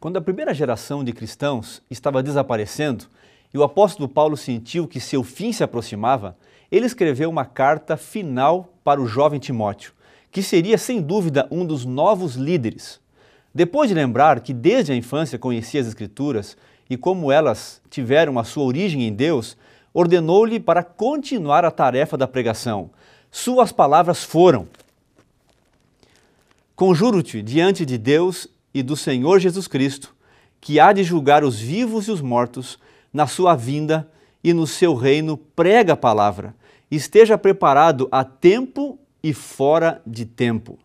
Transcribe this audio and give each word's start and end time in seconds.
Quando 0.00 0.16
a 0.16 0.22
primeira 0.22 0.54
geração 0.54 1.04
de 1.04 1.12
cristãos 1.12 1.82
estava 1.90 2.22
desaparecendo 2.22 3.04
e 3.52 3.58
o 3.58 3.62
apóstolo 3.62 4.08
Paulo 4.08 4.34
sentiu 4.34 4.88
que 4.88 4.98
seu 4.98 5.22
fim 5.22 5.52
se 5.52 5.62
aproximava, 5.62 6.38
ele 6.72 6.86
escreveu 6.86 7.28
uma 7.28 7.44
carta 7.44 7.98
final 7.98 8.72
para 8.82 8.98
o 8.98 9.06
jovem 9.06 9.38
Timóteo, 9.38 9.92
que 10.30 10.42
seria 10.42 10.78
sem 10.78 11.02
dúvida 11.02 11.46
um 11.50 11.66
dos 11.66 11.84
novos 11.84 12.34
líderes. 12.34 12.98
Depois 13.54 13.90
de 13.90 13.94
lembrar 13.94 14.40
que 14.40 14.54
desde 14.54 14.90
a 14.90 14.96
infância 14.96 15.38
conhecia 15.38 15.82
as 15.82 15.86
Escrituras 15.86 16.56
e 16.88 16.96
como 16.96 17.30
elas 17.30 17.82
tiveram 17.90 18.38
a 18.38 18.44
sua 18.44 18.64
origem 18.64 19.06
em 19.06 19.12
Deus, 19.12 19.54
ordenou-lhe 19.92 20.58
para 20.58 20.82
continuar 20.82 21.62
a 21.62 21.70
tarefa 21.70 22.16
da 22.16 22.26
pregação. 22.26 22.90
Suas 23.30 23.70
palavras 23.70 24.24
foram: 24.24 24.66
Conjuro-te 26.74 27.42
diante 27.42 27.84
de 27.84 27.98
Deus 27.98 28.48
e 28.72 28.82
do 28.82 28.96
Senhor 28.96 29.38
Jesus 29.38 29.66
Cristo, 29.66 30.14
que 30.60 30.78
há 30.78 30.92
de 30.92 31.02
julgar 31.02 31.42
os 31.42 31.58
vivos 31.58 32.08
e 32.08 32.10
os 32.10 32.20
mortos, 32.20 32.78
na 33.12 33.26
sua 33.26 33.56
vinda 33.56 34.08
e 34.42 34.52
no 34.52 34.66
seu 34.66 34.94
reino, 34.94 35.36
prega 35.36 35.94
a 35.94 35.96
palavra. 35.96 36.54
Esteja 36.90 37.36
preparado 37.38 38.08
a 38.10 38.24
tempo 38.24 38.98
e 39.22 39.32
fora 39.32 40.00
de 40.06 40.24
tempo. 40.24 40.78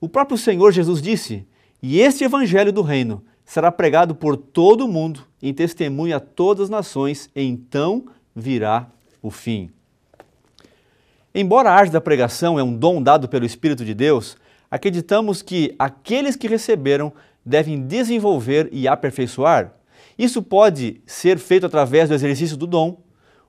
O 0.00 0.08
próprio 0.08 0.36
Senhor 0.36 0.72
Jesus 0.72 1.00
disse: 1.00 1.46
E 1.82 2.00
este 2.00 2.24
evangelho 2.24 2.72
do 2.72 2.82
reino 2.82 3.22
será 3.44 3.70
pregado 3.70 4.14
por 4.14 4.36
todo 4.36 4.84
o 4.84 4.88
mundo 4.88 5.26
em 5.42 5.52
testemunho 5.52 6.16
a 6.16 6.20
todas 6.20 6.64
as 6.64 6.70
nações, 6.70 7.30
então 7.34 8.06
virá 8.34 8.86
o 9.22 9.30
fim. 9.30 9.70
Embora 11.34 11.70
a 11.70 11.74
arte 11.74 11.92
da 11.92 12.00
pregação 12.00 12.58
é 12.58 12.62
um 12.62 12.74
dom 12.76 13.02
dado 13.02 13.28
pelo 13.28 13.44
Espírito 13.44 13.84
de 13.84 13.92
Deus, 13.92 14.36
acreditamos 14.74 15.40
que 15.40 15.72
aqueles 15.78 16.34
que 16.34 16.48
receberam 16.48 17.12
devem 17.46 17.86
desenvolver 17.86 18.68
e 18.72 18.88
aperfeiçoar. 18.88 19.72
Isso 20.18 20.42
pode 20.42 21.00
ser 21.06 21.38
feito 21.38 21.64
através 21.64 22.08
do 22.08 22.14
exercício 22.16 22.56
do 22.56 22.66
dom, 22.66 23.00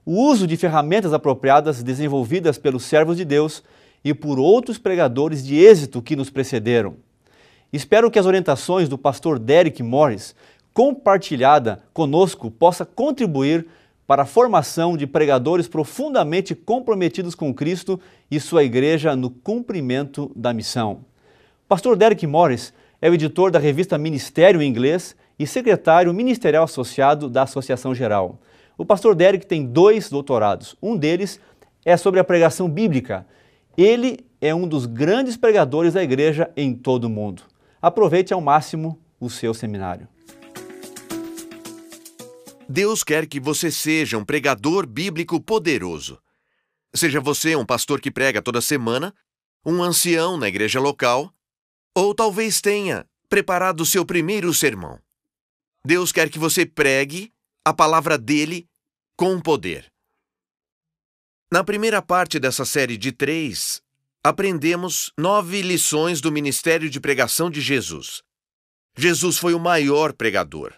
o 0.06 0.22
uso 0.22 0.46
de 0.46 0.56
ferramentas 0.56 1.14
apropriadas 1.14 1.82
desenvolvidas 1.82 2.60
pelos 2.60 2.84
servos 2.84 3.18
de 3.18 3.26
Deus 3.26 3.64
e 4.04 4.14
por 4.14 4.38
outros 4.38 4.78
pregadores 4.78 5.44
de 5.44 5.56
êxito 5.56 6.00
que 6.00 6.16
nos 6.16 6.30
precederam. 6.30 6.98
Espero 7.74 8.12
que 8.12 8.20
as 8.20 8.28
orientações 8.28 8.88
do 8.88 8.96
pastor 8.96 9.40
Derek 9.40 9.82
Morris, 9.82 10.36
compartilhada 10.76 11.82
conosco, 11.92 12.52
possa 12.52 12.86
contribuir 12.86 13.66
para 14.06 14.22
a 14.22 14.28
formação 14.28 14.96
de 14.96 15.08
pregadores 15.08 15.68
profundamente 15.68 16.54
comprometidos 16.54 17.34
com 17.34 17.52
Cristo 17.52 18.00
e 18.30 18.40
sua 18.40 18.64
igreja 18.64 19.16
no 19.16 19.32
cumprimento 19.32 20.32
da 20.36 20.54
missão. 20.54 21.04
Pastor 21.68 21.98
Derek 21.98 22.28
Morris 22.28 22.72
é 23.02 23.10
o 23.10 23.14
editor 23.16 23.50
da 23.50 23.58
revista 23.58 23.98
Ministério 23.98 24.62
em 24.62 24.70
Inglês 24.70 25.16
e 25.38 25.48
secretário 25.48 26.14
ministerial 26.14 26.64
associado 26.64 27.28
da 27.28 27.42
Associação 27.42 27.96
Geral. 27.96 28.40
O 28.78 28.86
pastor 28.86 29.16
Derek 29.16 29.48
tem 29.48 29.66
dois 29.66 30.08
doutorados. 30.08 30.76
Um 30.80 30.96
deles 30.96 31.40
é 31.84 31.98
sobre 31.98 32.20
a 32.20 32.24
pregação 32.24 32.70
bíblica. 32.70 33.26
Ele 33.76 34.20
é 34.40 34.54
um 34.54 34.68
dos 34.68 34.86
grandes 34.86 35.38
pregadores 35.38 35.94
da 35.94 36.04
igreja 36.04 36.52
em 36.56 36.72
todo 36.72 37.06
o 37.06 37.10
mundo. 37.10 37.42
Aproveite 37.82 38.32
ao 38.32 38.40
máximo 38.40 39.00
o 39.20 39.28
seu 39.28 39.52
seminário. 39.52 40.08
Deus 42.70 43.04
quer 43.04 43.26
que 43.26 43.40
você 43.40 43.72
seja 43.72 44.20
um 44.20 44.26
pregador 44.26 44.86
bíblico 44.86 45.42
poderoso. 45.42 46.20
Seja 46.94 47.20
você 47.20 47.56
um 47.56 47.66
pastor 47.66 48.00
que 48.00 48.12
prega 48.12 48.40
toda 48.40 48.62
semana, 48.62 49.12
um 49.66 49.82
ancião 49.82 50.38
na 50.38 50.48
igreja 50.48 50.80
local, 50.80 51.32
ou 51.96 52.14
talvez 52.14 52.60
tenha 52.60 53.08
preparado 53.30 53.86
seu 53.86 54.06
primeiro 54.06 54.54
sermão. 54.54 55.00
Deus 55.86 56.12
quer 56.12 56.30
que 56.30 56.38
você 56.38 56.66
pregue 56.66 57.34
a 57.64 57.74
palavra 57.74 58.18
dele 58.18 58.68
com 59.16 59.40
poder. 59.40 59.92
Na 61.52 61.64
primeira 61.64 62.02
parte 62.02 62.40
dessa 62.40 62.66
série 62.66 62.98
de 62.98 63.12
três, 63.12 63.82
aprendemos 64.24 65.12
nove 65.18 65.62
lições 65.62 66.20
do 66.20 66.32
ministério 66.32 66.90
de 66.90 67.00
pregação 67.00 67.50
de 67.50 67.62
Jesus. 67.62 68.22
Jesus 68.98 69.38
foi 69.38 69.54
o 69.54 69.60
maior 69.60 70.12
pregador. 70.12 70.74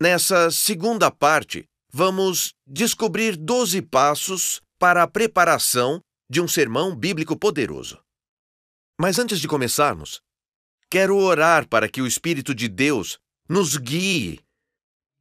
Nessa 0.00 0.50
segunda 0.50 1.10
parte, 1.10 1.64
vamos 1.88 2.54
descobrir 2.66 3.36
doze 3.36 3.80
passos 3.80 4.60
para 4.78 5.04
a 5.04 5.06
preparação 5.06 6.02
de 6.28 6.40
um 6.40 6.48
sermão 6.48 6.96
bíblico 6.96 7.36
poderoso. 7.36 8.01
Mas 9.00 9.18
antes 9.18 9.40
de 9.40 9.48
começarmos, 9.48 10.22
quero 10.90 11.16
orar 11.16 11.68
para 11.68 11.88
que 11.88 12.02
o 12.02 12.06
Espírito 12.06 12.54
de 12.54 12.68
Deus 12.68 13.18
nos 13.48 13.76
guie, 13.76 14.40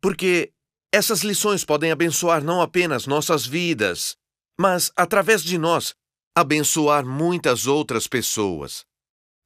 porque 0.02 0.54
essas 0.92 1.22
lições 1.22 1.64
podem 1.64 1.92
abençoar 1.92 2.44
não 2.44 2.62
apenas 2.62 3.08
nossas 3.08 3.46
vidas, 3.46 4.18
mas, 4.60 4.92
através 4.96 5.42
de 5.42 5.58
nós, 5.58 5.96
abençoar 6.36 7.06
muitas 7.06 7.66
outras 7.66 8.08
pessoas. 8.08 8.86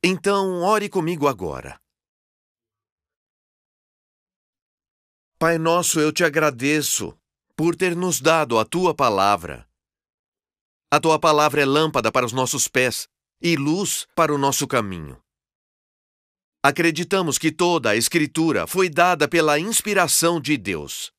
Então, 0.03 0.61
ore 0.61 0.89
comigo 0.89 1.27
agora. 1.27 1.79
Pai 5.37 5.57
nosso, 5.57 5.99
eu 5.99 6.11
te 6.11 6.23
agradeço 6.23 7.17
por 7.55 7.75
ter 7.75 7.95
nos 7.95 8.19
dado 8.19 8.57
a 8.57 8.65
tua 8.65 8.93
palavra. 8.93 9.67
A 10.91 10.99
tua 10.99 11.19
palavra 11.19 11.61
é 11.61 11.65
lâmpada 11.65 12.11
para 12.11 12.25
os 12.25 12.33
nossos 12.33 12.67
pés 12.67 13.07
e 13.41 13.55
luz 13.55 14.07
para 14.15 14.33
o 14.33 14.37
nosso 14.37 14.67
caminho. 14.67 15.21
Acreditamos 16.63 17.37
que 17.37 17.51
toda 17.51 17.91
a 17.91 17.95
Escritura 17.95 18.65
foi 18.65 18.89
dada 18.89 19.27
pela 19.27 19.59
inspiração 19.59 20.41
de 20.41 20.57
Deus 20.57 21.13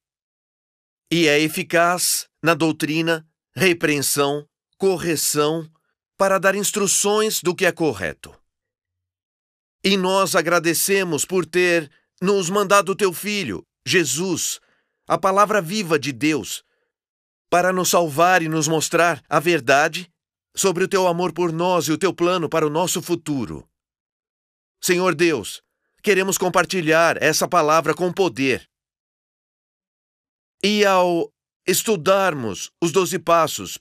e 1.10 1.28
é 1.28 1.40
eficaz 1.40 2.28
na 2.42 2.54
doutrina, 2.54 3.26
repreensão, 3.54 4.46
correção, 4.76 5.70
para 6.16 6.38
dar 6.38 6.54
instruções 6.54 7.40
do 7.40 7.54
que 7.54 7.64
é 7.64 7.72
correto. 7.72 8.34
E 9.84 9.96
nós 9.96 10.34
agradecemos 10.34 11.24
por 11.24 11.46
ter 11.46 11.90
nos 12.20 12.50
mandado 12.50 12.96
teu 12.96 13.12
Filho, 13.12 13.64
Jesus, 13.86 14.58
a 15.06 15.16
palavra 15.16 15.60
viva 15.60 15.98
de 15.98 16.10
Deus, 16.10 16.64
para 17.48 17.72
nos 17.72 17.90
salvar 17.90 18.42
e 18.42 18.48
nos 18.48 18.66
mostrar 18.66 19.22
a 19.28 19.38
verdade 19.38 20.10
sobre 20.56 20.84
o 20.84 20.88
teu 20.88 21.06
amor 21.06 21.32
por 21.32 21.52
nós 21.52 21.86
e 21.86 21.92
o 21.92 21.98
teu 21.98 22.14
plano 22.14 22.48
para 22.48 22.66
o 22.66 22.70
nosso 22.70 23.02
futuro. 23.02 23.68
Senhor 24.80 25.14
Deus, 25.14 25.62
queremos 26.02 26.38
compartilhar 26.38 27.22
essa 27.22 27.46
palavra 27.46 27.94
com 27.94 28.12
poder. 28.12 28.68
E 30.62 30.84
ao 30.84 31.30
estudarmos 31.66 32.70
os 32.80 32.92
doze 32.92 33.18
passos 33.18 33.78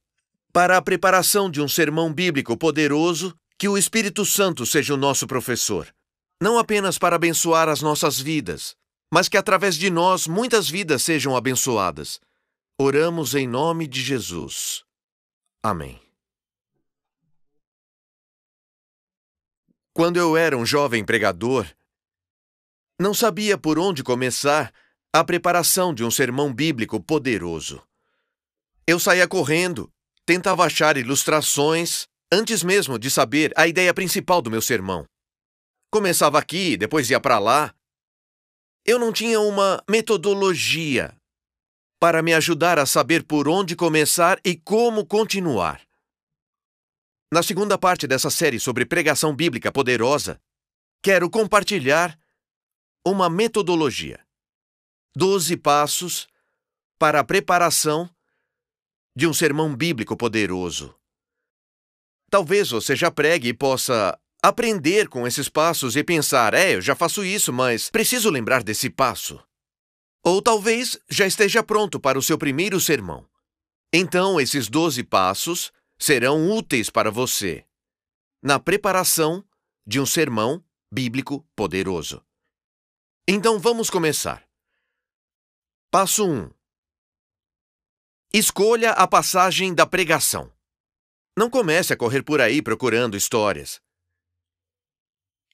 para 0.51 0.77
a 0.77 0.81
preparação 0.81 1.49
de 1.49 1.61
um 1.61 1.67
sermão 1.67 2.13
bíblico 2.13 2.57
poderoso, 2.57 3.35
que 3.57 3.67
o 3.67 3.77
Espírito 3.77 4.25
Santo 4.25 4.65
seja 4.65 4.93
o 4.93 4.97
nosso 4.97 5.27
professor, 5.27 5.93
não 6.41 6.57
apenas 6.57 6.97
para 6.97 7.15
abençoar 7.15 7.69
as 7.69 7.81
nossas 7.81 8.19
vidas, 8.19 8.75
mas 9.13 9.29
que 9.29 9.37
através 9.37 9.75
de 9.77 9.89
nós 9.89 10.27
muitas 10.27 10.69
vidas 10.69 11.03
sejam 11.03 11.35
abençoadas. 11.35 12.19
Oramos 12.79 13.35
em 13.35 13.47
nome 13.47 13.87
de 13.87 14.01
Jesus. 14.01 14.83
Amém. 15.63 16.04
Quando 19.95 20.17
eu 20.17 20.35
era 20.35 20.57
um 20.57 20.65
jovem 20.65 21.05
pregador, 21.05 21.65
não 22.99 23.13
sabia 23.13 23.57
por 23.57 23.79
onde 23.79 24.03
começar 24.03 24.73
a 25.13 25.23
preparação 25.23 25.93
de 25.93 26.03
um 26.03 26.11
sermão 26.11 26.53
bíblico 26.53 27.01
poderoso. 27.01 27.81
Eu 28.85 28.99
saía 28.99 29.25
correndo, 29.25 29.89
tentava 30.25 30.65
achar 30.65 30.97
ilustrações 30.97 32.09
antes 32.29 32.61
mesmo 32.61 32.99
de 32.99 33.09
saber 33.09 33.53
a 33.55 33.67
ideia 33.67 33.93
principal 33.93 34.41
do 34.41 34.51
meu 34.51 34.61
sermão. 34.61 35.07
Começava 35.89 36.37
aqui, 36.37 36.75
depois 36.75 37.09
ia 37.09 37.21
para 37.21 37.39
lá. 37.39 37.73
Eu 38.85 38.99
não 38.99 39.13
tinha 39.13 39.39
uma 39.39 39.81
metodologia 39.89 41.15
para 42.01 42.21
me 42.21 42.33
ajudar 42.33 42.77
a 42.77 42.85
saber 42.85 43.23
por 43.23 43.47
onde 43.47 43.77
começar 43.77 44.41
e 44.43 44.57
como 44.57 45.05
continuar. 45.05 45.79
Na 47.35 47.43
segunda 47.43 47.77
parte 47.77 48.07
dessa 48.07 48.29
série 48.29 48.61
sobre 48.61 48.85
pregação 48.85 49.35
bíblica 49.35 49.69
poderosa, 49.69 50.41
quero 51.03 51.29
compartilhar 51.29 52.17
uma 53.05 53.29
metodologia. 53.29 54.25
Doze 55.13 55.57
passos 55.57 56.29
para 56.97 57.19
a 57.19 57.25
preparação 57.25 58.09
de 59.13 59.27
um 59.27 59.33
sermão 59.33 59.75
bíblico 59.75 60.15
poderoso. 60.15 60.95
Talvez 62.31 62.69
você 62.69 62.95
já 62.95 63.11
pregue 63.11 63.49
e 63.49 63.53
possa 63.53 64.17
aprender 64.41 65.09
com 65.09 65.27
esses 65.27 65.49
passos 65.49 65.97
e 65.97 66.05
pensar: 66.05 66.53
é, 66.53 66.75
eu 66.75 66.81
já 66.81 66.95
faço 66.95 67.21
isso, 67.21 67.51
mas 67.51 67.89
preciso 67.89 68.29
lembrar 68.29 68.63
desse 68.63 68.89
passo. 68.89 69.45
Ou 70.23 70.41
talvez 70.41 70.97
já 71.09 71.27
esteja 71.27 71.61
pronto 71.61 71.99
para 71.99 72.17
o 72.17 72.23
seu 72.23 72.37
primeiro 72.37 72.79
sermão. 72.79 73.27
Então, 73.91 74.39
esses 74.39 74.69
doze 74.69 75.03
passos 75.03 75.73
serão 75.97 76.51
úteis 76.51 76.89
para 76.89 77.09
você 77.09 77.65
na 78.41 78.59
preparação 78.59 79.43
de 79.85 79.99
um 79.99 80.05
sermão 80.05 80.63
bíblico 80.91 81.47
poderoso. 81.55 82.23
Então 83.27 83.59
vamos 83.59 83.89
começar. 83.89 84.47
Passo 85.89 86.29
1. 86.29 86.51
Escolha 88.33 88.91
a 88.91 89.07
passagem 89.07 89.73
da 89.73 89.85
pregação. 89.85 90.51
Não 91.37 91.49
comece 91.49 91.93
a 91.93 91.97
correr 91.97 92.21
por 92.21 92.39
aí 92.39 92.61
procurando 92.61 93.17
histórias. 93.17 93.81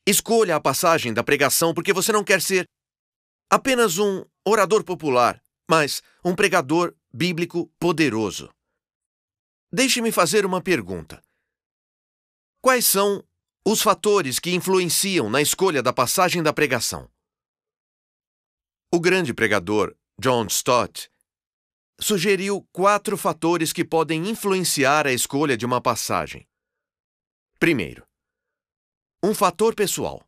Escolha 0.06 0.56
a 0.56 0.60
passagem 0.60 1.14
da 1.14 1.24
pregação 1.24 1.74
porque 1.74 1.94
você 1.94 2.12
não 2.12 2.24
quer 2.24 2.42
ser 2.42 2.66
apenas 3.50 3.98
um 4.00 4.26
orador 4.46 4.84
popular, 4.84 5.42
mas 5.70 6.02
um 6.26 6.36
pregador 6.36 6.96
bíblico 7.14 7.68
poderoso. 7.80 8.50
Deixe-me 9.74 10.12
fazer 10.12 10.46
uma 10.46 10.62
pergunta. 10.62 11.24
Quais 12.62 12.86
são 12.86 13.26
os 13.66 13.82
fatores 13.82 14.38
que 14.38 14.52
influenciam 14.52 15.30
na 15.30 15.42
escolha 15.42 15.82
da 15.82 15.94
passagem 15.94 16.44
da 16.44 16.52
pregação? 16.52 17.10
O 18.94 19.00
grande 19.00 19.34
pregador 19.34 19.96
John 20.20 20.46
Stott 20.48 21.10
sugeriu 22.02 22.68
quatro 22.74 23.18
fatores 23.18 23.72
que 23.72 23.86
podem 23.86 24.30
influenciar 24.30 25.08
a 25.08 25.14
escolha 25.14 25.56
de 25.56 25.66
uma 25.66 25.80
passagem. 25.80 26.46
Primeiro, 27.58 28.06
um 29.24 29.34
fator 29.34 29.74
pessoal. 29.74 30.28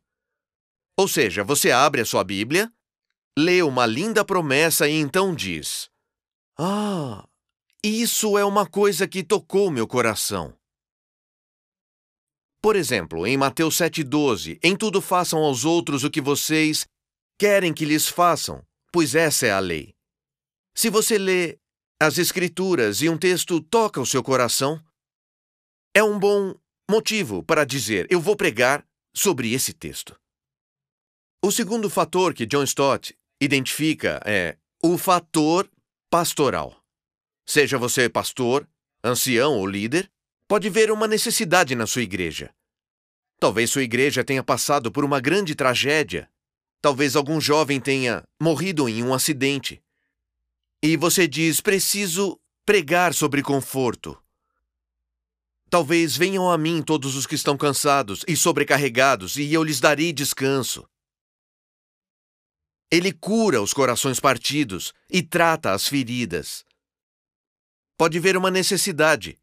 Ou 0.96 1.06
seja, 1.06 1.44
você 1.44 1.70
abre 1.70 2.00
a 2.00 2.06
sua 2.06 2.24
Bíblia, 2.24 2.72
lê 3.36 3.60
uma 3.60 3.84
linda 3.84 4.24
promessa 4.24 4.88
e 4.88 4.92
então 4.92 5.34
diz: 5.34 5.90
Ah, 6.56 7.28
isso 7.88 8.38
é 8.38 8.44
uma 8.44 8.66
coisa 8.66 9.06
que 9.06 9.22
tocou 9.22 9.70
meu 9.70 9.86
coração. 9.86 10.56
Por 12.62 12.76
exemplo, 12.76 13.26
em 13.26 13.36
Mateus 13.36 13.76
7,12, 13.76 14.58
em 14.62 14.74
tudo 14.74 15.02
façam 15.02 15.40
aos 15.40 15.66
outros 15.66 16.02
o 16.02 16.10
que 16.10 16.20
vocês 16.20 16.86
querem 17.38 17.74
que 17.74 17.84
lhes 17.84 18.08
façam, 18.08 18.64
pois 18.90 19.14
essa 19.14 19.46
é 19.46 19.52
a 19.52 19.58
lei. 19.58 19.94
Se 20.74 20.88
você 20.88 21.18
lê 21.18 21.58
as 22.00 22.16
Escrituras 22.16 23.02
e 23.02 23.08
um 23.08 23.18
texto 23.18 23.60
toca 23.60 24.00
o 24.00 24.06
seu 24.06 24.22
coração, 24.22 24.82
é 25.94 26.02
um 26.02 26.18
bom 26.18 26.54
motivo 26.90 27.42
para 27.42 27.64
dizer: 27.64 28.06
eu 28.10 28.20
vou 28.20 28.34
pregar 28.34 28.82
sobre 29.14 29.52
esse 29.52 29.72
texto. 29.72 30.18
O 31.44 31.52
segundo 31.52 31.90
fator 31.90 32.32
que 32.32 32.46
John 32.46 32.64
Stott 32.64 33.14
identifica 33.40 34.20
é 34.24 34.56
o 34.82 34.96
fator 34.96 35.70
pastoral. 36.10 36.83
Seja 37.46 37.78
você 37.78 38.08
pastor, 38.08 38.68
ancião 39.02 39.58
ou 39.58 39.66
líder, 39.66 40.10
pode 40.48 40.68
ver 40.70 40.90
uma 40.90 41.06
necessidade 41.06 41.74
na 41.74 41.86
sua 41.86 42.02
igreja. 42.02 42.54
Talvez 43.38 43.70
sua 43.70 43.82
igreja 43.82 44.24
tenha 44.24 44.42
passado 44.42 44.90
por 44.90 45.04
uma 45.04 45.20
grande 45.20 45.54
tragédia 45.54 46.30
Talvez 46.84 47.16
algum 47.16 47.40
jovem 47.40 47.80
tenha 47.80 48.22
morrido 48.38 48.86
em 48.90 49.02
um 49.02 49.14
acidente. 49.14 49.82
E 50.82 50.98
você 50.98 51.26
diz: 51.26 51.58
preciso 51.58 52.38
pregar 52.66 53.14
sobre 53.14 53.42
conforto. 53.42 54.22
Talvez 55.70 56.14
venham 56.14 56.50
a 56.50 56.58
mim 56.58 56.82
todos 56.82 57.16
os 57.16 57.26
que 57.26 57.36
estão 57.36 57.56
cansados 57.56 58.22
e 58.28 58.36
sobrecarregados, 58.36 59.36
e 59.38 59.50
eu 59.50 59.64
lhes 59.64 59.80
darei 59.80 60.12
descanso. 60.12 60.86
Ele 62.92 63.12
cura 63.12 63.62
os 63.62 63.72
corações 63.72 64.20
partidos 64.20 64.92
e 65.08 65.22
trata 65.22 65.72
as 65.72 65.88
feridas. 65.88 66.66
Pode 67.96 68.18
ver 68.18 68.36
uma 68.36 68.50
necessidade 68.50 69.38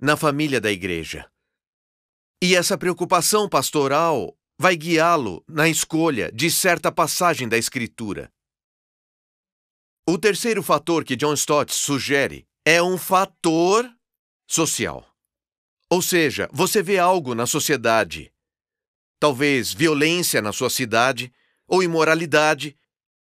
na 0.00 0.16
família 0.16 0.60
da 0.60 0.70
igreja. 0.70 1.28
E 2.40 2.54
essa 2.54 2.78
preocupação 2.78 3.48
pastoral 3.48 4.36
vai 4.58 4.76
guiá-lo 4.76 5.44
na 5.48 5.68
escolha 5.68 6.30
de 6.30 6.50
certa 6.50 6.92
passagem 6.92 7.48
da 7.48 7.58
Escritura. 7.58 8.32
O 10.08 10.16
terceiro 10.16 10.62
fator 10.62 11.04
que 11.04 11.16
John 11.16 11.34
Stott 11.34 11.74
sugere 11.74 12.46
é 12.64 12.80
um 12.80 12.96
fator 12.96 13.88
social. 14.48 15.04
Ou 15.90 16.00
seja, 16.00 16.48
você 16.52 16.82
vê 16.82 16.98
algo 16.98 17.34
na 17.34 17.46
sociedade, 17.46 18.32
talvez 19.18 19.72
violência 19.72 20.40
na 20.40 20.52
sua 20.52 20.70
cidade, 20.70 21.32
ou 21.66 21.82
imoralidade, 21.82 22.76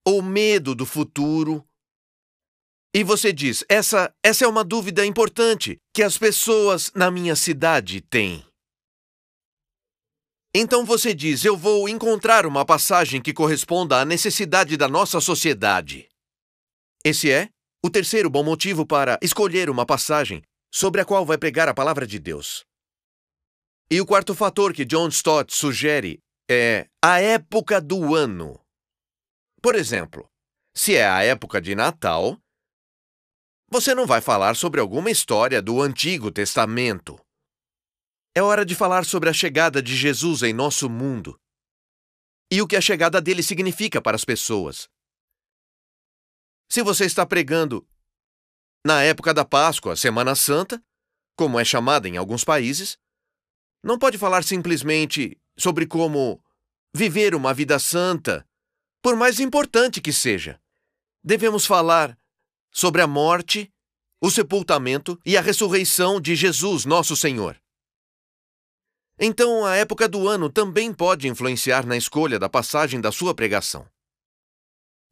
ou 0.05 0.23
medo 0.23 0.75
do 0.75 0.87
futuro. 0.87 1.68
E 2.95 3.05
você 3.05 3.33
diz: 3.33 3.65
essa, 3.69 4.15
essa 4.23 4.45
é 4.45 4.49
uma 4.49 4.65
dúvida 4.65 5.05
importante 5.05 5.79
que 5.93 6.03
as 6.03 6.17
pessoas 6.17 6.91
na 6.95 7.11
minha 7.11 7.37
cidade 7.37 8.01
têm. 8.01 8.45
Então 10.55 10.85
você 10.85 11.15
diz: 11.15 11.45
Eu 11.45 11.57
vou 11.57 11.89
encontrar 11.89 12.47
uma 12.47 12.65
passagem 12.65 13.21
que 13.21 13.35
corresponda 13.35 14.01
à 14.01 14.05
necessidade 14.05 14.77
da 14.77 14.89
nossa 14.89 15.21
sociedade. 15.21 16.09
Esse 17.05 17.31
é 17.31 17.49
o 17.85 17.91
terceiro 17.91 18.29
bom 18.29 18.43
motivo 18.43 18.87
para 18.87 19.19
escolher 19.23 19.71
uma 19.71 19.87
passagem 19.87 20.43
sobre 20.73 21.01
a 21.01 21.05
qual 21.05 21.25
vai 21.25 21.39
pregar 21.39 21.69
a 21.69 21.75
palavra 21.75 22.07
de 22.07 22.19
Deus. 22.19 22.65
E 23.91 24.01
o 24.01 24.07
quarto 24.07 24.35
fator 24.35 24.73
que 24.73 24.85
John 24.85 25.09
Stott 25.09 25.55
sugere 25.55 26.19
é 26.51 26.87
a 27.03 27.21
época 27.21 27.81
do 27.81 28.15
ano. 28.15 28.61
Por 29.63 29.75
exemplo, 29.75 30.29
se 30.75 30.97
é 30.97 31.09
a 31.09 31.23
época 31.23 31.61
de 31.61 31.75
Natal, 31.75 32.39
você 33.71 33.95
não 33.95 34.07
vai 34.07 34.21
falar 34.21 34.57
sobre 34.57 34.81
alguma 34.81 35.11
história 35.11 35.61
do 35.61 35.83
Antigo 35.83 36.31
Testamento. 36.31 37.21
É 38.35 38.43
hora 38.43 38.65
de 38.65 38.75
falar 38.75 39.05
sobre 39.05 39.29
a 39.29 39.33
chegada 39.33 39.83
de 39.83 39.95
Jesus 39.95 40.43
em 40.43 40.53
nosso 40.53 40.89
mundo 40.89 41.39
e 42.51 42.63
o 42.63 42.67
que 42.67 42.77
a 42.77 42.81
chegada 42.81 43.21
dele 43.21 43.43
significa 43.43 44.01
para 44.01 44.17
as 44.17 44.25
pessoas. 44.25 44.89
Se 46.71 46.83
você 46.83 47.05
está 47.05 47.27
pregando 47.27 47.87
na 48.87 49.03
época 49.03 49.35
da 49.35 49.45
Páscoa, 49.45 49.97
Semana 49.97 50.35
Santa, 50.35 50.83
como 51.37 51.61
é 51.61 51.65
chamada 51.65 52.09
em 52.09 52.17
alguns 52.17 52.45
países, 52.45 52.99
não 53.83 53.99
pode 53.99 54.17
falar 54.17 54.45
simplesmente 54.45 55.39
sobre 55.59 55.87
como 55.87 56.43
viver 56.95 57.35
uma 57.35 57.53
vida 57.53 57.79
santa, 57.79 58.49
por 59.03 59.15
mais 59.15 59.41
importante 59.41 60.01
que 60.01 60.13
seja. 60.13 60.61
Devemos 61.23 61.67
falar 61.67 62.19
sobre 62.79 63.03
a 63.03 63.09
morte, 63.09 63.69
o 64.23 64.31
sepultamento 64.31 65.21
e 65.27 65.37
a 65.37 65.41
ressurreição 65.41 66.21
de 66.21 66.37
Jesus, 66.37 66.85
nosso 66.85 67.17
Senhor. 67.17 67.61
Então, 69.19 69.67
a 69.67 69.75
época 69.75 70.09
do 70.09 70.29
ano 70.29 70.49
também 70.49 70.95
pode 70.95 71.27
influenciar 71.27 71.85
na 71.85 71.97
escolha 71.97 72.39
da 72.39 72.49
passagem 72.49 73.01
da 73.01 73.11
sua 73.11 73.35
pregação. 73.35 73.85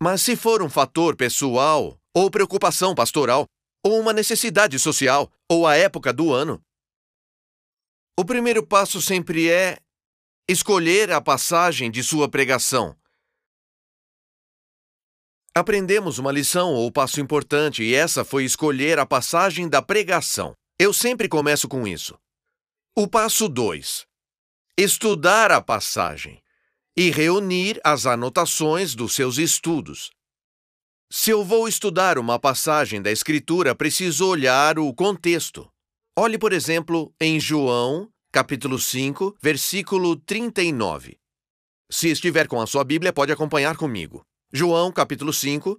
Mas 0.00 0.23
se 0.23 0.37
for 0.37 0.62
um 0.62 0.70
fator 0.70 1.16
pessoal, 1.16 2.00
ou 2.14 2.30
preocupação 2.30 2.94
pastoral, 2.94 3.46
ou 3.85 3.99
uma 3.99 4.12
necessidade 4.12 4.78
social, 4.78 5.28
ou 5.50 5.66
a 5.66 5.75
época 5.75 6.12
do 6.12 6.32
ano, 6.32 6.62
o 8.16 8.25
primeiro 8.25 8.64
passo 8.64 9.02
sempre 9.02 9.50
é 9.50 9.80
escolher 10.49 11.11
a 11.11 11.20
passagem 11.20 11.90
de 11.90 12.04
sua 12.04 12.28
pregação. 12.28 12.96
Aprendemos 15.56 16.18
uma 16.18 16.30
lição 16.30 16.75
ou 16.75 16.92
passo 16.92 17.18
importante, 17.18 17.82
e 17.82 17.94
essa 17.94 18.26
foi 18.26 18.44
escolher 18.44 18.98
a 18.98 19.06
passagem 19.06 19.66
da 19.66 19.80
pregação. 19.80 20.52
Eu 20.78 20.92
sempre 20.92 21.30
começo 21.30 21.66
com 21.66 21.88
isso. 21.88 22.14
O 22.94 23.08
passo 23.08 23.48
2: 23.48 24.04
estudar 24.76 25.50
a 25.50 25.62
passagem 25.62 26.42
e 26.94 27.10
reunir 27.10 27.80
as 27.82 28.04
anotações 28.04 28.94
dos 28.94 29.14
seus 29.14 29.38
estudos. 29.38 30.10
Se 31.10 31.30
eu 31.30 31.42
vou 31.42 31.66
estudar 31.66 32.18
uma 32.18 32.38
passagem 32.38 33.00
da 33.00 33.10
Escritura, 33.10 33.75
preciso 33.75 34.28
olhar 34.28 34.78
o 34.78 34.92
contexto. 34.92 35.66
Olhe, 36.18 36.36
por 36.36 36.52
exemplo, 36.52 37.14
em 37.18 37.40
João, 37.40 38.10
capítulo 38.30 38.78
5, 38.78 39.38
versículo 39.40 40.16
39. 40.16 41.16
Se 41.90 42.10
estiver 42.10 42.46
com 42.46 42.60
a 42.60 42.66
sua 42.66 42.84
Bíblia, 42.84 43.10
pode 43.10 43.32
acompanhar 43.32 43.75
comigo. 43.78 44.25
João, 44.53 44.93
capítulo 44.93 45.33
5, 45.33 45.76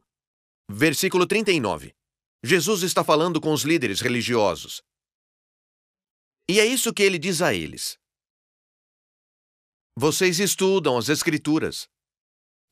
versículo 0.70 1.26
39. 1.26 1.96
Jesus 2.44 2.84
está 2.84 3.02
falando 3.02 3.40
com 3.40 3.54
os 3.54 3.64
líderes 3.64 4.02
religiosos. 4.02 4.84
E 6.50 6.60
é 6.60 6.66
isso 6.66 6.94
que 6.94 7.02
ele 7.02 7.18
diz 7.18 7.42
a 7.42 7.54
eles. 7.54 7.98
Vocês 9.98 10.40
estudam 10.40 10.98
as 10.98 11.08
Escrituras, 11.08 11.88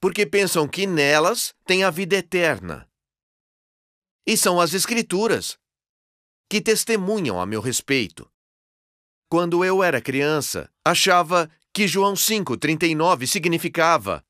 porque 0.02 0.26
pensam 0.26 0.68
que 0.68 0.86
nelas 0.86 1.54
tem 1.66 1.86
a 1.86 1.90
vida 1.90 2.18
eterna. 2.18 2.90
E 4.28 4.36
são 4.36 4.60
as 4.60 4.74
Escrituras 4.74 5.58
que 6.50 6.62
testemunham 6.62 7.40
a 7.40 7.46
meu 7.46 7.62
respeito. 7.62 8.30
Quando 9.30 9.64
eu 9.64 9.82
era 9.82 10.02
criança, 10.02 10.70
achava 10.86 11.50
que 11.74 11.88
João 11.88 12.14
5,39 12.16 13.26
significava: 13.26 14.26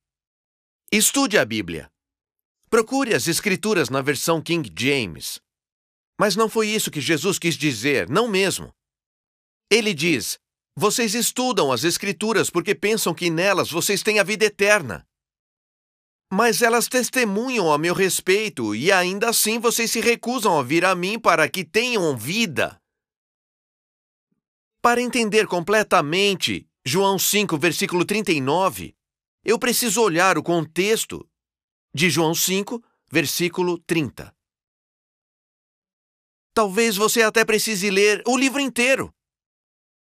Estude 0.97 1.37
a 1.37 1.43
Bíblia. 1.43 1.91
Procure 2.69 3.13
as 3.13 3.27
Escrituras 3.27 3.89
na 3.89 4.01
versão 4.01 4.41
King 4.41 4.71
James. 4.79 5.41
Mas 6.17 6.37
não 6.37 6.47
foi 6.47 6.69
isso 6.69 6.89
que 6.89 7.01
Jesus 7.01 7.37
quis 7.37 7.57
dizer, 7.57 8.09
não 8.09 8.29
mesmo. 8.29 8.73
Ele 9.69 9.93
diz: 9.93 10.39
Vocês 10.73 11.13
estudam 11.13 11.69
as 11.69 11.83
Escrituras 11.83 12.49
porque 12.49 12.73
pensam 12.73 13.13
que 13.13 13.29
nelas 13.29 13.69
vocês 13.69 14.01
têm 14.01 14.19
a 14.19 14.23
vida 14.23 14.45
eterna. 14.45 15.05
Mas 16.31 16.61
elas 16.61 16.87
testemunham 16.87 17.73
a 17.73 17.77
meu 17.77 17.93
respeito 17.93 18.73
e 18.73 18.89
ainda 18.89 19.31
assim 19.31 19.59
vocês 19.59 19.91
se 19.91 19.99
recusam 19.99 20.57
a 20.57 20.63
vir 20.63 20.85
a 20.85 20.95
mim 20.95 21.19
para 21.19 21.49
que 21.49 21.65
tenham 21.65 22.15
vida. 22.15 22.81
Para 24.81 25.01
entender 25.01 25.45
completamente 25.45 26.65
João 26.85 27.19
5, 27.19 27.57
versículo 27.57 28.05
39, 28.05 28.95
eu 29.45 29.59
preciso 29.59 30.01
olhar 30.01 30.37
o 30.37 30.43
contexto 30.43 31.29
de 31.93 32.09
João 32.09 32.33
5, 32.33 32.83
versículo 33.11 33.77
30. 33.77 34.35
Talvez 36.53 36.95
você 36.95 37.21
até 37.21 37.45
precise 37.45 37.91
ler 37.91 38.23
o 38.25 38.35
livro 38.35 38.59
inteiro. 38.59 39.13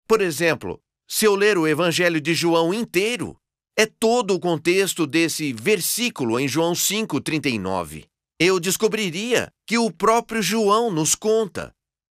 Por 0.09 0.23
exemplo, 0.23 0.83
se 1.07 1.27
eu 1.27 1.35
ler 1.35 1.59
o 1.59 1.67
Evangelho 1.67 2.21
de 2.21 2.35
João 2.35 2.73
inteiro, 2.73 3.39
é 3.77 3.85
todo 3.85 4.35
o 4.35 4.41
contexto 4.41 5.07
desse 5.07 5.53
versículo 5.53 6.41
em 6.41 6.49
João 6.49 6.73
5,39. 6.73 8.09
Eu 8.41 8.59
descobriria 8.59 9.53
que 9.67 9.77
o 9.77 9.91
próprio 9.91 10.41
João 10.41 10.91
nos 10.91 11.15
conta 11.15 11.75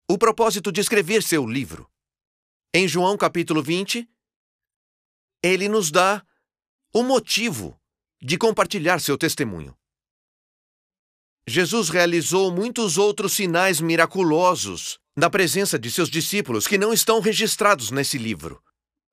o 0.08 0.16
propósito 0.16 0.70
de 0.70 0.80
escrever 0.80 1.22
seu 1.22 1.44
livro. 1.44 1.90
Em 2.72 2.86
João 2.86 3.16
capítulo 3.16 3.62
20, 3.62 4.08
ele 5.42 5.68
nos 5.68 5.90
dá 5.90 6.24
o 6.92 7.02
motivo 7.02 7.78
de 8.20 8.36
compartilhar 8.36 9.00
seu 9.00 9.16
testemunho. 9.16 9.76
Jesus 11.46 11.88
realizou 11.88 12.50
muitos 12.50 12.98
outros 12.98 13.32
sinais 13.32 13.80
miraculosos 13.80 14.98
na 15.16 15.30
presença 15.30 15.78
de 15.78 15.90
seus 15.90 16.10
discípulos 16.10 16.66
que 16.66 16.78
não 16.78 16.92
estão 16.92 17.20
registrados 17.20 17.90
nesse 17.90 18.18
livro. 18.18 18.62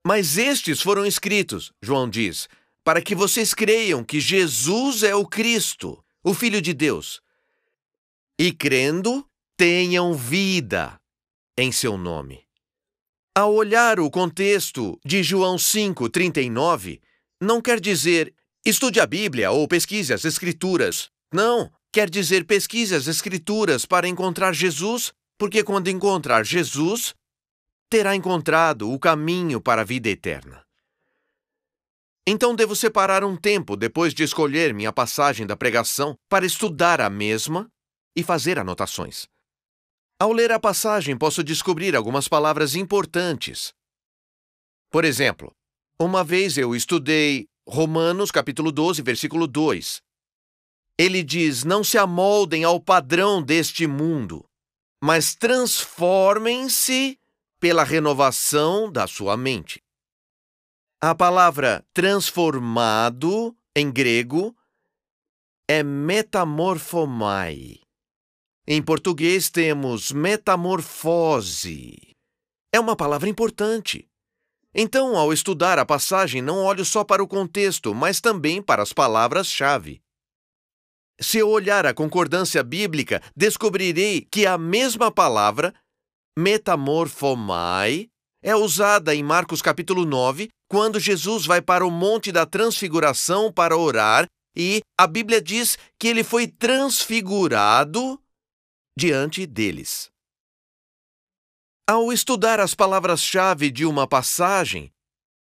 Mas 0.05 0.37
estes 0.37 0.81
foram 0.81 1.05
escritos, 1.05 1.71
João 1.81 2.09
diz, 2.09 2.47
para 2.83 3.01
que 3.01 3.15
vocês 3.15 3.53
creiam 3.53 4.03
que 4.03 4.19
Jesus 4.19 5.01
é 5.01 5.15
o 5.15 5.25
Cristo, 5.25 6.03
o 6.23 6.33
Filho 6.33 6.61
de 6.61 6.73
Deus. 6.73 7.21
E 8.37 8.51
crendo, 8.51 9.25
tenham 9.57 10.13
vida 10.13 10.99
em 11.57 11.71
seu 11.71 11.97
nome. 11.97 12.45
Ao 13.33 13.53
olhar 13.53 13.99
o 13.99 14.11
contexto 14.11 14.99
de 15.03 15.23
João 15.23 15.55
5,39, 15.55 17.01
não 17.41 17.61
quer 17.61 17.79
dizer 17.79 18.33
estude 18.65 18.99
a 18.99 19.05
Bíblia 19.05 19.51
ou 19.51 19.67
pesquise 19.67 20.13
as 20.13 20.25
Escrituras. 20.25 21.09
Não, 21.31 21.71
quer 21.91 22.09
dizer 22.09 22.45
pesquise 22.45 22.95
as 22.95 23.07
Escrituras 23.07 23.85
para 23.85 24.07
encontrar 24.07 24.53
Jesus, 24.53 25.13
porque 25.37 25.63
quando 25.63 25.89
encontrar 25.89 26.43
Jesus, 26.43 27.13
terá 27.89 28.15
encontrado 28.15 28.91
o 28.91 28.99
caminho 28.99 29.61
para 29.61 29.81
a 29.81 29.85
vida 29.85 30.09
eterna. 30.09 30.63
Então 32.27 32.55
devo 32.55 32.75
separar 32.75 33.23
um 33.23 33.37
tempo 33.37 33.77
depois 33.77 34.13
de 34.13 34.23
escolher 34.23 34.73
minha 34.73 34.91
passagem 34.91 35.45
da 35.45 35.55
pregação 35.55 36.15
para 36.27 36.45
estudar 36.45 36.99
a 36.99 37.09
mesma 37.09 37.69
e 38.15 38.23
fazer 38.23 38.57
anotações. 38.57 39.27
Ao 40.19 40.31
ler 40.31 40.51
a 40.51 40.59
passagem, 40.59 41.15
posso 41.15 41.43
descobrir 41.43 41.95
algumas 41.95 42.27
palavras 42.27 42.73
importantes. 42.73 43.73
Por 44.89 45.05
exemplo, 45.05 45.53
uma 45.99 46.23
vez 46.23 46.57
eu 46.57 46.75
estudei 46.75 47.47
Romanos 47.67 48.31
capítulo 48.31 48.71
12, 48.71 49.01
versículo 49.01 49.47
2. 49.47 50.01
Ele 50.97 51.23
diz: 51.23 51.63
"Não 51.63 51.83
se 51.83 51.97
amoldem 51.97 52.63
ao 52.63 52.79
padrão 52.79 53.41
deste 53.41 53.87
mundo, 53.87 54.45
mas 55.03 55.35
transformem-se 55.35 57.19
pela 57.59 57.83
renovação 57.83 58.91
da 58.91 59.07
sua 59.07 59.35
mente. 59.35 59.81
A 61.01 61.15
palavra 61.15 61.85
transformado 61.93 63.55
em 63.75 63.91
grego 63.91 64.55
é 65.67 65.83
metamorphomai. 65.83 67.79
Em 68.67 68.81
português 68.81 69.49
temos 69.49 70.11
metamorfose. 70.11 71.95
É 72.71 72.79
uma 72.79 72.95
palavra 72.95 73.29
importante. 73.29 74.07
Então, 74.77 75.15
ao 75.17 75.31
estudar 75.31 75.79
a 75.79 75.85
passagem, 75.85 76.41
não 76.41 76.57
olho 76.57 76.83
só 76.83 77.01
para 77.05 77.23
o 77.23 77.27
contexto, 77.27 77.95
mas 77.95 78.19
também 78.19 78.61
para 78.61 78.83
as 78.83 78.91
palavras-chave. 78.91 80.01
Se 81.17 81.37
eu 81.37 81.49
olhar 81.49 81.85
a 81.85 81.93
concordância 81.93 82.61
bíblica, 82.61 83.21
descobrirei 83.33 84.27
que 84.29 84.45
a 84.45 84.57
mesma 84.57 85.09
palavra, 85.09 85.73
metamorfomai, 86.37 88.09
é 88.43 88.53
usada 88.53 89.15
em 89.15 89.23
Marcos 89.23 89.61
capítulo 89.61 90.05
9, 90.05 90.49
quando 90.69 90.99
Jesus 90.99 91.45
vai 91.45 91.61
para 91.61 91.87
o 91.87 91.89
Monte 91.89 92.33
da 92.33 92.45
Transfiguração 92.45 93.53
para 93.53 93.77
orar, 93.77 94.27
e 94.57 94.81
a 94.99 95.07
Bíblia 95.07 95.41
diz 95.41 95.77
que 95.97 96.09
ele 96.09 96.23
foi 96.23 96.47
transfigurado 96.47 98.21
diante 98.97 99.45
deles. 99.45 100.11
Ao 101.87 102.11
estudar 102.11 102.59
as 102.59 102.73
palavras-chave 102.73 103.69
de 103.69 103.85
uma 103.85 104.07
passagem, 104.07 104.91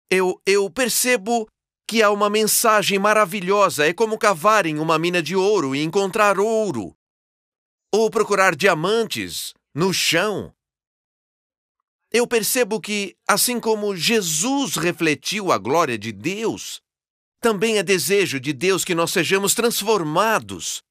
eu, 0.10 0.42
eu 0.48 0.68
percebo 0.68 1.48
que 1.88 2.02
há 2.02 2.10
uma 2.10 2.28
mensagem 2.28 2.98
maravilhosa. 2.98 3.86
É 3.86 3.94
como 3.94 4.18
cavar 4.18 4.66
em 4.66 4.80
uma 4.80 4.98
mina 4.98 5.22
de 5.22 5.36
ouro 5.36 5.76
e 5.76 5.84
encontrar 5.84 6.40
ouro. 6.40 6.96
Ou 7.94 8.10
procurar 8.10 8.56
diamantes 8.56 9.54
no 9.76 9.94
chão. 9.94 10.52
Eu 12.12 12.26
percebo 12.26 12.82
que, 12.82 13.16
assim 13.28 13.60
como 13.60 13.96
Jesus 13.96 14.76
refletiu 14.76 15.52
a 15.52 15.60
glória 15.60 16.00
de 16.00 16.12
Deus, 16.12 16.82
também 17.40 17.78
é 17.78 17.84
desejo 17.84 18.40
de 18.40 18.54
Deus 18.54 18.84
que 18.84 18.96
nós 18.96 19.12
sejamos 19.12 19.54
transformados 19.54 20.82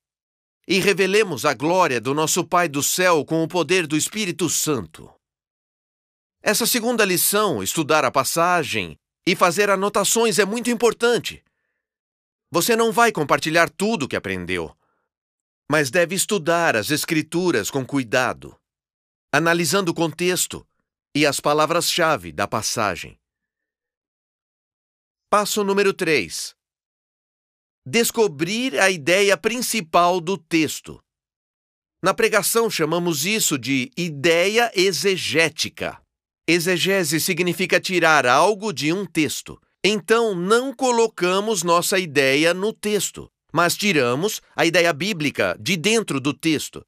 e 0.68 0.78
revelemos 0.78 1.44
a 1.44 1.52
glória 1.52 2.00
do 2.00 2.14
nosso 2.14 2.44
Pai 2.44 2.68
do 2.68 2.80
céu 2.80 3.24
com 3.24 3.42
o 3.42 3.48
poder 3.48 3.88
do 3.88 3.96
Espírito 3.96 4.48
Santo. 4.48 5.12
Essa 6.44 6.66
segunda 6.66 7.04
lição, 7.04 7.62
estudar 7.62 8.04
a 8.04 8.10
passagem, 8.10 8.98
e 9.24 9.36
fazer 9.36 9.70
anotações 9.70 10.40
é 10.40 10.44
muito 10.44 10.70
importante. 10.70 11.40
Você 12.50 12.74
não 12.74 12.90
vai 12.90 13.12
compartilhar 13.12 13.70
tudo 13.70 14.08
que 14.08 14.16
aprendeu, 14.16 14.76
mas 15.70 15.88
deve 15.88 16.16
estudar 16.16 16.74
as 16.74 16.90
Escrituras 16.90 17.70
com 17.70 17.86
cuidado, 17.86 18.58
analisando 19.32 19.92
o 19.92 19.94
contexto 19.94 20.66
e 21.14 21.24
as 21.24 21.38
palavras-chave 21.38 22.32
da 22.32 22.48
passagem. 22.48 23.16
Passo 25.30 25.62
número 25.62 25.94
3. 25.94 26.56
Descobrir 27.86 28.80
a 28.80 28.90
ideia 28.90 29.36
principal 29.36 30.20
do 30.20 30.36
texto. 30.36 31.00
Na 32.02 32.12
pregação 32.12 32.68
chamamos 32.68 33.24
isso 33.24 33.56
de 33.56 33.92
ideia 33.96 34.72
exegética. 34.74 36.02
Exegese 36.46 37.20
significa 37.20 37.80
tirar 37.80 38.26
algo 38.26 38.72
de 38.72 38.92
um 38.92 39.06
texto. 39.06 39.60
Então, 39.84 40.34
não 40.34 40.74
colocamos 40.74 41.62
nossa 41.62 41.98
ideia 41.98 42.52
no 42.52 42.72
texto, 42.72 43.30
mas 43.52 43.76
tiramos 43.76 44.40
a 44.56 44.66
ideia 44.66 44.92
bíblica 44.92 45.56
de 45.60 45.76
dentro 45.76 46.20
do 46.20 46.34
texto. 46.34 46.84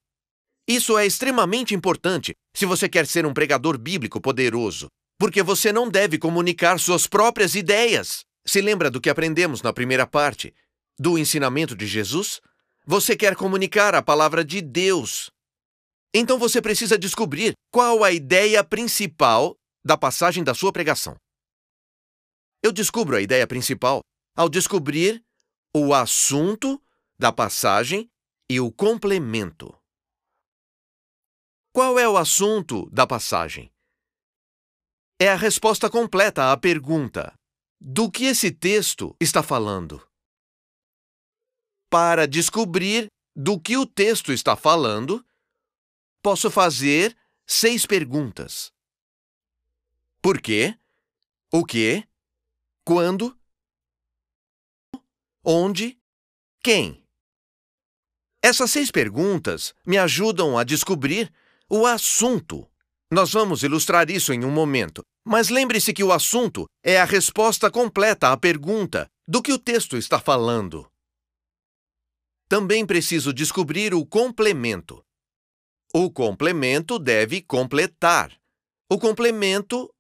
Isso 0.67 0.97
é 0.97 1.07
extremamente 1.07 1.75
importante 1.75 2.35
se 2.55 2.67
você 2.67 2.89
quer 2.89 3.07
ser 3.07 3.27
um 3.27 3.35
pregador 3.35 3.79
bíblico 3.79 4.21
poderoso, 4.21 4.89
porque 5.19 5.43
você 5.43 5.73
não 5.73 5.89
deve 5.89 6.19
comunicar 6.19 6.79
suas 6.81 7.07
próprias 7.07 7.55
ideias. 7.55 8.25
Se 8.47 8.61
lembra 8.61 8.91
do 8.91 9.01
que 9.01 9.11
aprendemos 9.11 9.63
na 9.63 9.73
primeira 9.73 10.07
parte 10.07 10.55
do 10.99 11.19
ensinamento 11.19 11.77
de 11.77 11.87
Jesus? 11.87 12.41
Você 12.87 13.17
quer 13.17 13.37
comunicar 13.37 13.95
a 13.95 14.03
palavra 14.03 14.45
de 14.45 14.61
Deus. 14.61 15.31
Então 16.15 16.39
você 16.39 16.63
precisa 16.63 16.97
descobrir 16.97 17.55
qual 17.73 18.05
a 18.05 18.13
ideia 18.13 18.63
principal 18.63 19.57
da 19.85 19.99
passagem 19.99 20.45
da 20.45 20.55
sua 20.55 20.73
pregação. 20.73 21.17
Eu 22.63 22.71
descubro 22.73 23.17
a 23.17 23.21
ideia 23.21 23.47
principal 23.49 24.01
ao 24.37 24.49
descobrir 24.49 25.23
o 25.75 25.93
assunto 25.93 26.81
da 27.19 27.33
passagem 27.33 28.09
e 28.49 28.61
o 28.61 28.71
complemento. 28.71 29.77
Qual 31.75 31.99
é 31.99 32.09
o 32.09 32.17
assunto 32.17 32.89
da 32.91 33.07
passagem? 33.07 33.73
É 35.21 35.29
a 35.29 35.37
resposta 35.37 35.91
completa 35.91 36.53
à 36.53 36.57
pergunta: 36.57 37.35
do 37.81 38.09
que 38.09 38.27
esse 38.27 38.53
texto 38.53 39.17
está 39.21 39.43
falando? 39.43 40.01
Para 41.91 42.27
descobrir 42.27 43.09
do 43.35 43.61
que 43.61 43.77
o 43.77 43.85
texto 43.85 44.33
está 44.33 44.55
falando, 44.55 45.25
posso 46.25 46.51
fazer 46.51 47.15
seis 47.47 47.85
perguntas: 47.85 48.73
Por 50.23 50.41
quê? 50.41 50.75
O 51.53 51.67
que? 51.67 52.03
Quando? 52.83 53.39
Onde? 55.45 56.01
Quem? 56.63 57.07
Essas 58.43 58.71
seis 58.71 58.91
perguntas 58.91 59.75
me 59.87 59.99
ajudam 59.99 60.57
a 60.57 60.65
descobrir 60.65 61.31
o 61.69 61.87
assunto 61.87 62.67
Nós 63.11 63.33
vamos 63.33 63.63
ilustrar 63.63 64.11
isso 64.11 64.33
em 64.33 64.45
um 64.45 64.51
momento, 64.51 65.03
mas 65.25 65.51
lembre-se 65.51 65.93
que 65.93 66.03
o 66.03 66.11
assunto 66.11 66.67
é 66.83 66.99
a 66.99 67.05
resposta 67.05 67.71
completa 67.71 68.33
à 68.33 68.37
pergunta 68.37 69.07
do 69.29 69.43
que 69.43 69.53
o 69.53 69.59
texto 69.59 69.97
está 69.97 70.19
falando. 70.19 70.91
Também 72.49 72.85
preciso 72.87 73.33
descobrir 73.33 73.95
o 73.95 74.05
complemento. 74.07 75.05
O 75.97 76.11
complemento 76.11 76.99
deve 76.99 77.41
completar. 77.41 78.37
O 78.91 78.99
complemento 78.99 79.95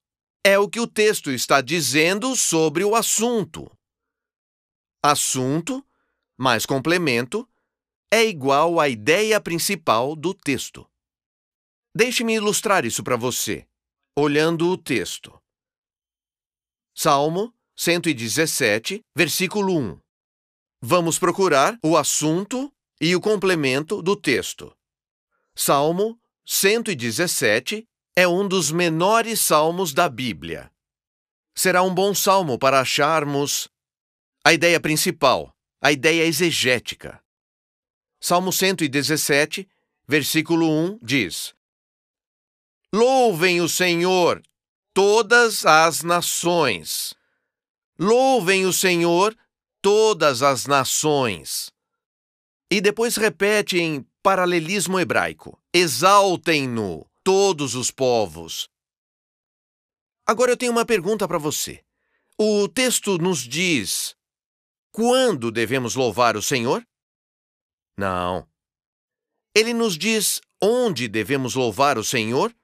é 0.44 0.58
o 0.58 0.68
que 0.68 0.80
o 0.80 0.88
texto 0.88 1.30
está 1.30 1.60
dizendo 1.60 2.34
sobre 2.34 2.82
o 2.82 2.96
assunto. 2.96 3.70
Assunto 5.00 5.86
mais 6.36 6.66
complemento 6.66 7.48
é 8.12 8.24
igual 8.24 8.80
à 8.80 8.88
ideia 8.88 9.40
principal 9.40 10.16
do 10.16 10.34
texto. 10.34 10.84
Deixe-me 11.94 12.34
ilustrar 12.34 12.84
isso 12.84 13.04
para 13.04 13.16
você, 13.16 13.64
olhando 14.18 14.68
o 14.70 14.76
texto. 14.76 15.40
Salmo 16.92 17.54
117, 17.76 19.00
versículo 19.16 19.78
1. 19.78 20.00
Vamos 20.82 21.20
procurar 21.20 21.78
o 21.84 21.96
assunto 21.96 22.72
e 23.00 23.14
o 23.14 23.20
complemento 23.20 24.02
do 24.02 24.16
texto. 24.16 24.76
Salmo 25.56 26.20
117 26.44 27.88
é 28.16 28.26
um 28.26 28.46
dos 28.46 28.72
menores 28.72 29.40
salmos 29.40 29.94
da 29.94 30.08
Bíblia. 30.08 30.68
Será 31.54 31.80
um 31.84 31.94
bom 31.94 32.12
salmo 32.12 32.58
para 32.58 32.80
acharmos 32.80 33.68
a 34.44 34.52
ideia 34.52 34.80
principal, 34.80 35.56
a 35.80 35.92
ideia 35.92 36.24
exegética. 36.24 37.22
Salmo 38.20 38.52
117, 38.52 39.68
versículo 40.08 40.68
1 40.68 40.98
diz: 41.00 41.54
Louvem 42.92 43.60
o 43.60 43.68
Senhor, 43.68 44.42
todas 44.92 45.64
as 45.64 46.02
nações. 46.02 47.14
Louvem 47.96 48.66
o 48.66 48.72
Senhor, 48.72 49.36
todas 49.80 50.42
as 50.42 50.66
nações. 50.66 51.70
E 52.68 52.80
depois 52.80 53.14
repete 53.16 53.78
em 53.78 54.04
paralelismo 54.24 54.98
hebraico: 54.98 55.60
Exaltem-no, 55.72 57.06
todos 57.22 57.74
os 57.74 57.90
povos. 57.90 58.70
Agora 60.26 60.50
eu 60.50 60.56
tenho 60.56 60.72
uma 60.72 60.86
pergunta 60.86 61.28
para 61.28 61.36
você. 61.36 61.84
O 62.38 62.66
texto 62.66 63.18
nos 63.18 63.40
diz 63.40 64.16
quando 64.90 65.52
devemos 65.52 65.94
louvar 65.94 66.36
o 66.36 66.42
Senhor? 66.42 66.84
Não. 67.98 68.48
Ele 69.54 69.74
nos 69.74 69.98
diz 69.98 70.40
onde 70.60 71.06
devemos 71.06 71.54
louvar 71.54 71.98
o 71.98 72.02
Senhor? 72.02 72.56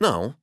Não. 0.00 0.38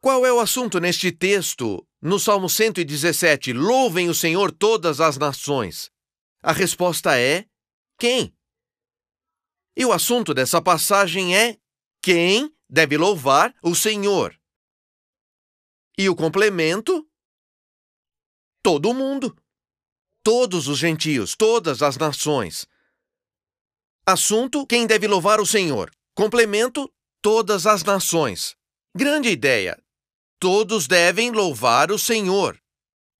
Qual 0.00 0.24
é 0.24 0.32
o 0.32 0.38
assunto 0.38 0.78
neste 0.78 1.10
texto, 1.10 1.86
no 2.00 2.18
Salmo 2.20 2.48
117? 2.48 3.52
Louvem 3.52 4.08
o 4.08 4.14
Senhor 4.14 4.52
todas 4.52 5.00
as 5.00 5.18
nações. 5.18 5.90
A 6.42 6.52
resposta 6.52 7.18
é: 7.18 7.44
quem? 7.98 8.32
E 9.76 9.84
o 9.84 9.92
assunto 9.92 10.34
dessa 10.34 10.60
passagem 10.60 11.36
é 11.36 11.58
quem 12.02 12.54
deve 12.68 12.96
louvar 12.96 13.54
o 13.62 13.74
Senhor. 13.74 14.38
E 15.98 16.08
o 16.08 16.16
complemento? 16.16 17.06
Todo 18.62 18.94
mundo. 18.94 19.36
Todos 20.22 20.68
os 20.68 20.78
gentios, 20.78 21.34
todas 21.34 21.82
as 21.82 21.96
nações. 21.96 22.66
Assunto: 24.06 24.66
quem 24.66 24.86
deve 24.86 25.06
louvar 25.06 25.40
o 25.40 25.46
Senhor. 25.46 25.90
Complemento: 26.14 26.92
todas 27.22 27.66
as 27.66 27.82
nações. 27.84 28.56
Grande 28.94 29.28
ideia. 29.28 29.82
Todos 30.38 30.86
devem 30.86 31.30
louvar 31.30 31.90
o 31.90 31.98
Senhor. 31.98 32.60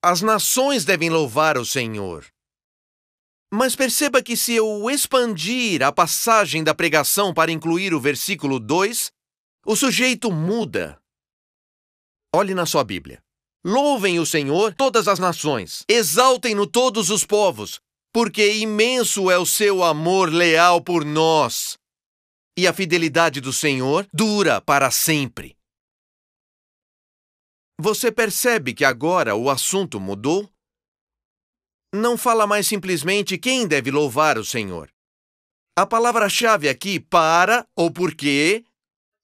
As 0.03 0.23
nações 0.23 0.85
devem 0.85 1.11
louvar 1.11 1.59
o 1.59 1.65
Senhor. 1.65 2.27
Mas 3.53 3.75
perceba 3.75 4.23
que 4.23 4.37
se 4.37 4.55
eu 4.55 4.89
expandir 4.89 5.83
a 5.83 5.91
passagem 5.91 6.63
da 6.63 6.73
pregação 6.73 7.35
para 7.35 7.51
incluir 7.51 7.93
o 7.93 8.01
versículo 8.01 8.61
2, 8.61 9.11
o 9.67 9.75
sujeito 9.75 10.31
muda. 10.31 11.01
Olhe 12.33 12.55
na 12.55 12.65
sua 12.65 12.85
Bíblia. 12.85 13.21
Louvem 13.65 14.19
o 14.21 14.25
Senhor 14.25 14.73
todas 14.75 15.07
as 15.09 15.19
nações, 15.19 15.85
exaltem-no 15.87 16.67
todos 16.67 17.11
os 17.11 17.25
povos, 17.25 17.81
porque 18.13 18.55
imenso 18.55 19.31
é 19.31 19.37
o 19.37 19.45
seu 19.45 19.85
amor 19.85 20.33
leal 20.33 20.81
por 20.81 21.05
nós. 21.05 21.77
E 22.57 22.67
a 22.67 22.73
fidelidade 22.73 23.41
do 23.41 23.53
Senhor 23.53 24.07
dura 24.13 24.61
para 24.61 24.91
sempre. 24.91 25.57
Você 27.79 28.13
percebe 28.13 28.75
que 28.75 28.85
agora 28.85 29.35
o 29.35 29.51
assunto 29.51 29.99
mudou? 29.99 30.49
Não 31.93 32.17
fala 32.17 32.47
mais 32.47 32.67
simplesmente 32.67 33.39
quem 33.39 33.67
deve 33.67 33.91
louvar 33.91 34.39
o 34.39 34.45
Senhor. 34.45 34.93
A 35.77 35.87
palavra-chave 35.87 36.69
aqui, 36.69 37.01
para 37.01 37.67
ou 37.75 37.91
porquê, 37.91 38.65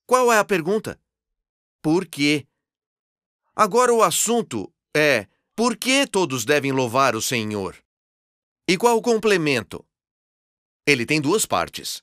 qual 0.07 0.33
é 0.33 0.39
a 0.39 0.45
pergunta? 0.45 1.01
Por 1.83 2.07
quê? 2.07 2.47
Agora 3.55 3.93
o 3.93 4.03
assunto 4.03 4.73
é 4.97 5.27
por 5.55 5.77
que 5.77 6.07
todos 6.07 6.45
devem 6.45 6.73
louvar 6.73 7.15
o 7.17 7.23
Senhor? 7.23 7.77
E 8.69 8.77
qual 8.77 8.97
o 8.97 9.03
complemento? 9.03 9.87
Ele 10.87 11.07
tem 11.07 11.21
duas 11.21 11.47
partes. 11.47 12.03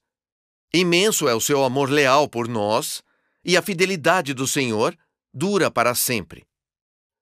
Imenso 0.74 1.28
é 1.28 1.36
o 1.36 1.42
seu 1.42 1.64
amor 1.64 1.90
leal 1.90 2.28
por 2.28 2.48
nós, 2.48 3.04
e 3.46 3.56
a 3.56 3.62
fidelidade 3.62 4.34
do 4.34 4.48
Senhor 4.48 4.98
dura 5.34 5.70
para 5.70 5.94
sempre. 5.94 6.48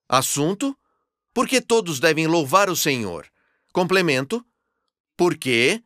Assunto: 0.08 0.78
porque 1.34 1.62
todos 1.62 2.00
devem 2.00 2.28
louvar 2.28 2.70
o 2.70 2.76
Senhor. 2.76 3.28
Complemento, 3.74 4.46
porque. 5.17 5.84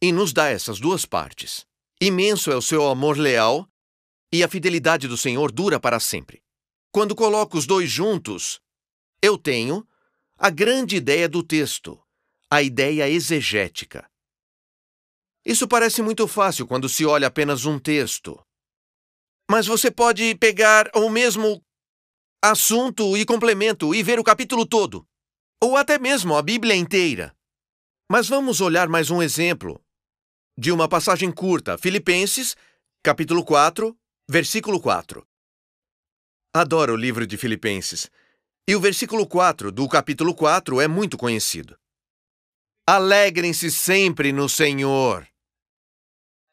E 0.00 0.10
nos 0.10 0.32
dá 0.32 0.48
essas 0.48 0.80
duas 0.80 1.04
partes. 1.04 1.66
Imenso 2.00 2.50
é 2.50 2.56
o 2.56 2.62
seu 2.62 2.88
amor 2.88 3.16
leal 3.16 3.68
e 4.32 4.42
a 4.42 4.48
fidelidade 4.48 5.06
do 5.06 5.16
Senhor 5.16 5.52
dura 5.52 5.78
para 5.78 6.00
sempre. 6.00 6.42
Quando 6.90 7.14
coloco 7.14 7.56
os 7.56 7.66
dois 7.66 7.90
juntos, 7.90 8.60
eu 9.22 9.38
tenho 9.38 9.86
a 10.36 10.50
grande 10.50 10.96
ideia 10.96 11.28
do 11.28 11.42
texto, 11.42 12.02
a 12.50 12.62
ideia 12.62 13.08
exegética. 13.08 14.10
Isso 15.44 15.68
parece 15.68 16.02
muito 16.02 16.26
fácil 16.26 16.66
quando 16.66 16.88
se 16.88 17.04
olha 17.04 17.28
apenas 17.28 17.64
um 17.64 17.78
texto. 17.78 18.40
Mas 19.50 19.66
você 19.66 19.90
pode 19.90 20.34
pegar 20.36 20.90
o 20.94 21.08
mesmo 21.08 21.64
assunto 22.44 23.16
e 23.16 23.24
complemento 23.24 23.94
e 23.94 24.02
ver 24.02 24.18
o 24.18 24.24
capítulo 24.24 24.66
todo 24.66 25.06
ou 25.62 25.76
até 25.76 25.96
mesmo 25.96 26.34
a 26.36 26.42
Bíblia 26.42 26.74
inteira. 26.74 27.32
Mas 28.10 28.28
vamos 28.28 28.60
olhar 28.60 28.88
mais 28.88 29.10
um 29.10 29.22
exemplo 29.22 29.80
de 30.58 30.72
uma 30.72 30.88
passagem 30.88 31.30
curta, 31.30 31.78
Filipenses, 31.78 32.56
capítulo 33.00 33.44
4, 33.44 33.96
versículo 34.28 34.80
4. 34.80 35.24
Adoro 36.52 36.94
o 36.94 36.96
livro 36.96 37.24
de 37.26 37.36
Filipenses. 37.36 38.10
E 38.68 38.74
o 38.74 38.80
versículo 38.80 39.26
4 39.26 39.70
do 39.70 39.88
capítulo 39.88 40.34
4 40.34 40.80
é 40.80 40.88
muito 40.88 41.16
conhecido. 41.16 41.78
Alegrem-se 42.86 43.70
sempre 43.70 44.32
no 44.32 44.48
Senhor. 44.48 45.26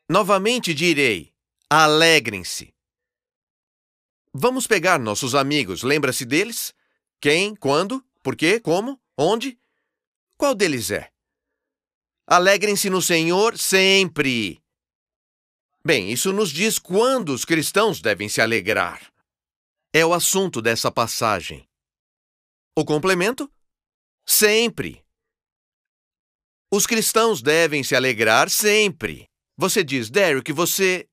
Novamente 0.08 0.74
direi: 0.74 1.34
alegrem-se. 1.70 2.74
Vamos 4.34 4.68
pegar 4.68 5.00
nossos 5.00 5.34
amigos, 5.34 5.82
lembra-se 5.82 6.24
deles? 6.24 6.74
Quem, 7.20 7.56
quando? 7.56 8.04
Por 8.22 8.36
quê? 8.36 8.60
Como? 8.60 9.02
Onde? 9.18 9.60
Qual 10.38 10.54
deles 10.54 10.92
é? 10.92 11.12
Alegrem-se 12.28 12.92
no 12.92 13.02
Senhor 13.02 13.58
sempre. 13.58 14.62
Bem, 15.84 16.12
isso 16.12 16.32
nos 16.32 16.52
diz 16.52 16.78
quando 16.78 17.30
os 17.30 17.44
cristãos 17.44 18.02
devem 18.02 18.30
se 18.30 18.40
alegrar. 18.40 19.12
É 19.92 20.06
o 20.06 20.14
assunto 20.14 20.62
dessa 20.62 20.92
passagem. 20.92 21.68
O 22.78 22.86
complemento? 22.86 23.52
Sempre. 24.28 25.04
Os 26.72 26.86
cristãos 26.86 27.42
devem 27.42 27.84
se 27.84 27.96
alegrar 27.96 28.48
sempre. 28.48 29.28
Você 29.58 29.84
diz, 29.84 30.12
Derek, 30.12 30.54
você 30.54 31.10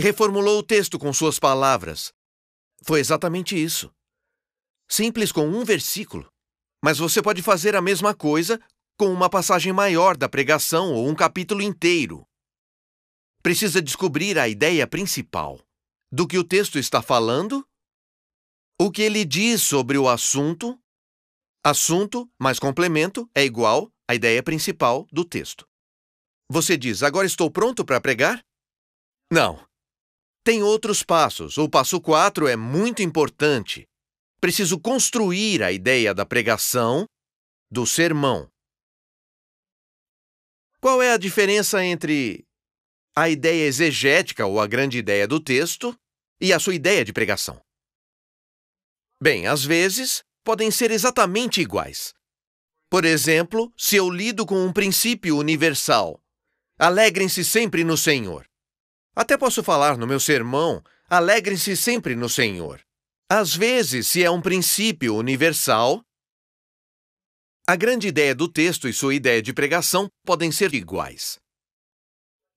reformulou 0.00 0.60
o 0.60 0.62
texto 0.62 0.98
com 0.98 1.12
suas 1.12 1.38
palavras. 1.38 2.10
Foi 2.86 3.00
exatamente 3.00 3.56
isso. 3.56 3.90
Simples 4.88 5.32
com 5.32 5.46
um 5.48 5.64
versículo. 5.64 6.28
Mas 6.84 6.98
você 6.98 7.22
pode 7.22 7.42
fazer 7.42 7.74
a 7.74 7.80
mesma 7.80 8.14
coisa 8.14 8.60
com 8.98 9.10
uma 9.10 9.30
passagem 9.30 9.72
maior 9.72 10.16
da 10.16 10.28
pregação 10.28 10.92
ou 10.92 11.08
um 11.08 11.14
capítulo 11.14 11.62
inteiro. 11.62 12.26
Precisa 13.42 13.80
descobrir 13.80 14.38
a 14.38 14.48
ideia 14.48 14.86
principal. 14.86 15.60
Do 16.12 16.28
que 16.28 16.38
o 16.38 16.44
texto 16.44 16.78
está 16.78 17.02
falando? 17.02 17.66
O 18.78 18.90
que 18.90 19.02
ele 19.02 19.24
diz 19.24 19.62
sobre 19.62 19.96
o 19.96 20.08
assunto? 20.08 20.78
Assunto 21.64 22.30
mais 22.38 22.58
complemento 22.58 23.28
é 23.34 23.44
igual 23.44 23.90
à 24.08 24.14
ideia 24.14 24.42
principal 24.42 25.06
do 25.10 25.24
texto. 25.24 25.66
Você 26.50 26.76
diz, 26.76 27.02
agora 27.02 27.26
estou 27.26 27.50
pronto 27.50 27.84
para 27.84 28.00
pregar? 28.00 28.44
Não. 29.32 29.66
Tem 30.44 30.62
outros 30.62 31.02
passos. 31.02 31.56
O 31.56 31.70
passo 31.70 31.98
4 31.98 32.46
é 32.46 32.54
muito 32.54 33.02
importante. 33.02 33.88
Preciso 34.38 34.78
construir 34.78 35.62
a 35.62 35.72
ideia 35.72 36.12
da 36.12 36.26
pregação, 36.26 37.06
do 37.70 37.86
sermão. 37.86 38.46
Qual 40.82 41.02
é 41.02 41.12
a 41.12 41.16
diferença 41.16 41.82
entre 41.82 42.44
a 43.16 43.30
ideia 43.30 43.64
exegética 43.64 44.44
ou 44.44 44.60
a 44.60 44.66
grande 44.66 44.98
ideia 44.98 45.26
do 45.26 45.40
texto 45.40 45.98
e 46.38 46.52
a 46.52 46.58
sua 46.58 46.74
ideia 46.74 47.02
de 47.02 47.12
pregação? 47.14 47.58
Bem, 49.18 49.46
às 49.46 49.64
vezes 49.64 50.22
podem 50.44 50.70
ser 50.70 50.90
exatamente 50.90 51.62
iguais. 51.62 52.12
Por 52.90 53.06
exemplo, 53.06 53.72
se 53.78 53.96
eu 53.96 54.10
lido 54.10 54.44
com 54.44 54.62
um 54.62 54.74
princípio 54.74 55.38
universal, 55.38 56.20
alegrem-se 56.78 57.42
sempre 57.42 57.82
no 57.82 57.96
Senhor. 57.96 58.46
Até 59.14 59.38
posso 59.38 59.62
falar 59.62 59.96
no 59.96 60.06
meu 60.06 60.18
sermão, 60.18 60.82
alegrem-se 61.08 61.76
sempre 61.76 62.16
no 62.16 62.28
Senhor. 62.28 62.84
Às 63.28 63.54
vezes, 63.54 64.08
se 64.08 64.22
é 64.24 64.30
um 64.30 64.42
princípio 64.42 65.14
universal, 65.14 66.04
a 67.66 67.76
grande 67.76 68.08
ideia 68.08 68.34
do 68.34 68.48
texto 68.48 68.88
e 68.88 68.92
sua 68.92 69.14
ideia 69.14 69.40
de 69.40 69.52
pregação 69.52 70.10
podem 70.24 70.50
ser 70.52 70.74
iguais. 70.74 71.40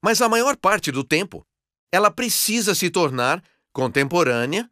Mas 0.04 0.22
a 0.22 0.28
maior 0.28 0.58
parte 0.58 0.92
do 0.92 1.04
tempo, 1.04 1.46
ela 1.92 2.12
precisa 2.12 2.76
se 2.76 2.90
tornar 2.90 3.44
contemporânea, 3.72 4.70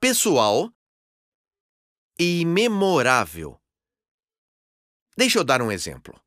pessoal 0.00 0.72
e 2.18 2.44
memorável. 2.44 3.60
Deixa 5.16 5.38
eu 5.38 5.44
dar 5.44 5.60
um 5.60 5.70
exemplo. 5.70 6.18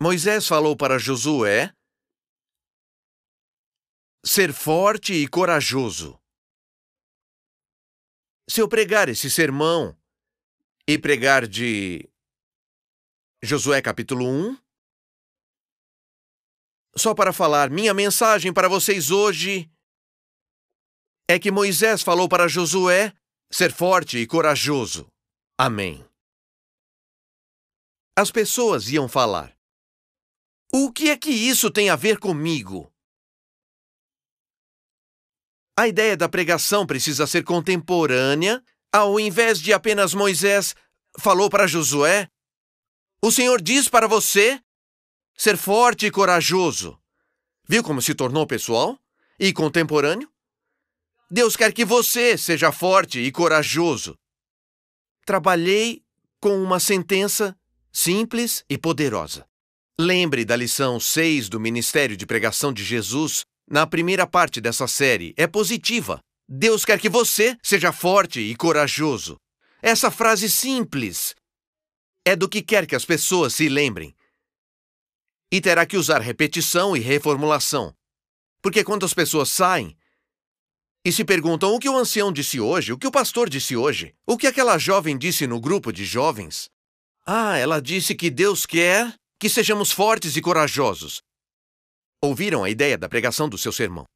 Moisés 0.00 0.46
falou 0.48 0.76
para 0.76 0.98
Josué 0.98 1.72
ser 4.24 4.54
forte 4.54 5.12
e 5.12 5.28
corajoso. 5.28 6.18
Se 8.48 8.60
eu 8.60 8.68
pregar 8.68 9.08
esse 9.10 9.30
sermão 9.30 9.96
e 10.88 10.98
pregar 10.98 11.46
de 11.46 12.08
Josué 13.42 13.82
capítulo 13.82 14.26
1, 14.26 14.58
só 16.96 17.14
para 17.14 17.32
falar, 17.34 17.68
minha 17.68 17.92
mensagem 17.92 18.52
para 18.52 18.68
vocês 18.68 19.10
hoje 19.10 19.70
é 21.28 21.38
que 21.38 21.50
Moisés 21.50 22.02
falou 22.02 22.28
para 22.28 22.48
Josué 22.48 23.12
ser 23.52 23.72
forte 23.72 24.18
e 24.18 24.26
corajoso. 24.26 25.06
Amém. 25.58 26.02
As 28.16 28.30
pessoas 28.30 28.88
iam 28.88 29.08
falar: 29.08 29.54
O 30.72 30.90
que 30.92 31.10
é 31.10 31.16
que 31.16 31.30
isso 31.30 31.70
tem 31.70 31.90
a 31.90 31.96
ver 31.96 32.18
comigo? 32.18 32.93
A 35.76 35.88
ideia 35.88 36.16
da 36.16 36.28
pregação 36.28 36.86
precisa 36.86 37.26
ser 37.26 37.42
contemporânea, 37.42 38.62
ao 38.92 39.18
invés 39.18 39.58
de 39.58 39.72
apenas 39.72 40.14
Moisés 40.14 40.74
falou 41.18 41.50
para 41.50 41.66
Josué: 41.66 42.28
O 43.20 43.32
Senhor 43.32 43.60
diz 43.60 43.88
para 43.88 44.06
você 44.06 44.60
ser 45.36 45.56
forte 45.56 46.06
e 46.06 46.10
corajoso. 46.12 46.96
Viu 47.66 47.82
como 47.82 48.00
se 48.00 48.14
tornou 48.14 48.46
pessoal 48.46 48.98
e 49.38 49.52
contemporâneo? 49.52 50.30
Deus 51.28 51.56
quer 51.56 51.72
que 51.72 51.84
você 51.84 52.38
seja 52.38 52.70
forte 52.70 53.18
e 53.18 53.32
corajoso. 53.32 54.16
Trabalhei 55.26 56.04
com 56.38 56.62
uma 56.62 56.78
sentença 56.78 57.56
simples 57.90 58.64
e 58.68 58.78
poderosa. 58.78 59.44
Lembre 59.98 60.44
da 60.44 60.54
lição 60.54 61.00
6 61.00 61.48
do 61.48 61.58
Ministério 61.58 62.16
de 62.16 62.26
Pregação 62.26 62.72
de 62.72 62.84
Jesus 62.84 63.44
na 63.68 63.86
primeira 63.86 64.26
parte 64.26 64.60
dessa 64.60 64.86
série 64.86 65.34
é 65.36 65.46
positiva. 65.46 66.20
Deus 66.48 66.84
quer 66.84 67.00
que 67.00 67.08
você 67.08 67.56
seja 67.62 67.92
forte 67.92 68.40
e 68.40 68.54
corajoso. 68.54 69.36
Essa 69.80 70.10
frase 70.10 70.50
simples 70.50 71.34
é 72.24 72.36
do 72.36 72.48
que 72.48 72.62
quer 72.62 72.86
que 72.86 72.94
as 72.94 73.04
pessoas 73.04 73.54
se 73.54 73.68
lembrem. 73.68 74.14
E 75.50 75.60
terá 75.60 75.86
que 75.86 75.96
usar 75.96 76.20
repetição 76.20 76.96
e 76.96 77.00
reformulação. 77.00 77.94
Porque 78.62 78.82
quando 78.82 79.04
as 79.04 79.14
pessoas 79.14 79.50
saem 79.50 79.96
e 81.04 81.12
se 81.12 81.24
perguntam 81.24 81.74
o 81.74 81.78
que 81.78 81.88
o 81.88 81.96
ancião 81.96 82.32
disse 82.32 82.58
hoje, 82.58 82.92
o 82.92 82.98
que 82.98 83.06
o 83.06 83.12
pastor 83.12 83.48
disse 83.48 83.76
hoje, 83.76 84.14
o 84.26 84.38
que 84.38 84.46
aquela 84.46 84.78
jovem 84.78 85.18
disse 85.18 85.46
no 85.46 85.60
grupo 85.60 85.92
de 85.92 86.04
jovens. 86.04 86.70
Ah, 87.26 87.58
ela 87.58 87.80
disse 87.80 88.14
que 88.14 88.30
Deus 88.30 88.64
quer 88.64 89.14
que 89.38 89.48
sejamos 89.48 89.92
fortes 89.92 90.36
e 90.36 90.40
corajosos. 90.40 91.22
Ouviram 92.24 92.64
a 92.64 92.70
ideia 92.70 92.96
da 92.96 93.06
pregação 93.06 93.50
do 93.50 93.58
seu 93.58 93.70
sermão. 93.70 94.06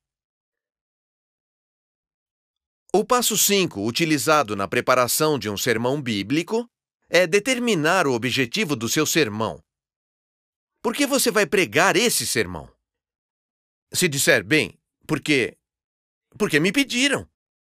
O 2.90 3.04
passo 3.04 3.36
5, 3.36 3.86
utilizado 3.86 4.56
na 4.56 4.66
preparação 4.66 5.38
de 5.38 5.50
um 5.50 5.58
sermão 5.58 6.00
bíblico, 6.00 6.66
é 7.10 7.26
determinar 7.26 8.06
o 8.06 8.14
objetivo 8.14 8.74
do 8.74 8.88
seu 8.88 9.04
sermão. 9.04 9.62
Por 10.82 10.94
que 10.94 11.06
você 11.06 11.30
vai 11.30 11.46
pregar 11.46 11.96
esse 11.96 12.26
sermão? 12.26 12.74
Se 13.92 14.08
disser, 14.08 14.42
bem, 14.42 14.80
porque. 15.06 15.58
Porque 16.38 16.58
me 16.58 16.72
pediram. 16.72 17.28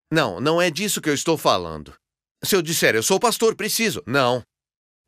Não, 0.08 0.40
não 0.40 0.62
é 0.62 0.70
disso 0.70 1.00
que 1.00 1.10
eu 1.10 1.14
estou 1.14 1.36
falando. 1.36 1.98
Se 2.44 2.54
eu 2.54 2.62
disser, 2.62 2.94
eu 2.94 3.02
sou 3.02 3.18
pastor, 3.18 3.56
preciso. 3.56 4.04
Não. 4.06 4.44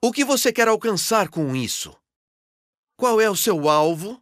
O 0.02 0.10
que 0.10 0.24
você 0.24 0.52
quer 0.52 0.66
alcançar 0.66 1.28
com 1.28 1.54
isso? 1.54 1.96
Qual 2.96 3.20
é 3.20 3.30
o 3.30 3.36
seu 3.36 3.68
alvo? 3.68 4.20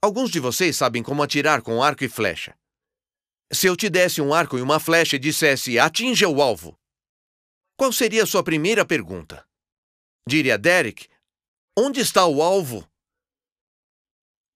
Alguns 0.00 0.30
de 0.30 0.38
vocês 0.38 0.76
sabem 0.76 1.02
como 1.02 1.22
atirar 1.22 1.60
com 1.60 1.82
arco 1.82 2.04
e 2.04 2.08
flecha. 2.08 2.56
Se 3.52 3.66
eu 3.66 3.76
te 3.76 3.90
desse 3.90 4.20
um 4.20 4.32
arco 4.32 4.56
e 4.56 4.62
uma 4.62 4.78
flecha 4.78 5.16
e 5.16 5.18
dissesse 5.18 5.78
atinja 5.78 6.28
o 6.28 6.40
alvo, 6.40 6.78
qual 7.76 7.92
seria 7.92 8.22
a 8.22 8.26
sua 8.26 8.44
primeira 8.44 8.84
pergunta? 8.84 9.44
Diria 10.28 10.56
Derek, 10.56 11.08
onde 11.76 12.00
está 12.00 12.26
o 12.26 12.42
alvo? 12.42 12.88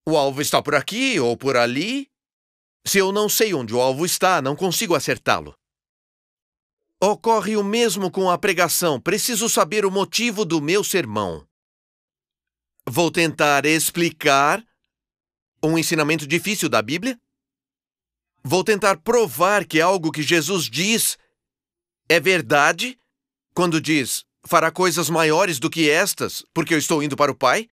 O 0.07 0.15
alvo 0.15 0.41
está 0.41 0.61
por 0.61 0.75
aqui 0.75 1.19
ou 1.19 1.35
por 1.35 1.57
ali? 1.57 2.09
Se 2.85 2.99
eu 2.99 3.11
não 3.11 3.27
sei 3.27 3.53
onde 3.53 3.73
o 3.73 3.81
alvo 3.81 4.05
está, 4.05 4.41
não 4.41 4.55
consigo 4.55 4.95
acertá-lo. 4.95 5.57
Ocorre 7.01 7.57
o 7.57 7.63
mesmo 7.63 8.09
com 8.09 8.29
a 8.29 8.37
pregação. 8.37 8.99
Preciso 8.99 9.49
saber 9.49 9.85
o 9.85 9.91
motivo 9.91 10.45
do 10.45 10.61
meu 10.61 10.83
sermão. 10.83 11.45
Vou 12.87 13.11
tentar 13.11 13.65
explicar 13.65 14.65
um 15.63 15.77
ensinamento 15.77 16.27
difícil 16.27 16.67
da 16.67 16.81
Bíblia? 16.81 17.19
Vou 18.43 18.63
tentar 18.63 18.97
provar 18.97 19.65
que 19.65 19.79
algo 19.79 20.11
que 20.11 20.21
Jesus 20.21 20.69
diz 20.69 21.17
é 22.09 22.19
verdade 22.19 22.99
quando 23.53 23.79
diz: 23.79 24.25
fará 24.45 24.69
coisas 24.69 25.09
maiores 25.09 25.59
do 25.59 25.69
que 25.69 25.89
estas, 25.89 26.43
porque 26.53 26.73
eu 26.73 26.77
estou 26.77 27.01
indo 27.01 27.15
para 27.15 27.31
o 27.31 27.35
Pai? 27.35 27.69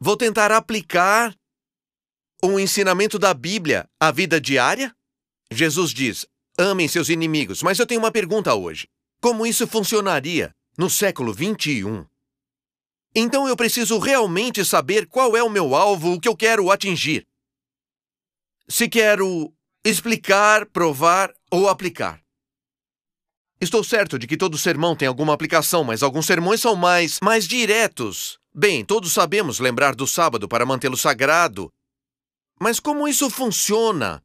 Vou 0.00 0.16
tentar 0.16 0.50
aplicar 0.50 1.32
um 2.42 2.58
ensinamento 2.58 3.18
da 3.18 3.32
Bíblia 3.32 3.88
à 4.00 4.10
vida 4.10 4.40
diária? 4.40 4.94
Jesus 5.52 5.92
diz: 5.92 6.26
amem 6.58 6.88
seus 6.88 7.08
inimigos, 7.08 7.62
mas 7.62 7.78
eu 7.78 7.86
tenho 7.86 8.00
uma 8.00 8.10
pergunta 8.10 8.52
hoje. 8.54 8.88
Como 9.20 9.46
isso 9.46 9.66
funcionaria 9.68 10.52
no 10.76 10.90
século 10.90 11.32
21? 11.32 12.04
Então 13.14 13.46
eu 13.46 13.56
preciso 13.56 13.98
realmente 13.98 14.64
saber 14.64 15.06
qual 15.06 15.36
é 15.36 15.42
o 15.42 15.50
meu 15.50 15.74
alvo, 15.74 16.14
o 16.14 16.20
que 16.20 16.28
eu 16.28 16.36
quero 16.36 16.70
atingir. 16.70 17.26
Se 18.68 18.88
quero 18.88 19.52
explicar, 19.84 20.66
provar 20.66 21.32
ou 21.50 21.68
aplicar. 21.68 22.22
Estou 23.60 23.84
certo 23.84 24.18
de 24.18 24.26
que 24.26 24.36
todo 24.36 24.56
sermão 24.56 24.96
tem 24.96 25.06
alguma 25.06 25.34
aplicação, 25.34 25.84
mas 25.84 26.02
alguns 26.02 26.26
sermões 26.26 26.60
são 26.60 26.74
mais 26.74 27.20
mais 27.20 27.46
diretos. 27.46 28.38
Bem, 28.54 28.84
todos 28.84 29.12
sabemos 29.12 29.60
lembrar 29.60 29.94
do 29.94 30.06
sábado 30.06 30.48
para 30.48 30.66
mantê-lo 30.66 30.96
sagrado. 30.96 31.72
Mas 32.60 32.80
como 32.80 33.06
isso 33.06 33.28
funciona 33.28 34.22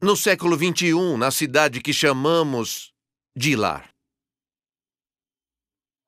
no 0.00 0.16
século 0.16 0.56
21, 0.56 1.16
na 1.16 1.30
cidade 1.30 1.80
que 1.80 1.92
chamamos 1.92 2.92
de 3.36 3.56
lar? 3.56 3.88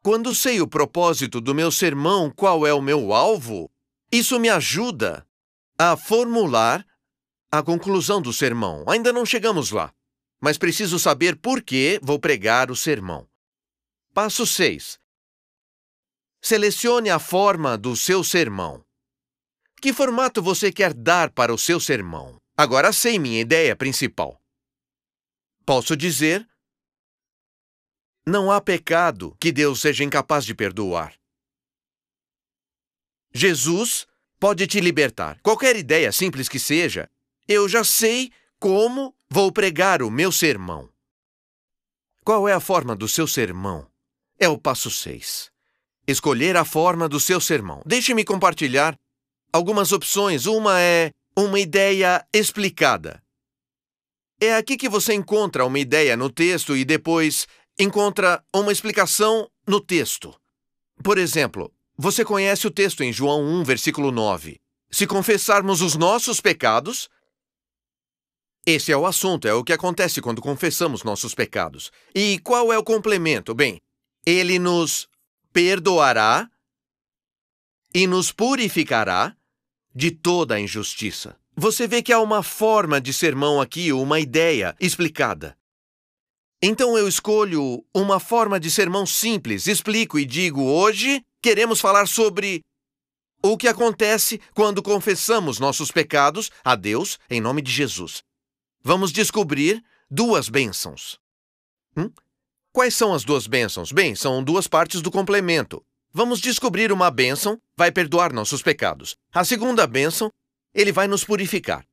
Quando 0.02 0.34
sei 0.34 0.62
o 0.62 0.66
propósito 0.66 1.42
do 1.42 1.54
meu 1.54 1.70
sermão, 1.70 2.30
qual 2.30 2.66
é 2.66 2.72
o 2.72 2.80
meu 2.80 3.12
alvo, 3.12 3.70
isso 4.10 4.40
me 4.40 4.48
ajuda 4.48 5.26
a 5.78 5.94
formular 5.94 6.86
a 7.52 7.62
conclusão 7.62 8.22
do 8.22 8.32
sermão. 8.32 8.82
Ainda 8.88 9.12
não 9.12 9.26
chegamos 9.26 9.70
lá, 9.70 9.92
mas 10.40 10.56
preciso 10.56 10.98
saber 10.98 11.36
por 11.36 11.62
que 11.62 12.00
vou 12.02 12.18
pregar 12.18 12.70
o 12.70 12.76
sermão. 12.76 13.28
Passo 14.14 14.46
6. 14.46 14.98
Selecione 16.40 17.10
a 17.10 17.18
forma 17.18 17.76
do 17.76 17.94
seu 17.94 18.24
sermão. 18.24 18.82
Que 19.82 19.92
formato 19.92 20.42
você 20.42 20.72
quer 20.72 20.94
dar 20.94 21.30
para 21.30 21.52
o 21.52 21.58
seu 21.58 21.78
sermão? 21.78 22.40
Agora 22.56 22.90
sei 22.92 23.18
minha 23.18 23.40
ideia 23.40 23.76
principal. 23.76 24.40
Posso 25.66 25.94
dizer 25.94 26.49
não 28.26 28.50
há 28.50 28.60
pecado 28.60 29.36
que 29.40 29.50
Deus 29.52 29.80
seja 29.80 30.04
incapaz 30.04 30.44
de 30.44 30.54
perdoar. 30.54 31.14
Jesus 33.32 34.06
pode 34.38 34.66
te 34.66 34.80
libertar. 34.80 35.38
Qualquer 35.42 35.76
ideia 35.76 36.10
simples 36.10 36.48
que 36.48 36.58
seja, 36.58 37.08
eu 37.46 37.68
já 37.68 37.84
sei 37.84 38.30
como 38.58 39.14
vou 39.30 39.52
pregar 39.52 40.02
o 40.02 40.10
meu 40.10 40.32
sermão. 40.32 40.90
Qual 42.24 42.48
é 42.48 42.52
a 42.52 42.60
forma 42.60 42.94
do 42.94 43.08
seu 43.08 43.26
sermão? 43.26 43.88
É 44.38 44.48
o 44.48 44.58
passo 44.58 44.90
6. 44.90 45.50
Escolher 46.06 46.56
a 46.56 46.64
forma 46.64 47.08
do 47.08 47.20
seu 47.20 47.40
sermão. 47.40 47.82
Deixe-me 47.86 48.24
compartilhar 48.24 48.96
algumas 49.52 49.92
opções. 49.92 50.46
Uma 50.46 50.80
é 50.80 51.12
uma 51.36 51.58
ideia 51.58 52.26
explicada. 52.32 53.22
É 54.40 54.56
aqui 54.56 54.76
que 54.76 54.88
você 54.88 55.12
encontra 55.12 55.66
uma 55.66 55.78
ideia 55.78 56.16
no 56.16 56.30
texto 56.30 56.74
e 56.76 56.84
depois 56.84 57.46
encontra 57.78 58.44
uma 58.54 58.72
explicação 58.72 59.50
no 59.66 59.80
texto. 59.80 60.34
Por 61.02 61.18
exemplo, 61.18 61.72
você 61.96 62.24
conhece 62.24 62.66
o 62.66 62.70
texto 62.70 63.02
em 63.02 63.12
João 63.12 63.42
1, 63.42 63.64
versículo 63.64 64.10
9. 64.10 64.60
Se 64.90 65.06
confessarmos 65.06 65.80
os 65.82 65.96
nossos 65.96 66.40
pecados. 66.40 67.08
Esse 68.66 68.92
é 68.92 68.96
o 68.96 69.06
assunto, 69.06 69.48
é 69.48 69.54
o 69.54 69.64
que 69.64 69.72
acontece 69.72 70.20
quando 70.20 70.42
confessamos 70.42 71.02
nossos 71.02 71.34
pecados. 71.34 71.90
E 72.14 72.38
qual 72.40 72.72
é 72.72 72.78
o 72.78 72.84
complemento? 72.84 73.54
Bem, 73.54 73.80
ele 74.26 74.58
nos 74.58 75.08
perdoará 75.52 76.50
e 77.94 78.06
nos 78.06 78.32
purificará 78.32 79.34
de 79.94 80.10
toda 80.10 80.54
a 80.54 80.60
injustiça. 80.60 81.36
Você 81.56 81.86
vê 81.86 82.02
que 82.02 82.12
há 82.12 82.20
uma 82.20 82.42
forma 82.42 83.00
de 83.00 83.12
sermão 83.12 83.60
aqui, 83.60 83.92
uma 83.92 84.20
ideia 84.20 84.74
explicada. 84.80 85.56
Então 86.62 86.98
eu 86.98 87.08
escolho 87.08 87.82
uma 87.94 88.20
forma 88.20 88.60
de 88.60 88.70
sermão 88.70 89.06
simples, 89.06 89.66
explico 89.66 90.18
e 90.18 90.26
digo: 90.26 90.62
hoje 90.62 91.24
queremos 91.40 91.80
falar 91.80 92.06
sobre 92.06 92.60
o 93.42 93.56
que 93.56 93.66
acontece 93.66 94.38
quando 94.54 94.82
confessamos 94.82 95.58
nossos 95.58 95.90
pecados 95.90 96.50
a 96.62 96.76
Deus 96.76 97.18
em 97.30 97.40
nome 97.40 97.62
de 97.62 97.72
Jesus. 97.72 98.22
Vamos 98.82 99.10
descobrir 99.10 99.82
duas 100.10 100.50
bênçãos. 100.50 101.18
Hum? 101.96 102.10
Quais 102.72 102.94
são 102.94 103.14
as 103.14 103.24
duas 103.24 103.46
bênçãos? 103.46 103.90
Bem, 103.90 104.14
são 104.14 104.44
duas 104.44 104.68
partes 104.68 105.00
do 105.00 105.10
complemento. 105.10 105.82
Vamos 106.12 106.40
descobrir 106.40 106.92
uma 106.92 107.10
bênção, 107.10 107.58
vai 107.76 107.90
perdoar 107.90 108.32
nossos 108.32 108.62
pecados. 108.62 109.16
A 109.32 109.44
segunda 109.44 109.86
bênção, 109.86 110.30
ele 110.74 110.92
vai 110.92 111.08
nos 111.08 111.24
purificar. 111.24 111.86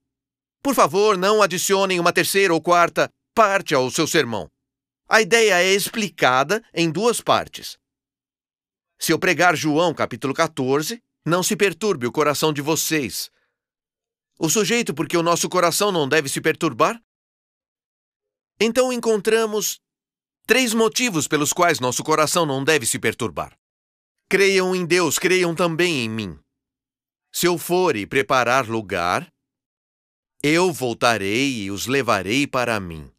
Por 0.61 0.75
favor, 0.75 1.17
não 1.17 1.41
adicionem 1.41 1.99
uma 1.99 2.11
terceira 2.11 2.53
ou 2.53 2.61
quarta 2.61 3.09
parte 3.33 3.73
ao 3.73 3.89
seu 3.89 4.07
sermão. 4.07 4.49
A 5.07 5.21
ideia 5.21 5.61
é 5.61 5.73
explicada 5.73 6.63
em 6.73 6.91
duas 6.91 7.21
partes. 7.21 7.77
Se 8.99 9.13
eu 9.13 9.19
pregar 9.19 9.55
João 9.55 9.93
capítulo 9.93 10.33
14, 10.33 11.01
não 11.25 11.41
se 11.43 11.55
perturbe 11.55 12.07
o 12.07 12.11
coração 12.11 12.51
de 12.51 12.61
vocês. 12.61 13.31
O 14.39 14.49
sujeito, 14.49 14.93
porque 14.93 15.17
o 15.17 15.23
nosso 15.23 15.49
coração 15.49 15.91
não 15.91 16.07
deve 16.07 16.29
se 16.29 16.41
perturbar? 16.41 17.01
Então 18.59 18.91
encontramos 18.91 19.79
Três 20.47 20.73
motivos 20.73 21.27
pelos 21.27 21.51
quais 21.51 21.81
nosso 21.81 22.01
coração 22.05 22.45
não 22.45 22.63
deve 22.63 22.85
se 22.85 22.97
perturbar. 22.97 23.51
Creiam 24.29 24.73
em 24.73 24.85
Deus, 24.85 25.19
creiam 25.19 25.53
também 25.53 26.05
em 26.05 26.09
mim. 26.09 26.39
Se 27.33 27.45
eu 27.45 27.57
for 27.57 27.97
e 27.97 28.07
preparar 28.07 28.65
lugar, 28.65 29.29
eu 30.41 30.71
voltarei 30.71 31.63
e 31.63 31.69
os 31.69 31.85
levarei 31.85 32.47
para 32.47 32.79
mim. 32.79 33.11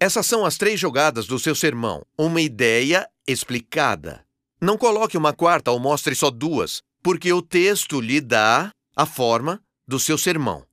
Essas 0.00 0.26
são 0.26 0.46
as 0.46 0.56
três 0.56 0.80
jogadas 0.80 1.26
do 1.26 1.38
seu 1.38 1.54
sermão, 1.54 2.04
uma 2.16 2.40
ideia 2.40 3.06
explicada. 3.26 4.26
Não 4.58 4.78
coloque 4.78 5.16
uma 5.16 5.34
quarta 5.34 5.70
ou 5.70 5.78
mostre 5.78 6.14
só 6.14 6.30
duas, 6.30 6.82
porque 7.02 7.30
o 7.32 7.42
texto 7.42 8.00
lhe 8.00 8.20
dá 8.20 8.72
a 8.96 9.04
forma 9.04 9.62
do 9.86 10.00
seu 10.00 10.16
sermão. 10.16 10.66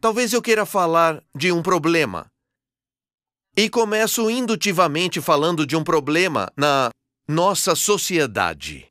Talvez 0.00 0.34
eu 0.34 0.42
queira 0.42 0.66
falar 0.66 1.24
de 1.34 1.50
um 1.50 1.62
problema, 1.62 2.30
e 3.56 3.70
começo 3.70 4.28
indutivamente 4.28 5.18
falando 5.18 5.66
de 5.66 5.74
um 5.74 5.82
problema 5.82 6.52
na 6.54 6.90
nossa 7.26 7.74
sociedade. 7.74 8.86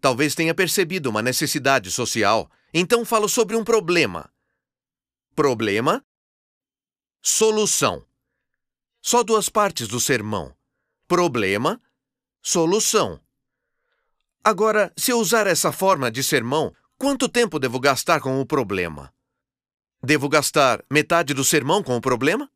Talvez 0.00 0.34
tenha 0.34 0.52
percebido 0.52 1.08
uma 1.08 1.22
necessidade 1.22 1.92
social, 1.92 2.50
então 2.74 3.04
falo 3.04 3.28
sobre 3.28 3.54
um 3.54 3.62
problema. 3.62 4.28
Problema, 5.36 6.04
solução. 7.22 8.07
Só 9.10 9.22
duas 9.22 9.48
partes 9.48 9.88
do 9.88 9.98
sermão. 9.98 10.54
Problema, 11.06 11.80
solução. 12.42 13.18
Agora, 14.44 14.92
se 14.98 15.10
eu 15.10 15.18
usar 15.18 15.46
essa 15.46 15.72
forma 15.72 16.10
de 16.10 16.22
sermão, 16.22 16.74
quanto 16.98 17.26
tempo 17.26 17.58
devo 17.58 17.80
gastar 17.80 18.20
com 18.20 18.38
o 18.38 18.44
problema? 18.44 19.10
Devo 20.02 20.28
gastar 20.28 20.84
metade 20.90 21.32
do 21.32 21.42
sermão 21.42 21.82
com 21.82 21.96
o 21.96 22.02
problema? 22.02 22.50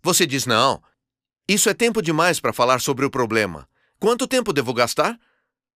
Você 0.00 0.24
diz: 0.24 0.46
não, 0.46 0.80
isso 1.48 1.68
é 1.68 1.74
tempo 1.74 2.00
demais 2.00 2.38
para 2.38 2.52
falar 2.52 2.80
sobre 2.80 3.04
o 3.04 3.10
problema. 3.10 3.68
Quanto 3.98 4.28
tempo 4.28 4.52
devo 4.52 4.72
gastar? 4.72 5.18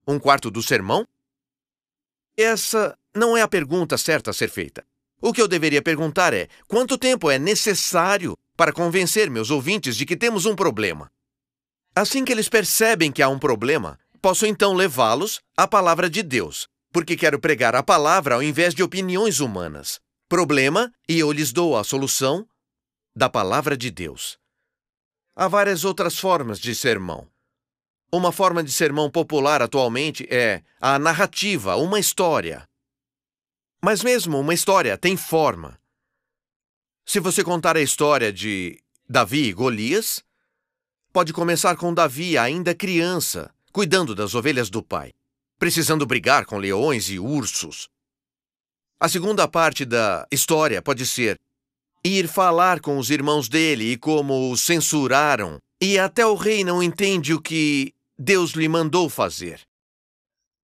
Um 0.06 0.20
quarto 0.20 0.52
do 0.52 0.62
sermão? 0.62 1.04
Essa 2.36 2.96
não 3.12 3.36
é 3.36 3.42
a 3.42 3.48
pergunta 3.48 3.98
certa 3.98 4.30
a 4.30 4.32
ser 4.32 4.50
feita. 4.50 4.86
O 5.20 5.32
que 5.32 5.42
eu 5.42 5.48
deveria 5.48 5.82
perguntar 5.82 6.32
é: 6.32 6.46
quanto 6.68 6.96
tempo 6.96 7.28
é 7.28 7.40
necessário 7.40 8.38
para 8.56 8.72
convencer 8.72 9.30
meus 9.30 9.50
ouvintes 9.50 9.96
de 9.96 10.06
que 10.06 10.16
temos 10.16 10.46
um 10.46 10.54
problema? 10.54 11.10
Assim 11.94 12.24
que 12.24 12.32
eles 12.32 12.48
percebem 12.48 13.12
que 13.12 13.22
há 13.22 13.28
um 13.28 13.38
problema, 13.38 13.98
posso 14.20 14.46
então 14.46 14.72
levá-los 14.72 15.40
à 15.56 15.66
palavra 15.68 16.08
de 16.08 16.22
Deus, 16.22 16.68
porque 16.92 17.16
quero 17.16 17.38
pregar 17.38 17.74
a 17.74 17.82
palavra 17.82 18.34
ao 18.36 18.42
invés 18.42 18.74
de 18.74 18.82
opiniões 18.82 19.40
humanas. 19.40 20.00
Problema, 20.28 20.90
e 21.08 21.18
eu 21.18 21.30
lhes 21.30 21.52
dou 21.52 21.76
a 21.76 21.84
solução 21.84 22.46
da 23.14 23.28
palavra 23.28 23.76
de 23.76 23.90
Deus. 23.90 24.38
Há 25.36 25.48
várias 25.48 25.84
outras 25.84 26.18
formas 26.18 26.58
de 26.58 26.74
sermão. 26.74 27.28
Uma 28.10 28.30
forma 28.30 28.62
de 28.62 28.70
sermão 28.70 29.10
popular 29.10 29.62
atualmente 29.62 30.26
é 30.30 30.62
a 30.80 30.98
narrativa, 30.98 31.76
uma 31.76 31.98
história. 31.98 32.68
Mas 33.82 34.02
mesmo 34.02 34.38
uma 34.38 34.54
história 34.54 34.96
tem 34.96 35.16
forma. 35.16 35.80
Se 37.12 37.20
você 37.20 37.44
contar 37.44 37.76
a 37.76 37.82
história 37.82 38.32
de 38.32 38.80
Davi 39.06 39.48
e 39.48 39.52
Golias, 39.52 40.24
pode 41.12 41.30
começar 41.30 41.76
com 41.76 41.92
Davi 41.92 42.38
ainda 42.38 42.74
criança, 42.74 43.54
cuidando 43.70 44.14
das 44.14 44.34
ovelhas 44.34 44.70
do 44.70 44.82
pai, 44.82 45.12
precisando 45.58 46.06
brigar 46.06 46.46
com 46.46 46.56
leões 46.56 47.10
e 47.10 47.18
ursos. 47.18 47.86
A 48.98 49.10
segunda 49.10 49.46
parte 49.46 49.84
da 49.84 50.26
história 50.32 50.80
pode 50.80 51.04
ser 51.04 51.38
ir 52.02 52.26
falar 52.28 52.80
com 52.80 52.96
os 52.96 53.10
irmãos 53.10 53.46
dele 53.46 53.92
e 53.92 53.98
como 53.98 54.50
o 54.50 54.56
censuraram, 54.56 55.58
e 55.82 55.98
até 55.98 56.24
o 56.24 56.34
rei 56.34 56.64
não 56.64 56.82
entende 56.82 57.34
o 57.34 57.42
que 57.42 57.92
Deus 58.18 58.52
lhe 58.52 58.68
mandou 58.70 59.10
fazer. 59.10 59.60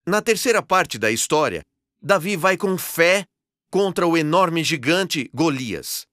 Na 0.07 0.23
terceira 0.23 0.63
parte 0.63 0.99
da 0.99 1.11
história, 1.11 1.61
Davi 2.01 2.39
vai 2.39 2.57
com 2.57 2.79
fé 2.79 3.27
contra 3.71 4.07
o 4.07 4.17
enorme 4.17 4.65
gigante 4.65 5.29
Golias. 5.35 6.08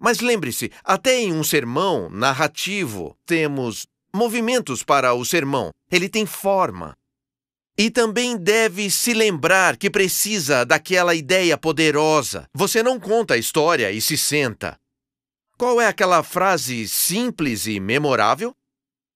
Mas 0.00 0.20
lembre-se, 0.20 0.72
até 0.82 1.20
em 1.20 1.30
um 1.30 1.44
sermão 1.44 2.08
narrativo 2.08 3.14
temos 3.26 3.86
movimentos 4.12 4.82
para 4.82 5.12
o 5.12 5.24
sermão. 5.26 5.70
Ele 5.90 6.08
tem 6.08 6.24
forma. 6.24 6.96
E 7.76 7.90
também 7.90 8.36
deve 8.36 8.90
se 8.90 9.12
lembrar 9.12 9.76
que 9.76 9.90
precisa 9.90 10.64
daquela 10.64 11.14
ideia 11.14 11.56
poderosa. 11.58 12.48
Você 12.54 12.82
não 12.82 12.98
conta 12.98 13.34
a 13.34 13.38
história 13.38 13.92
e 13.92 14.00
se 14.00 14.16
senta. 14.16 14.78
Qual 15.56 15.78
é 15.78 15.86
aquela 15.86 16.22
frase 16.22 16.88
simples 16.88 17.66
e 17.66 17.78
memorável? 17.78 18.56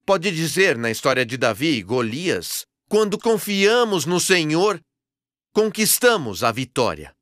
Pode 0.04 0.30
dizer 0.30 0.76
na 0.76 0.90
história 0.90 1.24
de 1.24 1.38
Davi 1.38 1.78
e 1.78 1.82
Golias: 1.82 2.66
quando 2.88 3.18
confiamos 3.18 4.04
no 4.04 4.20
Senhor, 4.20 4.78
conquistamos 5.54 6.44
a 6.44 6.52
vitória. 6.52 7.14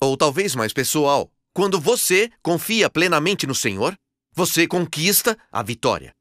Ou 0.00 0.16
talvez 0.16 0.54
mais 0.54 0.72
pessoal, 0.72 1.30
quando 1.52 1.80
você 1.80 2.30
confia 2.42 2.88
plenamente 2.88 3.46
no 3.46 3.54
Senhor, 3.54 3.94
você 4.32 4.66
conquista 4.66 5.36
a 5.50 5.62
vitória. 5.62 6.14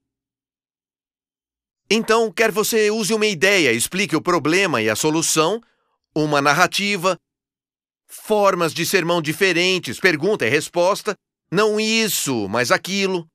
Então, 1.90 2.32
quer 2.32 2.52
você 2.52 2.92
use 2.92 3.14
uma 3.14 3.26
ideia, 3.26 3.72
explique 3.72 4.16
o 4.16 4.22
problema 4.22 4.82
e 4.82 4.90
a 4.90 4.96
solução, 4.96 5.62
uma 6.16 6.42
narrativa, 6.42 7.18
formas 8.08 8.74
de 8.74 8.86
sermão 8.86 9.22
diferentes, 9.22 10.00
pergunta 10.00 10.46
e 10.46 10.50
resposta, 10.50 11.16
não 11.52 11.80
isso, 11.80 12.48
mas 12.48 12.72
aquilo. 12.72 13.28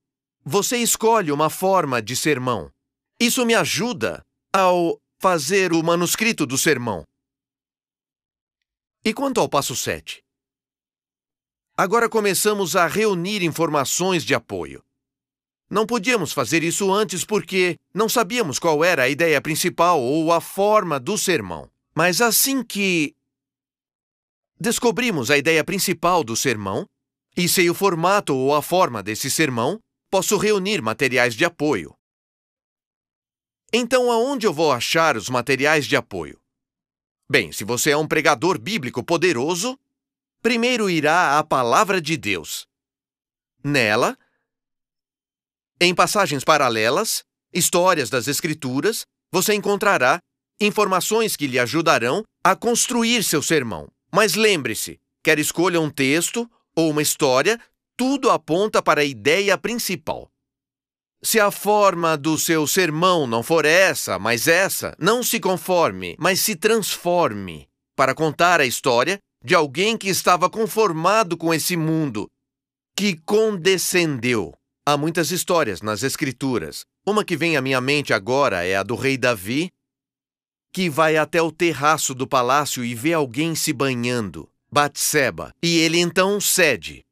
Você 0.44 0.76
escolhe 0.78 1.32
uma 1.32 1.50
forma 1.50 2.00
de 2.02 2.14
sermão. 2.14 2.70
Isso 3.18 3.44
me 3.44 3.54
ajuda 3.54 4.22
ao 4.52 5.00
fazer 5.20 5.72
o 5.72 5.82
manuscrito 5.82 6.46
do 6.46 6.58
sermão. 6.58 7.02
E 9.04 9.12
quanto 9.12 9.40
ao 9.40 9.48
passo 9.48 9.74
7? 9.74 10.23
Agora 11.76 12.08
começamos 12.08 12.76
a 12.76 12.86
reunir 12.86 13.42
informações 13.42 14.24
de 14.24 14.32
apoio. 14.32 14.80
Não 15.68 15.84
podíamos 15.84 16.32
fazer 16.32 16.62
isso 16.62 16.92
antes 16.92 17.24
porque 17.24 17.76
não 17.92 18.08
sabíamos 18.08 18.60
qual 18.60 18.84
era 18.84 19.02
a 19.02 19.08
ideia 19.08 19.40
principal 19.40 20.00
ou 20.00 20.32
a 20.32 20.40
forma 20.40 21.00
do 21.00 21.18
sermão. 21.18 21.68
Mas 21.92 22.20
assim 22.20 22.62
que 22.62 23.16
descobrimos 24.60 25.32
a 25.32 25.36
ideia 25.36 25.64
principal 25.64 26.22
do 26.22 26.36
sermão 26.36 26.86
e 27.36 27.48
sei 27.48 27.68
o 27.68 27.74
formato 27.74 28.36
ou 28.36 28.54
a 28.54 28.62
forma 28.62 29.02
desse 29.02 29.28
sermão, 29.28 29.80
posso 30.08 30.36
reunir 30.36 30.80
materiais 30.80 31.34
de 31.34 31.44
apoio. 31.44 31.92
Então, 33.72 34.12
aonde 34.12 34.46
eu 34.46 34.52
vou 34.52 34.70
achar 34.70 35.16
os 35.16 35.28
materiais 35.28 35.86
de 35.86 35.96
apoio? 35.96 36.40
Bem, 37.28 37.50
se 37.50 37.64
você 37.64 37.90
é 37.90 37.96
um 37.96 38.06
pregador 38.06 38.60
bíblico 38.60 39.02
poderoso, 39.02 39.76
primeiro 40.44 40.90
irá 40.90 41.38
à 41.38 41.42
Palavra 41.42 42.02
de 42.02 42.18
Deus. 42.18 42.66
Nela, 43.64 44.14
em 45.80 45.94
passagens 45.94 46.44
paralelas, 46.44 47.24
histórias 47.50 48.10
das 48.10 48.28
Escrituras, 48.28 49.06
você 49.32 49.54
encontrará 49.54 50.18
informações 50.60 51.34
que 51.34 51.46
lhe 51.46 51.58
ajudarão 51.58 52.22
a 52.44 52.54
construir 52.54 53.24
seu 53.24 53.42
sermão. 53.42 53.88
Mas 54.12 54.34
lembre-se, 54.34 55.00
quer 55.22 55.38
escolha 55.38 55.80
um 55.80 55.88
texto 55.88 56.46
ou 56.76 56.90
uma 56.90 57.00
história, 57.00 57.58
tudo 57.96 58.30
aponta 58.30 58.82
para 58.82 59.00
a 59.00 59.04
ideia 59.04 59.56
principal. 59.56 60.30
Se 61.22 61.40
a 61.40 61.50
forma 61.50 62.18
do 62.18 62.38
seu 62.38 62.66
sermão 62.66 63.26
não 63.26 63.42
for 63.42 63.64
essa, 63.64 64.18
mas 64.18 64.46
essa, 64.46 64.94
não 64.98 65.22
se 65.22 65.40
conforme, 65.40 66.14
mas 66.18 66.40
se 66.40 66.54
transforme 66.54 67.66
para 67.96 68.14
contar 68.14 68.60
a 68.60 68.66
história 68.66 69.18
de 69.44 69.54
alguém 69.54 69.98
que 69.98 70.08
estava 70.08 70.48
conformado 70.48 71.36
com 71.36 71.52
esse 71.52 71.76
mundo, 71.76 72.30
que 72.96 73.14
condescendeu. 73.26 74.54
Há 74.86 74.96
muitas 74.96 75.30
histórias 75.30 75.82
nas 75.82 76.02
Escrituras. 76.02 76.86
Uma 77.06 77.22
que 77.22 77.36
vem 77.36 77.54
à 77.56 77.60
minha 77.60 77.80
mente 77.80 78.14
agora 78.14 78.64
é 78.64 78.74
a 78.74 78.82
do 78.82 78.94
rei 78.94 79.18
Davi, 79.18 79.70
que 80.72 80.88
vai 80.88 81.18
até 81.18 81.42
o 81.42 81.52
terraço 81.52 82.14
do 82.14 82.26
palácio 82.26 82.82
e 82.82 82.94
vê 82.94 83.12
alguém 83.12 83.54
se 83.54 83.72
banhando, 83.72 84.50
Batseba, 84.72 85.54
e 85.62 85.76
ele 85.78 85.98
então 85.98 86.40
cede. 86.40 87.04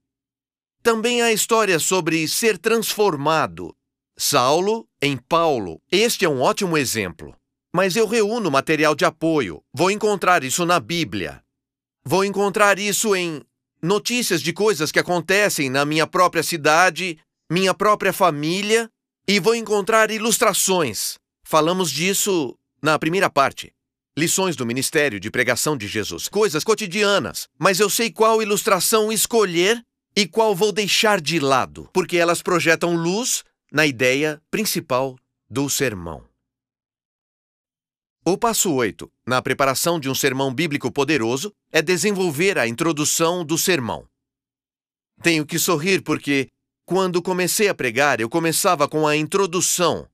Também 0.82 1.22
há 1.22 1.32
histórias 1.32 1.82
sobre 1.82 2.26
ser 2.26 2.56
transformado, 2.58 3.76
Saulo 4.18 4.88
em 5.00 5.16
Paulo. 5.16 5.80
Este 5.90 6.24
é 6.24 6.28
um 6.28 6.40
ótimo 6.40 6.78
exemplo. 6.78 7.36
Mas 7.74 7.94
eu 7.94 8.06
reúno 8.06 8.50
material 8.50 8.94
de 8.94 9.04
apoio. 9.04 9.62
Vou 9.72 9.90
encontrar 9.90 10.44
isso 10.44 10.66
na 10.66 10.80
Bíblia. 10.80 11.42
Vou 12.04 12.24
encontrar 12.24 12.78
isso 12.78 13.14
em 13.14 13.42
notícias 13.80 14.42
de 14.42 14.52
coisas 14.52 14.90
que 14.90 14.98
acontecem 14.98 15.70
na 15.70 15.84
minha 15.84 16.06
própria 16.06 16.42
cidade, 16.42 17.18
minha 17.50 17.72
própria 17.72 18.12
família, 18.12 18.90
e 19.26 19.38
vou 19.38 19.54
encontrar 19.54 20.10
ilustrações. 20.10 21.16
Falamos 21.44 21.90
disso 21.90 22.58
na 22.82 22.98
primeira 22.98 23.30
parte. 23.30 23.72
Lições 24.16 24.56
do 24.56 24.66
ministério 24.66 25.20
de 25.20 25.30
pregação 25.30 25.76
de 25.76 25.86
Jesus, 25.86 26.28
coisas 26.28 26.64
cotidianas, 26.64 27.48
mas 27.58 27.80
eu 27.80 27.88
sei 27.88 28.10
qual 28.10 28.42
ilustração 28.42 29.12
escolher 29.12 29.82
e 30.14 30.26
qual 30.26 30.54
vou 30.54 30.72
deixar 30.72 31.20
de 31.20 31.38
lado, 31.38 31.88
porque 31.92 32.18
elas 32.18 32.42
projetam 32.42 32.94
luz 32.94 33.42
na 33.72 33.86
ideia 33.86 34.42
principal 34.50 35.16
do 35.48 35.70
sermão. 35.70 36.24
O 38.24 38.38
passo 38.38 38.72
8, 38.72 39.10
na 39.26 39.40
preparação 39.40 40.00
de 40.00 40.08
um 40.08 40.14
sermão 40.14 40.52
bíblico 40.52 40.90
poderoso, 40.90 41.52
é 41.70 41.80
desenvolver 41.80 42.58
a 42.58 42.66
introdução 42.66 43.44
do 43.44 43.56
sermão. 43.56 44.06
Tenho 45.22 45.46
que 45.46 45.58
sorrir 45.58 46.02
porque, 46.02 46.48
quando 46.84 47.22
comecei 47.22 47.68
a 47.68 47.74
pregar, 47.74 48.20
eu 48.20 48.28
começava 48.28 48.88
com 48.88 49.06
a 49.06 49.16
introdução. 49.16 50.08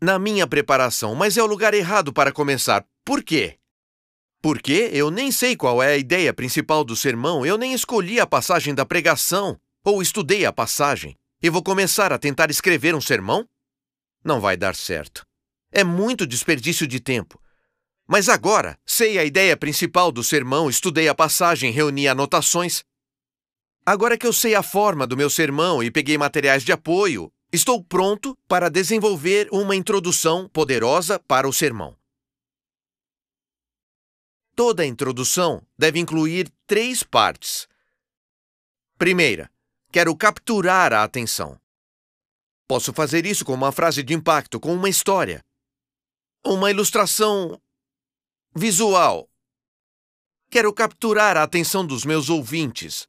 Na 0.00 0.18
minha 0.18 0.46
preparação, 0.46 1.14
mas 1.14 1.36
é 1.36 1.42
o 1.42 1.46
lugar 1.46 1.74
errado 1.74 2.12
para 2.12 2.32
começar. 2.32 2.84
Por 3.04 3.22
quê? 3.22 3.58
Porque 4.40 4.90
eu 4.92 5.10
nem 5.10 5.32
sei 5.32 5.56
qual 5.56 5.82
é 5.82 5.94
a 5.94 5.96
ideia 5.96 6.32
principal 6.32 6.84
do 6.84 6.94
sermão, 6.94 7.44
eu 7.44 7.56
nem 7.56 7.72
escolhi 7.72 8.20
a 8.20 8.26
passagem 8.26 8.74
da 8.74 8.84
pregação, 8.84 9.58
ou 9.82 10.00
estudei 10.00 10.44
a 10.44 10.52
passagem 10.52 11.16
e 11.42 11.50
vou 11.50 11.62
começar 11.62 12.12
a 12.12 12.18
tentar 12.18 12.50
escrever 12.50 12.94
um 12.94 13.00
sermão? 13.00 13.46
Não 14.24 14.40
vai 14.40 14.56
dar 14.56 14.74
certo. 14.74 15.26
É 15.70 15.84
muito 15.84 16.26
desperdício 16.26 16.86
de 16.86 17.00
tempo. 17.00 17.38
Mas 18.06 18.28
agora, 18.28 18.78
sei 18.84 19.18
a 19.18 19.24
ideia 19.24 19.56
principal 19.56 20.12
do 20.12 20.22
sermão, 20.22 20.68
estudei 20.68 21.08
a 21.08 21.14
passagem, 21.14 21.70
reuni 21.70 22.06
anotações. 22.06 22.84
Agora 23.84 24.18
que 24.18 24.26
eu 24.26 24.32
sei 24.32 24.54
a 24.54 24.62
forma 24.62 25.06
do 25.06 25.16
meu 25.16 25.30
sermão 25.30 25.82
e 25.82 25.90
peguei 25.90 26.18
materiais 26.18 26.62
de 26.62 26.72
apoio, 26.72 27.32
estou 27.52 27.82
pronto 27.82 28.36
para 28.46 28.68
desenvolver 28.68 29.48
uma 29.50 29.74
introdução 29.74 30.48
poderosa 30.48 31.18
para 31.18 31.48
o 31.48 31.52
sermão. 31.52 31.96
Toda 34.54 34.86
introdução 34.86 35.62
deve 35.76 35.98
incluir 35.98 36.50
três 36.66 37.02
partes. 37.02 37.66
Primeira, 38.96 39.50
Quero 39.94 40.16
capturar 40.16 40.92
a 40.92 41.04
atenção. 41.04 41.56
Posso 42.66 42.92
fazer 42.92 43.24
isso 43.24 43.44
com 43.44 43.54
uma 43.54 43.70
frase 43.70 44.02
de 44.02 44.12
impacto, 44.12 44.58
com 44.58 44.74
uma 44.74 44.88
história, 44.88 45.40
uma 46.44 46.68
ilustração 46.68 47.62
visual. 48.54 49.28
Quero 50.48 50.72
capturar 50.72 51.36
a 51.36 51.42
atenção 51.42 51.84
dos 51.84 52.04
meus 52.04 52.30
ouvintes. 52.30 53.08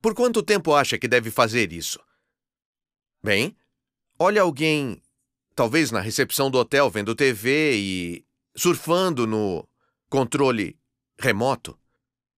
Por 0.00 0.14
quanto 0.14 0.42
tempo 0.42 0.74
acha 0.74 0.98
que 0.98 1.06
deve 1.06 1.30
fazer 1.30 1.72
isso? 1.72 2.00
Bem, 3.22 3.56
olha 4.18 4.42
alguém, 4.42 5.00
talvez 5.54 5.92
na 5.92 6.00
recepção 6.00 6.50
do 6.50 6.58
hotel 6.58 6.90
vendo 6.90 7.14
TV 7.14 7.76
e 7.76 8.26
surfando 8.56 9.26
no 9.26 9.68
controle 10.10 10.76
remoto. 11.16 11.78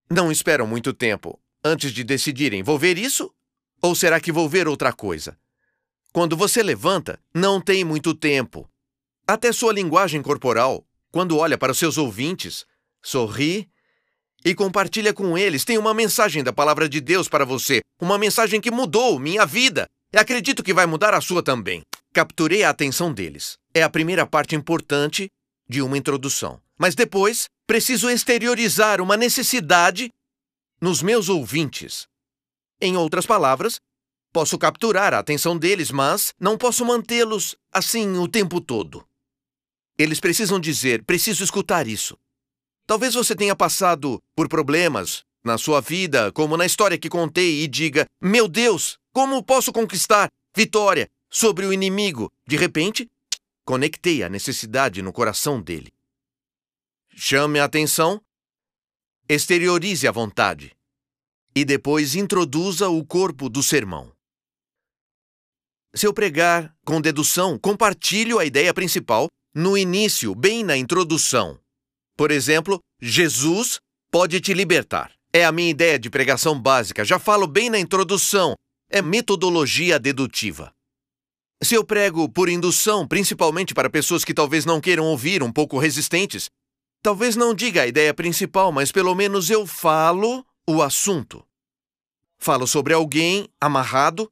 Não 0.07 0.31
esperam 0.31 0.67
muito 0.67 0.93
tempo 0.93 1.41
antes 1.63 1.91
de 1.91 2.03
decidirem: 2.03 2.61
vou 2.61 2.77
ver 2.77 2.99
isso 2.99 3.33
ou 3.81 3.95
será 3.95 4.19
que 4.19 4.31
vou 4.31 4.47
ver 4.47 4.67
outra 4.67 4.93
coisa? 4.93 5.35
Quando 6.13 6.37
você 6.37 6.61
levanta, 6.61 7.19
não 7.33 7.59
tem 7.59 7.83
muito 7.83 8.13
tempo. 8.13 8.69
Até 9.27 9.51
sua 9.51 9.73
linguagem 9.73 10.21
corporal, 10.21 10.85
quando 11.15 11.37
olha 11.37 11.57
para 11.57 11.71
os 11.71 11.79
seus 11.79 11.97
ouvintes, 11.97 12.65
sorri 13.01 13.69
e 14.43 14.53
compartilha 14.53 15.13
com 15.13 15.37
eles. 15.37 15.63
Tem 15.63 15.77
uma 15.77 15.93
mensagem 15.93 16.43
da 16.43 16.51
palavra 16.51 16.89
de 16.89 16.99
Deus 16.99 17.29
para 17.29 17.45
você, 17.45 17.79
uma 18.01 18.17
mensagem 18.17 18.59
que 18.59 18.69
mudou 18.69 19.17
minha 19.17 19.45
vida. 19.45 19.87
E 20.11 20.17
acredito 20.17 20.61
que 20.61 20.73
vai 20.73 20.85
mudar 20.85 21.13
a 21.13 21.21
sua 21.21 21.41
também. 21.41 21.83
Capturei 22.13 22.63
a 22.63 22.69
atenção 22.69 23.13
deles. 23.13 23.57
É 23.73 23.81
a 23.81 23.89
primeira 23.89 24.27
parte 24.27 24.57
importante 24.57 25.29
de 25.69 25.81
uma 25.81 25.97
introdução. 25.97 26.59
Mas 26.77 26.95
depois, 26.95 27.45
preciso 27.65 28.09
exteriorizar 28.09 28.99
uma 28.99 29.15
necessidade 29.15 30.11
nos 30.81 31.01
meus 31.01 31.29
ouvintes. 31.29 32.07
Em 32.81 32.97
outras 32.97 33.25
palavras, 33.25 33.79
posso 34.33 34.57
capturar 34.57 35.13
a 35.13 35.19
atenção 35.19 35.57
deles, 35.57 35.91
mas 35.91 36.33
não 36.37 36.57
posso 36.57 36.83
mantê-los 36.83 37.55
assim 37.71 38.17
o 38.17 38.27
tempo 38.27 38.59
todo. 38.59 39.07
Eles 39.97 40.19
precisam 40.19 40.59
dizer: 40.59 41.03
preciso 41.03 41.43
escutar 41.43 41.87
isso. 41.87 42.17
Talvez 42.85 43.13
você 43.13 43.35
tenha 43.35 43.55
passado 43.55 44.21
por 44.35 44.47
problemas 44.47 45.23
na 45.43 45.57
sua 45.57 45.81
vida, 45.81 46.31
como 46.31 46.57
na 46.57 46.65
história 46.65 46.97
que 46.97 47.09
contei, 47.09 47.63
e 47.63 47.67
diga: 47.67 48.05
Meu 48.21 48.47
Deus, 48.47 48.97
como 49.13 49.43
posso 49.43 49.71
conquistar 49.71 50.29
vitória 50.55 51.09
sobre 51.29 51.65
o 51.65 51.73
inimigo? 51.73 52.31
De 52.47 52.57
repente, 52.57 53.09
conectei 53.63 54.23
a 54.23 54.29
necessidade 54.29 55.01
no 55.01 55.13
coração 55.13 55.61
dele. 55.61 55.91
Chame 57.15 57.59
a 57.59 57.63
atenção 57.65 58.21
exteriorize 59.27 60.07
a 60.07 60.11
vontade 60.11 60.75
e 61.55 61.65
depois 61.65 62.15
introduza 62.15 62.89
o 62.89 63.03
corpo 63.03 63.49
do 63.49 63.63
sermão. 63.63 64.13
Se 65.95 66.05
eu 66.05 66.13
pregar 66.13 66.75
com 66.85 67.01
dedução, 67.01 67.57
compartilho 67.57 68.37
a 68.37 68.45
ideia 68.45 68.73
principal 68.73 69.29
no 69.55 69.77
início, 69.77 70.35
bem 70.35 70.63
na 70.63 70.75
introdução. 70.75 71.57
Por 72.17 72.29
exemplo, 72.29 72.79
Jesus 73.01 73.79
pode 74.11 74.41
te 74.41 74.53
libertar. 74.53 75.11
É 75.31 75.45
a 75.45 75.51
minha 75.51 75.69
ideia 75.69 75.97
de 75.97 76.09
pregação 76.09 76.59
básica, 76.59 77.05
já 77.05 77.17
falo 77.17 77.47
bem 77.47 77.69
na 77.69 77.79
introdução. 77.79 78.53
É 78.89 79.01
metodologia 79.01 79.97
dedutiva. 79.97 80.73
Se 81.63 81.73
eu 81.73 81.83
prego 81.83 82.29
por 82.29 82.49
indução, 82.49 83.07
principalmente 83.07 83.73
para 83.73 83.89
pessoas 83.89 84.25
que 84.25 84.33
talvez 84.33 84.65
não 84.65 84.81
queiram 84.81 85.05
ouvir, 85.05 85.41
um 85.41 85.51
pouco 85.51 85.79
resistentes, 85.79 86.51
Talvez 87.05 87.35
não 87.35 87.53
diga 87.53 87.83
a 87.83 87.85
ideia 87.85 88.11
principal, 88.15 88.71
mas 88.71 88.91
pelo 88.91 89.13
menos 89.13 89.51
eu 89.51 89.67
falo 89.67 90.43
o 90.67 90.81
assunto. 90.81 91.45
Falo 92.35 92.65
sobre 92.65 92.95
alguém 92.95 93.47
amarrado. 93.61 94.27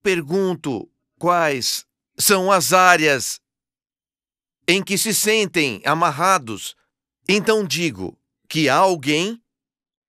Pergunto 0.00 0.88
quais 1.18 1.84
são 2.16 2.52
as 2.52 2.72
áreas 2.72 3.40
em 4.72 4.82
que 4.82 4.96
se 4.96 5.12
sentem 5.12 5.82
amarrados. 5.84 6.74
Então 7.28 7.62
digo 7.62 8.18
que 8.48 8.70
há 8.70 8.76
alguém 8.76 9.38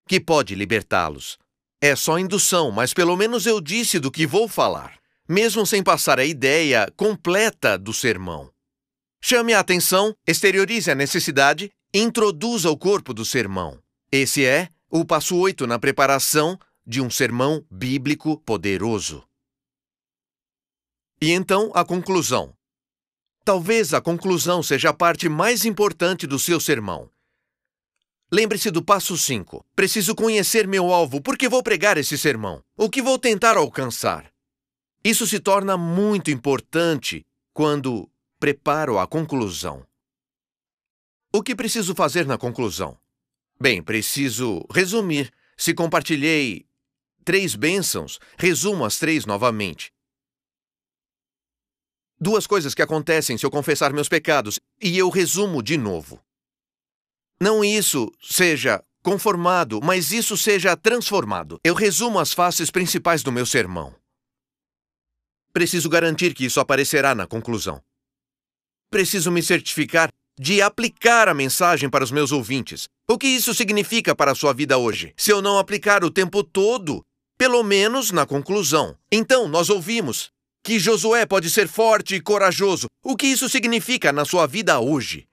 que 0.08 0.22
pode 0.22 0.56
libertá-los. 0.56 1.38
É 1.82 1.98
só 1.98 2.18
indução, 2.18 2.72
mas 2.72 2.94
pelo 2.94 3.18
menos 3.18 3.46
eu 3.46 3.60
disse 3.60 4.00
do 4.00 4.10
que 4.10 4.26
vou 4.26 4.48
falar, 4.48 4.98
mesmo 5.28 5.66
sem 5.66 5.84
passar 5.84 6.18
a 6.18 6.24
ideia 6.24 6.90
completa 6.96 7.78
do 7.78 7.94
sermão. 7.94 8.50
Chame 9.22 9.54
a 9.54 9.60
atenção, 9.60 10.16
exteriorize 10.26 10.90
a 10.90 10.96
necessidade 10.96 11.70
introduza 11.94 12.72
o 12.72 12.78
corpo 12.78 13.14
do 13.14 13.26
sermão. 13.26 13.78
Esse 14.10 14.46
é 14.46 14.70
o 14.90 15.04
passo 15.04 15.36
8 15.36 15.68
na 15.68 15.78
preparação 15.78 16.58
de 16.88 17.02
um 17.02 17.10
sermão 17.10 17.66
bíblico 17.70 18.38
poderoso. 18.40 19.28
E 21.22 21.32
então 21.32 21.70
a 21.76 21.84
conclusão. 21.84 22.56
Talvez 23.46 23.94
a 23.94 24.00
conclusão 24.00 24.64
seja 24.64 24.90
a 24.90 24.94
parte 24.94 25.28
mais 25.28 25.66
importante 25.66 26.26
do 26.26 26.40
seu 26.40 26.62
sermão. 26.62 27.10
Lembre-se 28.32 28.72
do 28.72 28.84
passo 28.84 29.18
5. 29.18 29.66
Preciso 29.76 30.16
conhecer 30.16 30.66
meu 30.66 30.92
alvo 30.92 31.22
porque 31.22 31.50
vou 31.50 31.62
pregar 31.62 31.98
esse 31.98 32.18
sermão. 32.18 32.64
O 32.78 32.90
que 32.90 33.02
vou 33.02 33.20
tentar 33.20 33.58
alcançar? 33.58 34.32
Isso 35.04 35.28
se 35.28 35.40
torna 35.40 35.78
muito 35.78 36.32
importante 36.32 37.26
quando 37.54 38.10
preparo 38.40 38.98
a 38.98 39.06
conclusão. 39.06 39.86
O 41.32 41.44
que 41.44 41.54
preciso 41.54 41.94
fazer 41.94 42.26
na 42.26 42.38
conclusão? 42.38 42.98
Bem, 43.60 43.84
preciso 43.84 44.66
resumir. 44.74 45.32
Se 45.58 45.74
compartilhei 45.74 46.66
três 47.24 47.56
bênçãos, 47.56 48.20
resumo 48.38 48.86
as 48.86 48.98
três 48.98 49.26
novamente. 49.26 49.93
Duas 52.26 52.48
coisas 52.48 52.74
que 52.74 52.82
acontecem 52.82 53.38
se 53.38 53.46
eu 53.46 53.52
confessar 53.52 53.92
meus 53.92 54.08
pecados, 54.08 54.58
e 54.82 54.98
eu 54.98 55.10
resumo 55.10 55.62
de 55.62 55.78
novo. 55.78 56.22
Não 57.38 57.62
isso 57.62 58.10
seja 58.22 58.82
conformado, 59.04 59.82
mas 59.84 60.14
isso 60.14 60.38
seja 60.38 60.78
transformado. 60.78 61.60
Eu 61.66 61.74
resumo 61.74 62.18
as 62.20 62.32
faces 62.32 62.72
principais 62.72 63.24
do 63.24 63.30
meu 63.30 63.46
sermão. 63.46 63.94
Preciso 65.52 65.90
garantir 65.90 66.34
que 66.34 66.46
isso 66.46 66.62
aparecerá 66.62 67.14
na 67.14 67.28
conclusão. 67.28 67.84
Preciso 68.90 69.30
me 69.30 69.44
certificar 69.44 70.10
de 70.40 70.62
aplicar 70.62 71.28
a 71.28 71.34
mensagem 71.34 71.90
para 71.90 72.06
os 72.06 72.12
meus 72.12 72.32
ouvintes. 72.32 72.88
O 73.06 73.18
que 73.18 73.28
isso 73.28 73.54
significa 73.54 74.16
para 74.16 74.32
a 74.32 74.36
sua 74.36 74.54
vida 74.54 74.78
hoje? 74.78 75.14
Se 75.18 75.30
eu 75.30 75.42
não 75.42 75.60
aplicar 75.60 76.06
o 76.06 76.10
tempo 76.10 76.42
todo, 76.42 77.06
pelo 77.38 77.62
menos 77.64 78.12
na 78.12 78.26
conclusão. 78.26 78.98
Então, 79.12 79.50
nós 79.50 79.70
ouvimos 79.70 80.32
que 80.64 80.80
Josué 80.80 81.26
pode 81.26 81.50
ser 81.50 81.68
forte 81.68 82.16
e 82.16 82.22
corajoso. 82.22 82.88
O 83.04 83.18
que 83.18 83.28
isso 83.28 83.50
significa 83.50 84.14
na 84.14 84.24
sua 84.24 84.48
vida 84.48 84.80
hoje? 84.80 85.28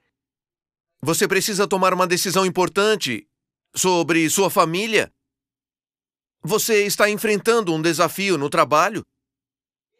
Você 1.01 1.27
precisa 1.27 1.65
tomar 1.65 1.93
uma 1.93 2.05
decisão 2.05 2.45
importante 2.45 3.25
sobre 3.73 4.29
sua 4.29 4.49
família. 4.49 5.11
Você 6.43 6.85
está 6.85 7.09
enfrentando 7.09 7.73
um 7.73 7.81
desafio 7.81 8.37
no 8.37 8.49
trabalho. 8.49 9.05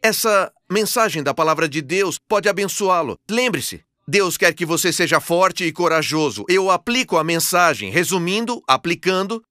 Essa 0.02 0.52
mensagem 0.70 1.22
da 1.22 1.32
palavra 1.32 1.68
de 1.68 1.80
Deus 1.80 2.18
pode 2.28 2.48
abençoá-lo. 2.48 3.18
Lembre-se, 3.30 3.82
Deus 4.06 4.36
quer 4.36 4.52
que 4.52 4.66
você 4.66 4.92
seja 4.92 5.18
forte 5.18 5.64
e 5.64 5.72
corajoso. 5.72 6.44
Eu 6.48 6.70
aplico 6.70 7.16
a 7.16 7.24
mensagem, 7.24 7.90
resumindo, 7.90 8.62
aplicando. 8.66 9.42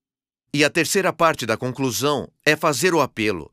E 0.53 0.63
a 0.63 0.69
terceira 0.69 1.11
parte 1.11 1.45
da 1.45 1.57
conclusão 1.57 2.29
é 2.45 2.55
fazer 2.55 2.93
o 2.93 3.01
apelo. 3.01 3.51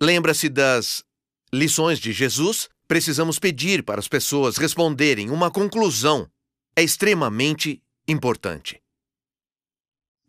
Lembra-se 0.00 0.48
das 0.48 1.04
lições 1.52 1.98
de 1.98 2.12
Jesus, 2.12 2.68
precisamos 2.88 3.38
pedir 3.38 3.82
para 3.82 4.00
as 4.00 4.08
pessoas 4.08 4.56
responderem 4.56 5.30
uma 5.30 5.50
conclusão. 5.50 6.28
É 6.74 6.82
extremamente 6.82 7.82
importante. 8.08 8.80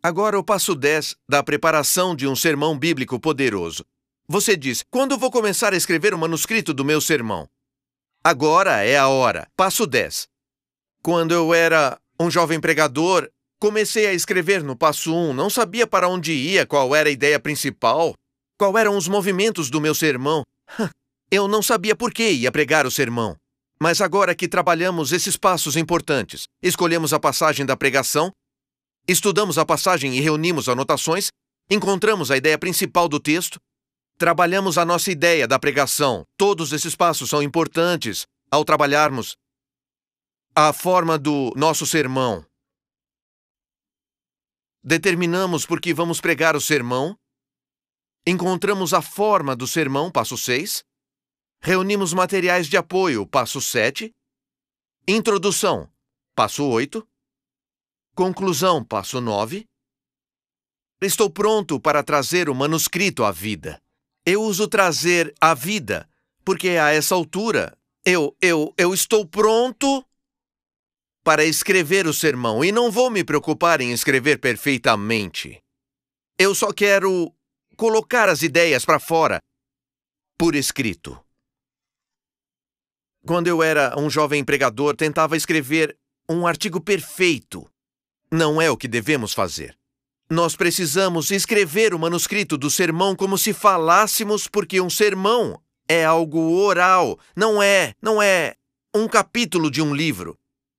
Agora, 0.02 0.38
o 0.38 0.44
passo 0.44 0.74
10 0.74 1.16
da 1.26 1.42
preparação 1.42 2.14
de 2.14 2.26
um 2.26 2.36
sermão 2.36 2.78
bíblico 2.78 3.18
poderoso. 3.18 3.84
Você 4.28 4.54
diz: 4.56 4.82
Quando 4.90 5.16
vou 5.16 5.30
começar 5.30 5.72
a 5.72 5.76
escrever 5.76 6.12
o 6.12 6.18
manuscrito 6.18 6.74
do 6.74 6.84
meu 6.84 7.00
sermão? 7.00 7.48
Agora 8.22 8.82
é 8.82 8.98
a 8.98 9.08
hora. 9.08 9.48
Passo 9.56 9.86
10. 9.86 10.28
Quando 11.02 11.32
eu 11.32 11.54
era 11.54 11.98
um 12.20 12.30
jovem 12.30 12.60
pregador, 12.60 13.30
comecei 13.58 14.06
a 14.06 14.12
escrever 14.12 14.62
no 14.62 14.76
passo 14.76 15.14
1, 15.14 15.32
não 15.32 15.48
sabia 15.48 15.86
para 15.86 16.08
onde 16.08 16.32
ia, 16.32 16.66
qual 16.66 16.94
era 16.94 17.08
a 17.08 17.12
ideia 17.12 17.40
principal, 17.40 18.14
qual 18.58 18.76
eram 18.76 18.96
os 18.96 19.08
movimentos 19.08 19.70
do 19.70 19.80
meu 19.80 19.94
sermão. 19.94 20.42
Eu 21.34 21.48
não 21.48 21.60
sabia 21.60 21.96
por 21.96 22.14
que 22.14 22.30
ia 22.30 22.52
pregar 22.52 22.86
o 22.86 22.90
sermão. 22.92 23.36
Mas 23.80 24.00
agora 24.00 24.36
que 24.36 24.46
trabalhamos 24.46 25.10
esses 25.10 25.36
passos 25.36 25.74
importantes, 25.76 26.44
escolhemos 26.62 27.12
a 27.12 27.18
passagem 27.18 27.66
da 27.66 27.76
pregação, 27.76 28.30
estudamos 29.08 29.58
a 29.58 29.66
passagem 29.66 30.16
e 30.16 30.20
reunimos 30.20 30.68
anotações, 30.68 31.32
encontramos 31.68 32.30
a 32.30 32.36
ideia 32.36 32.56
principal 32.56 33.08
do 33.08 33.18
texto, 33.18 33.58
trabalhamos 34.16 34.78
a 34.78 34.84
nossa 34.84 35.10
ideia 35.10 35.48
da 35.48 35.58
pregação. 35.58 36.22
Todos 36.38 36.72
esses 36.72 36.94
passos 36.94 37.30
são 37.30 37.42
importantes 37.42 38.26
ao 38.48 38.64
trabalharmos 38.64 39.34
a 40.54 40.72
forma 40.72 41.18
do 41.18 41.52
nosso 41.56 41.84
sermão. 41.84 42.46
Determinamos 44.84 45.66
por 45.66 45.80
que 45.80 45.92
vamos 45.92 46.20
pregar 46.20 46.54
o 46.54 46.60
sermão, 46.60 47.16
encontramos 48.24 48.94
a 48.94 49.02
forma 49.02 49.56
do 49.56 49.66
sermão, 49.66 50.12
passo 50.12 50.38
6, 50.38 50.84
Reunimos 51.66 52.12
materiais 52.12 52.66
de 52.66 52.76
apoio, 52.76 53.26
passo 53.26 53.58
7. 53.58 54.14
Introdução, 55.08 55.90
passo 56.36 56.62
8. 56.62 57.08
Conclusão, 58.14 58.84
passo 58.84 59.18
9. 59.18 59.64
Estou 61.00 61.30
pronto 61.30 61.80
para 61.80 62.02
trazer 62.02 62.50
o 62.50 62.54
manuscrito 62.54 63.24
à 63.24 63.32
vida. 63.32 63.80
Eu 64.26 64.42
uso 64.42 64.68
trazer 64.68 65.34
à 65.40 65.54
vida 65.54 66.06
porque 66.44 66.68
a 66.68 66.90
essa 66.90 67.14
altura 67.14 67.74
eu, 68.04 68.36
eu, 68.42 68.74
eu 68.76 68.92
estou 68.92 69.26
pronto 69.26 70.04
para 71.24 71.46
escrever 71.46 72.06
o 72.06 72.12
sermão 72.12 72.62
e 72.62 72.70
não 72.70 72.90
vou 72.90 73.08
me 73.08 73.24
preocupar 73.24 73.80
em 73.80 73.90
escrever 73.90 74.38
perfeitamente. 74.38 75.62
Eu 76.38 76.54
só 76.54 76.74
quero 76.74 77.34
colocar 77.74 78.28
as 78.28 78.42
ideias 78.42 78.84
para 78.84 79.00
fora 79.00 79.40
por 80.36 80.54
escrito. 80.54 81.24
Quando 83.26 83.46
eu 83.46 83.62
era 83.62 83.98
um 83.98 84.10
jovem 84.10 84.40
empregador, 84.40 84.94
tentava 84.94 85.34
escrever 85.36 85.96
um 86.28 86.46
artigo 86.46 86.78
perfeito. 86.78 87.66
Não 88.30 88.60
é 88.60 88.70
o 88.70 88.76
que 88.76 88.86
devemos 88.86 89.32
fazer. 89.32 89.74
Nós 90.28 90.54
precisamos 90.56 91.30
escrever 91.30 91.94
o 91.94 91.98
manuscrito 91.98 92.58
do 92.58 92.70
sermão 92.70 93.16
como 93.16 93.38
se 93.38 93.54
falássemos, 93.54 94.46
porque 94.46 94.78
um 94.80 94.90
sermão 94.90 95.58
é 95.88 96.04
algo 96.04 96.38
oral, 96.38 97.18
não 97.34 97.62
é, 97.62 97.94
não 98.00 98.22
é 98.22 98.54
um 98.94 99.08
capítulo 99.08 99.70
de 99.70 99.80
um 99.80 99.94
livro. 99.94 100.38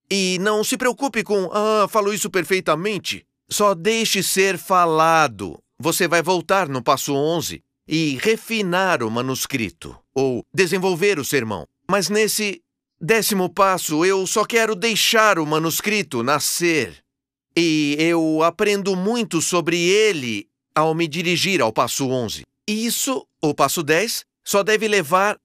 E 0.09 0.37
não 0.39 0.63
se 0.63 0.77
preocupe 0.77 1.23
com, 1.23 1.49
ah, 1.51 1.87
falou 1.89 2.13
isso 2.13 2.29
perfeitamente. 2.29 3.25
Só 3.49 3.73
deixe 3.73 4.21
ser 4.21 4.57
falado. 4.57 5.57
Você 5.79 6.07
vai 6.07 6.21
voltar 6.21 6.69
no 6.69 6.83
passo 6.83 7.13
11 7.13 7.63
e 7.87 8.17
refinar 8.21 9.01
o 9.03 9.09
manuscrito, 9.09 9.97
ou 10.13 10.43
desenvolver 10.53 11.19
o 11.19 11.25
sermão. 11.25 11.67
Mas 11.87 12.09
nesse 12.09 12.61
décimo 12.99 13.49
passo, 13.49 14.05
eu 14.05 14.25
só 14.25 14.43
quero 14.45 14.75
deixar 14.75 15.37
o 15.39 15.45
manuscrito 15.45 16.23
nascer. 16.23 17.03
E 17.55 17.95
eu 17.99 18.43
aprendo 18.43 18.95
muito 18.95 19.41
sobre 19.41 19.77
ele 19.77 20.47
ao 20.73 20.93
me 20.93 21.07
dirigir 21.07 21.61
ao 21.61 21.71
passo 21.71 22.09
11. 22.09 22.41
E 22.67 22.85
isso, 22.85 23.25
o 23.41 23.53
passo 23.53 23.81
10, 23.81 24.25
só 24.43 24.63
deve 24.63 24.87
levar 24.87 25.37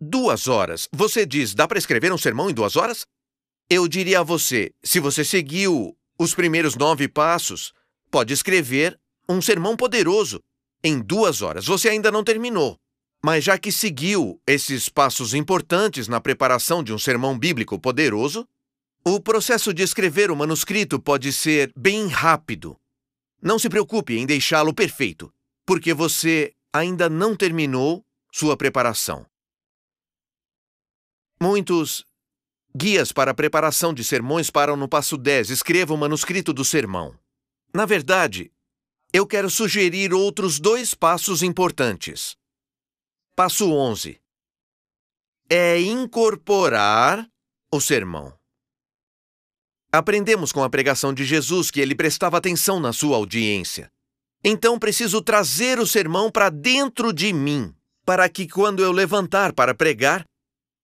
duas 0.00 0.48
horas. 0.48 0.88
Você 0.92 1.24
diz, 1.24 1.54
dá 1.54 1.66
para 1.66 1.78
escrever 1.78 2.12
um 2.12 2.18
sermão 2.18 2.50
em 2.50 2.54
duas 2.54 2.76
horas? 2.76 3.06
Eu 3.70 3.88
diria 3.88 4.20
a 4.20 4.22
você, 4.22 4.70
se 4.82 5.00
você 5.00 5.24
seguiu 5.24 5.96
os 6.18 6.34
primeiros 6.34 6.74
nove 6.74 7.08
passos, 7.08 7.72
pode 8.10 8.32
escrever 8.32 8.98
um 9.28 9.40
sermão 9.40 9.76
poderoso 9.76 10.40
em 10.82 11.00
duas 11.00 11.42
horas. 11.42 11.66
Você 11.66 11.88
ainda 11.88 12.10
não 12.10 12.24
terminou. 12.24 12.78
Mas 13.22 13.44
já 13.44 13.58
que 13.58 13.72
seguiu 13.72 14.40
esses 14.46 14.88
passos 14.88 15.34
importantes 15.34 16.06
na 16.06 16.20
preparação 16.20 16.82
de 16.82 16.92
um 16.92 16.98
sermão 16.98 17.38
bíblico 17.38 17.78
poderoso, 17.78 18.48
o 19.04 19.20
processo 19.20 19.72
de 19.72 19.82
escrever 19.82 20.30
o 20.30 20.36
manuscrito 20.36 21.00
pode 21.00 21.32
ser 21.32 21.72
bem 21.76 22.06
rápido. 22.06 22.78
Não 23.40 23.58
se 23.58 23.68
preocupe 23.68 24.16
em 24.16 24.26
deixá-lo 24.26 24.74
perfeito, 24.74 25.32
porque 25.64 25.92
você 25.94 26.54
ainda 26.72 27.08
não 27.08 27.36
terminou 27.36 28.04
sua 28.32 28.56
preparação. 28.56 29.26
Muitos 31.40 32.04
guias 32.76 33.12
para 33.12 33.30
a 33.30 33.34
preparação 33.34 33.94
de 33.94 34.04
sermões 34.04 34.50
param 34.50 34.76
no 34.76 34.88
passo 34.88 35.16
10, 35.16 35.50
escreva 35.50 35.94
o 35.94 35.96
manuscrito 35.96 36.52
do 36.52 36.64
sermão. 36.64 37.18
Na 37.74 37.86
verdade, 37.86 38.52
eu 39.12 39.26
quero 39.26 39.48
sugerir 39.48 40.12
outros 40.12 40.60
dois 40.60 40.94
passos 40.94 41.42
importantes. 41.42 42.36
Passo 43.38 43.70
11. 43.72 44.18
É 45.48 45.80
incorporar 45.80 47.24
o 47.72 47.80
sermão. 47.80 48.34
Aprendemos 49.92 50.50
com 50.50 50.64
a 50.64 50.68
pregação 50.68 51.14
de 51.14 51.24
Jesus 51.24 51.70
que 51.70 51.78
ele 51.80 51.94
prestava 51.94 52.36
atenção 52.36 52.80
na 52.80 52.92
sua 52.92 53.14
audiência. 53.14 53.92
Então 54.42 54.76
preciso 54.76 55.22
trazer 55.22 55.78
o 55.78 55.86
sermão 55.86 56.32
para 56.32 56.50
dentro 56.50 57.12
de 57.12 57.32
mim, 57.32 57.72
para 58.04 58.28
que 58.28 58.48
quando 58.48 58.82
eu 58.82 58.90
levantar 58.90 59.52
para 59.52 59.72
pregar, 59.72 60.24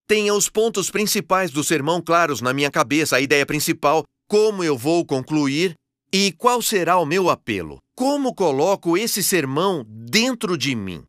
tenha 0.07 0.33
os 0.33 0.49
pontos 0.49 0.89
principais 0.89 1.51
do 1.51 1.65
sermão 1.65 2.01
claros 2.01 2.41
na 2.41 2.53
minha 2.53 2.71
cabeça, 2.71 3.17
a 3.17 3.21
ideia 3.21 3.45
principal, 3.45 4.05
como 4.29 4.63
eu 4.63 4.79
vou 4.79 5.05
concluir 5.05 5.75
e 6.13 6.31
qual 6.31 6.63
será 6.63 6.99
o 6.99 7.05
meu 7.05 7.31
apelo. 7.31 7.81
Como 7.97 8.33
coloco 8.33 8.97
esse 8.97 9.25
sermão 9.25 9.85
dentro 9.89 10.57
de 10.57 10.77
mim? 10.77 11.05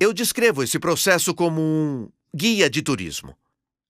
Eu 0.00 0.14
descrevo 0.14 0.62
esse 0.62 0.78
processo 0.78 1.34
como 1.34 1.60
um 1.60 2.08
guia 2.34 2.70
de 2.70 2.80
turismo. 2.80 3.36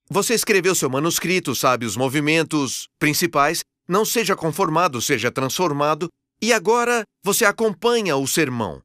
Você 0.09 0.33
escreveu 0.33 0.75
seu 0.75 0.89
manuscrito, 0.89 1.55
sabe 1.55 1.85
os 1.85 1.95
movimentos 1.95 2.89
principais, 2.99 3.63
não 3.87 4.03
seja 4.03 4.35
conformado, 4.35 5.01
seja 5.01 5.31
transformado, 5.31 6.09
e 6.41 6.51
agora 6.51 7.03
você 7.23 7.45
acompanha 7.45 8.17
o 8.17 8.27
sermão. 8.27 8.81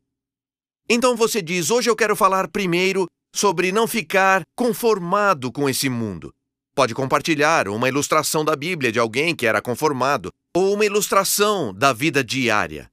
Então 0.88 1.16
você 1.16 1.42
diz: 1.42 1.68
hoje 1.68 1.90
eu 1.90 1.96
quero 1.96 2.14
falar 2.14 2.46
primeiro 2.46 3.08
sobre 3.34 3.72
não 3.72 3.88
ficar 3.88 4.42
conformado 4.54 5.50
com 5.50 5.68
esse 5.68 5.88
mundo. 5.88 6.32
Pode 6.76 6.94
compartilhar 6.94 7.66
uma 7.66 7.88
ilustração 7.88 8.44
da 8.44 8.54
Bíblia 8.54 8.92
de 8.92 9.00
alguém 9.00 9.34
que 9.34 9.46
era 9.46 9.60
conformado, 9.60 10.30
ou 10.54 10.74
uma 10.74 10.86
ilustração 10.86 11.74
da 11.74 11.92
vida 11.92 12.22
diária. 12.22 12.88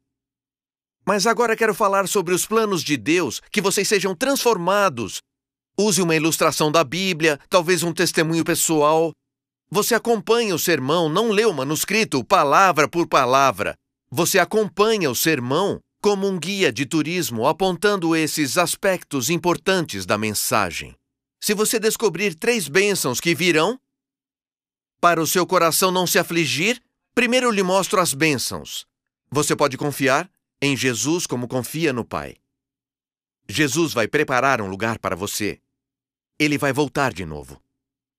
Mas 1.06 1.28
agora 1.28 1.56
quero 1.56 1.74
falar 1.74 2.08
sobre 2.08 2.34
os 2.34 2.46
planos 2.46 2.84
de 2.84 2.96
Deus, 2.96 3.42
que 3.52 3.62
vocês 3.62 3.88
sejam 3.88 4.16
transformados. 4.16 5.22
Use 5.78 6.02
uma 6.02 6.16
ilustração 6.16 6.72
da 6.72 6.84
Bíblia, 6.84 7.40
talvez 7.50 7.84
um 7.84 7.92
testemunho 7.92 8.44
pessoal. 8.44 9.12
Você 9.70 9.96
acompanha 9.96 10.56
o 10.56 10.60
sermão, 10.60 11.10
não 11.10 11.32
lê 11.32 11.46
o 11.46 11.54
manuscrito 11.54 12.24
palavra 12.24 12.88
por 12.88 13.08
palavra. 13.08 13.76
Você 14.10 14.40
acompanha 14.40 15.10
o 15.10 15.16
sermão 15.16 15.80
como 16.02 16.28
um 16.28 16.38
guia 16.38 16.72
de 16.72 16.86
turismo 16.86 17.48
apontando 17.48 18.16
esses 18.16 18.58
aspectos 18.58 19.30
importantes 19.30 20.06
da 20.06 20.18
mensagem. 20.18 20.96
Se 21.42 21.54
você 21.54 21.80
descobrir 21.80 22.36
três 22.36 22.68
bênçãos 22.68 23.20
que 23.20 23.34
virão, 23.34 23.80
para 25.02 25.22
o 25.22 25.28
seu 25.28 25.46
coração 25.46 25.92
não 25.92 26.08
se 26.08 26.20
afligir, 26.20 26.82
primeiro 27.16 27.52
lhe 27.52 27.64
mostro 27.64 28.00
as 28.00 28.14
bênçãos. 28.14 28.86
Você 29.32 29.56
pode 29.56 29.76
confiar 29.78 30.30
em 30.66 30.78
Jesus 30.78 31.28
como 31.28 31.46
confia 31.46 31.92
no 31.92 32.06
Pai. 32.06 32.36
Jesus 33.50 33.94
vai 33.94 34.08
preparar 34.08 34.62
um 34.62 34.68
lugar 34.68 34.98
para 34.98 35.14
você. 35.14 35.60
Ele 36.40 36.58
vai 36.58 36.72
voltar 36.72 37.12
de 37.12 37.26
novo. 37.26 37.62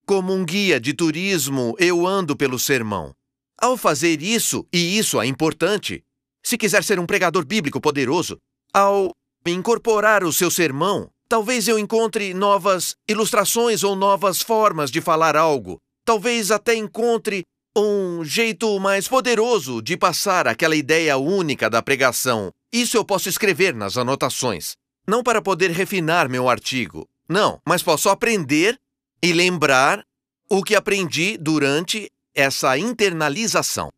Como 0.05 0.31
um 0.31 0.45
guia 0.45 0.79
de 0.79 0.93
turismo, 0.93 1.75
eu 1.79 2.07
ando 2.07 2.37
pelo 2.37 2.59
sermão. 2.59 3.15
Ao 3.57 3.79
fazer 3.79 4.21
isso, 4.21 4.67
e 4.71 4.99
isso 4.99 5.19
é 5.19 5.27
importante, 5.27 6.05
se 6.43 6.59
quiser 6.59 6.85
ser 6.85 7.01
um 7.01 7.07
pregador 7.07 7.47
bíblico 7.47 7.81
poderoso, 7.81 8.37
ao 8.75 9.11
incorporar 9.47 10.23
o 10.23 10.31
seu 10.31 10.51
sermão, 10.51 11.09
talvez 11.27 11.67
eu 11.67 11.79
encontre 11.79 12.35
novas 12.35 12.95
ilustrações 13.09 13.83
ou 13.83 13.97
novas 13.97 14.43
formas 14.43 14.91
de 14.91 15.01
falar 15.01 15.35
algo. 15.35 15.79
Talvez 16.05 16.51
até 16.51 16.75
encontre 16.75 17.43
um 17.77 18.25
jeito 18.25 18.79
mais 18.79 19.09
poderoso 19.09 19.83
de 19.83 19.97
passar 19.97 20.47
aquela 20.47 20.77
ideia 20.77 21.17
única 21.17 21.69
da 21.69 21.83
pregação. 21.83 22.53
Isso 22.73 22.97
eu 22.97 23.05
posso 23.05 23.29
escrever 23.29 23.75
nas 23.75 23.97
anotações. 23.97 24.77
Não 25.07 25.23
para 25.23 25.43
poder 25.43 25.71
refinar 25.71 26.29
meu 26.29 26.49
artigo. 26.49 27.09
Não, 27.29 27.61
mas 27.67 27.83
posso 27.83 28.09
aprender 28.09 28.79
e 29.23 29.33
lembrar 29.33 30.05
o 30.49 30.63
que 30.63 30.75
aprendi 30.75 31.37
durante 31.37 32.11
essa 32.35 32.79
internalização. 32.79 33.91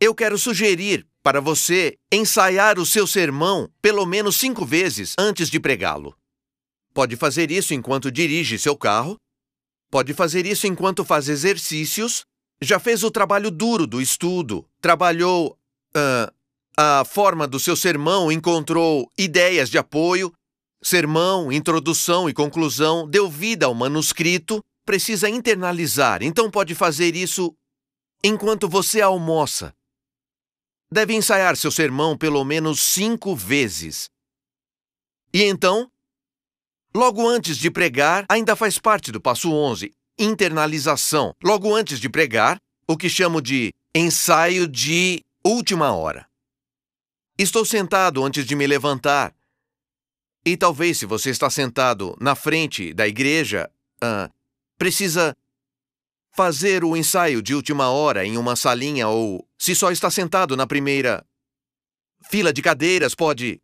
Eu 0.00 0.14
quero 0.14 0.38
sugerir 0.38 1.06
para 1.22 1.40
você 1.40 1.96
ensaiar 2.12 2.78
o 2.78 2.86
seu 2.86 3.06
sermão 3.06 3.68
pelo 3.80 4.04
menos 4.06 4.36
cinco 4.36 4.64
vezes 4.64 5.14
antes 5.18 5.48
de 5.48 5.58
pregá-lo. 5.58 6.16
Pode 6.94 7.16
fazer 7.16 7.50
isso 7.50 7.72
enquanto 7.72 8.10
dirige 8.10 8.58
seu 8.58 8.76
carro, 8.76 9.16
pode 9.90 10.12
fazer 10.12 10.46
isso 10.46 10.66
enquanto 10.66 11.04
faz 11.04 11.28
exercícios 11.28 12.24
já 12.62 12.78
fez 12.78 13.02
o 13.02 13.10
trabalho 13.10 13.50
duro 13.50 13.86
do 13.86 14.00
estudo, 14.00 14.66
trabalhou 14.80 15.58
uh, 15.96 16.32
a 16.76 17.04
forma 17.04 17.46
do 17.46 17.58
seu 17.58 17.76
sermão, 17.76 18.30
encontrou 18.30 19.10
ideias 19.18 19.68
de 19.68 19.78
apoio, 19.78 20.32
sermão, 20.82 21.52
introdução 21.52 22.28
e 22.28 22.34
conclusão, 22.34 23.08
deu 23.08 23.28
vida 23.28 23.66
ao 23.66 23.74
manuscrito, 23.74 24.62
precisa 24.84 25.28
internalizar, 25.28 26.22
então 26.22 26.50
pode 26.50 26.74
fazer 26.74 27.14
isso 27.14 27.54
enquanto 28.22 28.68
você 28.68 29.00
almoça. 29.00 29.74
Deve 30.90 31.14
ensaiar 31.14 31.56
seu 31.56 31.70
sermão 31.70 32.16
pelo 32.16 32.44
menos 32.44 32.80
cinco 32.80 33.34
vezes. 33.34 34.10
E 35.32 35.42
então, 35.44 35.90
logo 36.94 37.26
antes 37.26 37.56
de 37.56 37.70
pregar, 37.70 38.26
ainda 38.28 38.54
faz 38.54 38.78
parte 38.78 39.10
do 39.10 39.20
passo 39.20 39.50
11, 39.50 39.94
internalização, 40.18 41.34
logo 41.42 41.74
antes 41.74 41.98
de 41.98 42.08
pregar, 42.08 42.58
o 42.86 42.96
que 42.96 43.08
chamo 43.08 43.40
de 43.40 43.72
ensaio 43.94 44.66
de 44.66 45.22
última 45.44 45.92
hora. 45.92 46.26
Estou 47.38 47.64
sentado 47.64 48.24
antes 48.24 48.44
de 48.44 48.54
me 48.54 48.66
levantar. 48.66 49.34
E 50.44 50.56
talvez, 50.56 50.98
se 50.98 51.06
você 51.06 51.30
está 51.30 51.48
sentado 51.48 52.16
na 52.20 52.34
frente 52.34 52.92
da 52.92 53.06
igreja, 53.06 53.70
uh, 54.02 54.32
precisa 54.76 55.34
fazer 56.32 56.84
o 56.84 56.96
ensaio 56.96 57.42
de 57.42 57.54
última 57.54 57.90
hora 57.90 58.24
em 58.24 58.36
uma 58.36 58.56
salinha 58.56 59.08
ou, 59.08 59.46
se 59.58 59.74
só 59.74 59.90
está 59.90 60.10
sentado 60.10 60.56
na 60.56 60.66
primeira 60.66 61.24
fila 62.28 62.52
de 62.52 62.62
cadeiras, 62.62 63.14
pode, 63.14 63.60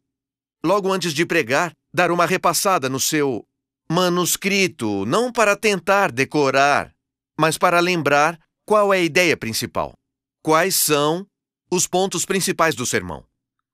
logo 0.65 0.93
antes 0.93 1.13
de 1.13 1.25
pregar, 1.25 1.73
dar 1.93 2.11
uma 2.11 2.27
repassada 2.27 2.89
no 2.89 3.01
seu 3.01 3.47
manuscrito 3.91 5.07
não 5.07 5.33
para 5.33 5.57
tentar 5.57 6.13
decorar, 6.13 6.95
mas 7.39 7.57
para 7.57 7.81
lembrar 7.81 8.39
qual 8.67 8.93
é 8.93 8.99
a 8.99 9.03
ideia 9.03 9.37
principal. 9.37 9.95
Quais 10.43 10.75
são 10.77 11.27
os 11.71 11.87
pontos 11.87 12.27
principais 12.27 12.75
do 12.75 12.85
sermão? 12.85 13.25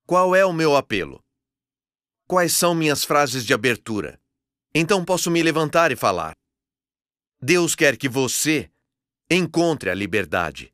Qual 0.06 0.34
é 0.34 0.44
o 0.44 0.52
meu 0.52 0.76
apelo? 0.76 1.20
Quais 2.28 2.52
são 2.52 2.74
minhas 2.74 3.04
frases 3.04 3.44
de 3.44 3.52
abertura? 3.52 4.20
Então 4.72 5.04
posso 5.04 5.30
me 5.30 5.42
levantar 5.42 5.90
e 5.90 5.96
falar. 5.96 6.34
Deus 7.42 7.74
quer 7.74 7.96
que 7.96 8.08
você 8.08 8.70
encontre 9.30 9.90
a 9.90 9.94
liberdade. 9.94 10.72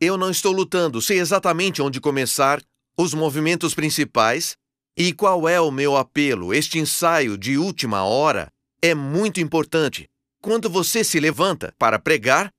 Eu 0.00 0.16
não 0.16 0.30
estou 0.30 0.52
lutando, 0.52 1.02
sei 1.02 1.18
exatamente 1.18 1.82
onde 1.82 2.00
começar, 2.00 2.62
os 2.96 3.12
movimentos 3.14 3.74
principais 3.74 4.56
e 4.96 5.12
qual 5.12 5.48
é 5.48 5.60
o 5.60 5.70
meu 5.70 5.96
apelo, 5.96 6.54
este 6.54 6.78
ensaio 6.78 7.36
de 7.36 7.58
última 7.58 8.04
hora 8.04 8.50
é 8.86 8.94
muito 8.94 9.40
importante. 9.40 10.08
Quando 10.40 10.70
você 10.70 11.02
se 11.02 11.18
levanta 11.18 11.74
para 11.78 11.98
pregar, 11.98 12.52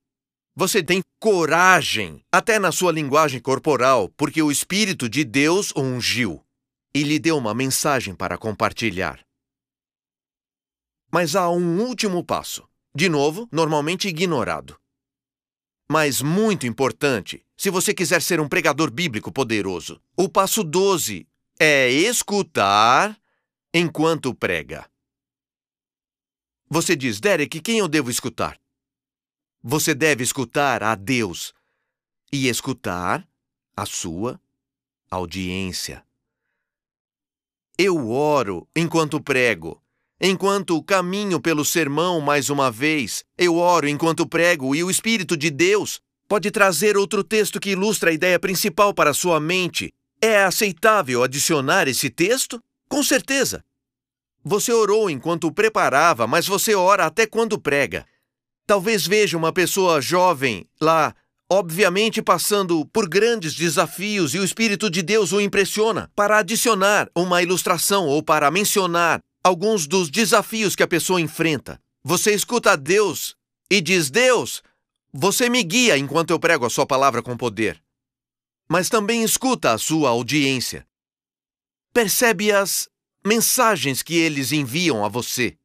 você 0.55 0.83
tem 0.83 1.01
coragem, 1.19 2.23
até 2.31 2.59
na 2.59 2.71
sua 2.71 2.91
linguagem 2.91 3.39
corporal, 3.39 4.09
porque 4.17 4.41
o 4.41 4.51
Espírito 4.51 5.07
de 5.07 5.23
Deus 5.23 5.71
o 5.75 5.81
ungiu 5.81 6.43
e 6.93 7.03
lhe 7.03 7.19
deu 7.19 7.37
uma 7.37 7.53
mensagem 7.53 8.15
para 8.15 8.37
compartilhar. 8.37 9.19
Mas 11.11 11.35
há 11.35 11.49
um 11.49 11.79
último 11.79 12.23
passo, 12.23 12.67
de 12.93 13.07
novo, 13.07 13.47
normalmente 13.51 14.07
ignorado. 14.07 14.75
Mas 15.89 16.21
muito 16.21 16.67
importante, 16.67 17.45
se 17.55 17.69
você 17.69 17.93
quiser 17.93 18.21
ser 18.21 18.41
um 18.41 18.49
pregador 18.49 18.91
bíblico 18.91 19.31
poderoso. 19.31 20.01
O 20.17 20.27
passo 20.27 20.63
12 20.63 21.25
é 21.59 21.89
escutar 21.89 23.17
enquanto 23.73 24.33
prega. 24.33 24.89
Você 26.69 26.97
diz, 26.97 27.21
Derek, 27.21 27.61
quem 27.61 27.79
eu 27.79 27.87
devo 27.87 28.09
escutar? 28.09 28.59
Você 29.63 29.95
deve 29.95 30.21
escutar 30.21 30.83
a 30.83 30.95
Deus 30.95 31.53
e 32.31 32.49
escutar 32.49 33.25
a 33.75 33.85
sua 33.85 34.39
audiência. 35.09 36.03
Eu 37.77 38.09
oro 38.09 38.67
enquanto 38.75 39.21
prego. 39.21 39.81
Enquanto 40.19 40.83
caminho 40.83 41.39
pelo 41.39 41.63
sermão 41.63 42.19
mais 42.19 42.49
uma 42.49 42.69
vez, 42.69 43.23
eu 43.37 43.55
oro 43.55 43.87
enquanto 43.87 44.27
prego 44.27 44.75
e 44.75 44.83
o 44.83 44.89
Espírito 44.91 45.37
de 45.37 45.49
Deus 45.49 46.01
pode 46.27 46.51
trazer 46.51 46.97
outro 46.97 47.23
texto 47.23 47.61
que 47.61 47.69
ilustra 47.69 48.09
a 48.09 48.13
ideia 48.13 48.39
principal 48.39 48.93
para 48.93 49.13
sua 49.13 49.39
mente. 49.39 49.93
É 50.21 50.43
aceitável 50.43 51.23
adicionar 51.23 51.87
esse 51.87 52.09
texto? 52.09 52.61
Com 52.89 53.01
certeza. 53.03 53.63
Você 54.49 54.71
orou 54.71 55.09
enquanto 55.09 55.51
preparava, 55.51 56.25
mas 56.25 56.47
você 56.47 56.73
ora 56.73 57.05
até 57.05 57.27
quando 57.27 57.59
prega. 57.59 58.05
Talvez 58.65 59.05
veja 59.05 59.37
uma 59.37 59.51
pessoa 59.51 59.99
jovem 59.99 60.65
lá, 60.79 61.13
obviamente 61.51 62.21
passando 62.21 62.85
por 62.85 63.09
grandes 63.09 63.53
desafios 63.53 64.33
e 64.33 64.39
o 64.39 64.45
Espírito 64.45 64.89
de 64.89 65.01
Deus 65.01 65.33
o 65.33 65.41
impressiona 65.41 66.09
para 66.15 66.37
adicionar 66.37 67.09
uma 67.13 67.43
ilustração 67.43 68.07
ou 68.07 68.23
para 68.23 68.49
mencionar 68.49 69.21
alguns 69.43 69.85
dos 69.85 70.09
desafios 70.09 70.77
que 70.77 70.83
a 70.83 70.87
pessoa 70.87 71.19
enfrenta. 71.19 71.77
Você 72.01 72.33
escuta 72.33 72.71
a 72.71 72.75
Deus 72.77 73.35
e 73.69 73.81
diz: 73.81 74.09
Deus, 74.09 74.63
você 75.11 75.49
me 75.49 75.61
guia 75.61 75.97
enquanto 75.97 76.31
eu 76.31 76.39
prego 76.39 76.65
a 76.65 76.69
sua 76.69 76.85
palavra 76.85 77.21
com 77.21 77.35
poder. 77.35 77.83
Mas 78.69 78.87
também 78.87 79.23
escuta 79.23 79.73
a 79.73 79.77
sua 79.77 80.07
audiência. 80.09 80.87
Percebe 81.93 82.49
as 82.49 82.87
mensagens 83.27 84.01
que 84.01 84.15
eles 84.15 84.53
enviam 84.53 85.03
a 85.03 85.09
você. 85.09 85.57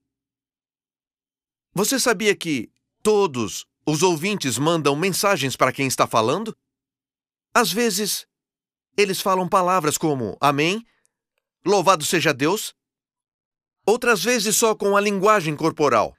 Você 1.73 1.99
sabia 2.01 2.35
que 2.35 2.69
todos 3.03 3.65
os 3.87 4.03
ouvintes 4.03 4.59
mandam 4.59 4.97
mensagens 4.97 5.57
para 5.57 5.73
quem 5.73 5.87
está 5.87 6.05
falando? 6.05 6.57
Às 7.55 7.73
vezes, 7.73 8.27
eles 8.97 9.21
falam 9.21 9.49
palavras 9.49 9.97
como 9.97 10.37
Amém, 10.41 10.85
Louvado 11.65 12.05
seja 12.05 12.35
Deus. 12.35 12.75
Outras 13.87 14.25
vezes 14.25 14.57
só 14.57 14.75
com 14.75 14.97
a 14.97 15.01
linguagem 15.01 15.55
corporal. 15.55 16.17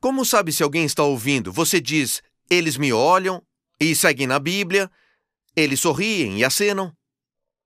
Como 0.00 0.24
sabe 0.24 0.52
se 0.52 0.62
alguém 0.62 0.84
está 0.84 1.02
ouvindo? 1.02 1.52
Você 1.52 1.80
diz, 1.80 2.22
eles 2.48 2.76
me 2.76 2.92
olham 2.92 3.44
e 3.80 3.96
seguem 3.96 4.28
na 4.28 4.38
Bíblia, 4.38 4.88
eles 5.56 5.80
sorriem 5.80 6.38
e 6.38 6.44
acenam. 6.44 6.96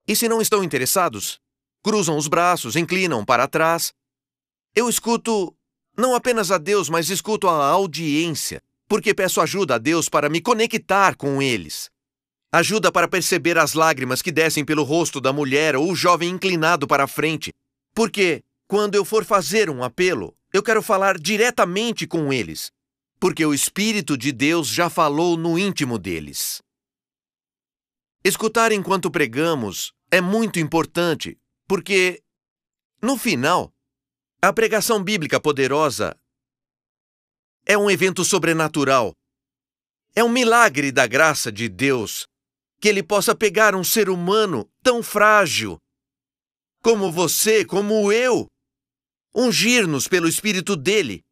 E 0.09 0.17
se 0.17 0.27
não 0.29 0.41
estão 0.41 0.65
interessados, 0.65 1.39
cruzam 1.83 2.17
os 2.17 2.29
braços, 2.29 2.77
inclinam 2.77 3.25
para 3.25 3.49
trás. 3.49 3.93
Eu 4.75 4.89
escuto 4.89 5.55
não 5.97 6.15
apenas 6.15 6.51
a 6.51 6.59
Deus, 6.59 6.89
mas 6.89 7.11
escuto 7.11 7.49
a 7.49 7.67
audiência, 7.67 8.63
porque 8.89 9.15
peço 9.15 9.41
ajuda 9.41 9.75
a 9.75 9.79
Deus 9.79 10.09
para 10.09 10.29
me 10.29 10.41
conectar 10.41 11.17
com 11.17 11.43
eles. 11.43 11.91
Ajuda 12.53 12.91
para 12.91 13.07
perceber 13.07 13.59
as 13.59 13.75
lágrimas 13.75 14.21
que 14.23 14.33
descem 14.33 14.65
pelo 14.65 14.83
rosto 14.83 15.21
da 15.21 15.33
mulher 15.33 15.77
ou 15.77 15.91
o 15.91 15.95
jovem 15.95 16.31
inclinado 16.31 16.87
para 16.87 17.05
a 17.05 17.07
frente. 17.07 17.53
Porque, 17.95 18.43
quando 18.67 18.95
eu 18.97 19.05
for 19.05 19.25
fazer 19.25 19.71
um 19.71 19.85
apelo, 19.85 20.35
eu 20.53 20.63
quero 20.63 20.83
falar 20.83 21.17
diretamente 21.17 22.07
com 22.07 22.33
eles. 22.33 22.73
Porque 23.21 23.45
o 23.45 23.55
Espírito 23.55 24.17
de 24.17 24.33
Deus 24.33 24.67
já 24.67 24.91
falou 24.91 25.37
no 25.37 25.59
íntimo 25.59 25.99
deles. 25.99 26.61
Escutar 28.25 28.73
enquanto 28.73 29.11
pregamos 29.11 29.93
é 30.11 30.21
muito 30.21 30.59
importante, 30.59 31.39
porque, 31.71 32.21
no 33.01 33.17
final, 33.17 33.73
a 34.43 34.53
pregação 34.53 35.01
bíblica 35.01 35.39
poderosa 35.39 36.19
é 37.65 37.79
um 37.79 37.89
evento 37.89 38.25
sobrenatural. 38.25 39.15
É 40.13 40.25
um 40.25 40.29
milagre 40.29 40.91
da 40.91 41.07
graça 41.07 41.53
de 41.53 41.69
Deus 41.69 42.27
que 42.81 42.89
ele 42.89 43.05
possa 43.05 43.37
pegar 43.37 43.77
um 43.77 43.85
ser 43.85 44.11
humano 44.11 44.69
tão 44.83 45.01
frágil 45.01 45.79
como 46.83 47.13
você, 47.13 47.65
como 47.65 48.11
eu, 48.11 48.49
ungir-nos 49.33 50.09
pelo 50.09 50.27
Espírito 50.27 50.75
dele 50.75 51.23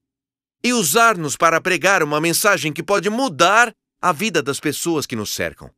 e 0.62 0.72
usar-nos 0.72 1.36
para 1.36 1.60
pregar 1.60 2.00
uma 2.00 2.20
mensagem 2.20 2.72
que 2.72 2.84
pode 2.84 3.10
mudar 3.10 3.72
a 4.00 4.12
vida 4.12 4.40
das 4.40 4.60
pessoas 4.60 5.04
que 5.04 5.16
nos 5.16 5.34
cercam. 5.34 5.68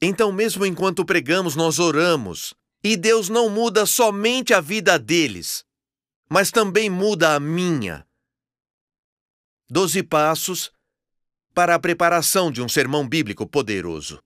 Então, 0.00 0.30
mesmo 0.30 0.64
enquanto 0.64 1.04
pregamos, 1.04 1.56
nós 1.56 1.80
oramos, 1.80 2.54
e 2.82 2.96
Deus 2.96 3.28
não 3.28 3.48
muda 3.48 3.86
somente 3.86 4.54
a 4.54 4.60
vida 4.60 4.98
deles, 4.98 5.64
mas 6.28 6.50
também 6.50 6.88
muda 6.88 7.34
a 7.34 7.40
minha. 7.40 8.06
Doze 9.68 10.02
passos 10.02 10.72
para 11.54 11.74
a 11.74 11.78
preparação 11.78 12.50
de 12.50 12.62
um 12.62 12.68
sermão 12.68 13.06
bíblico 13.08 13.46
poderoso. 13.46 14.22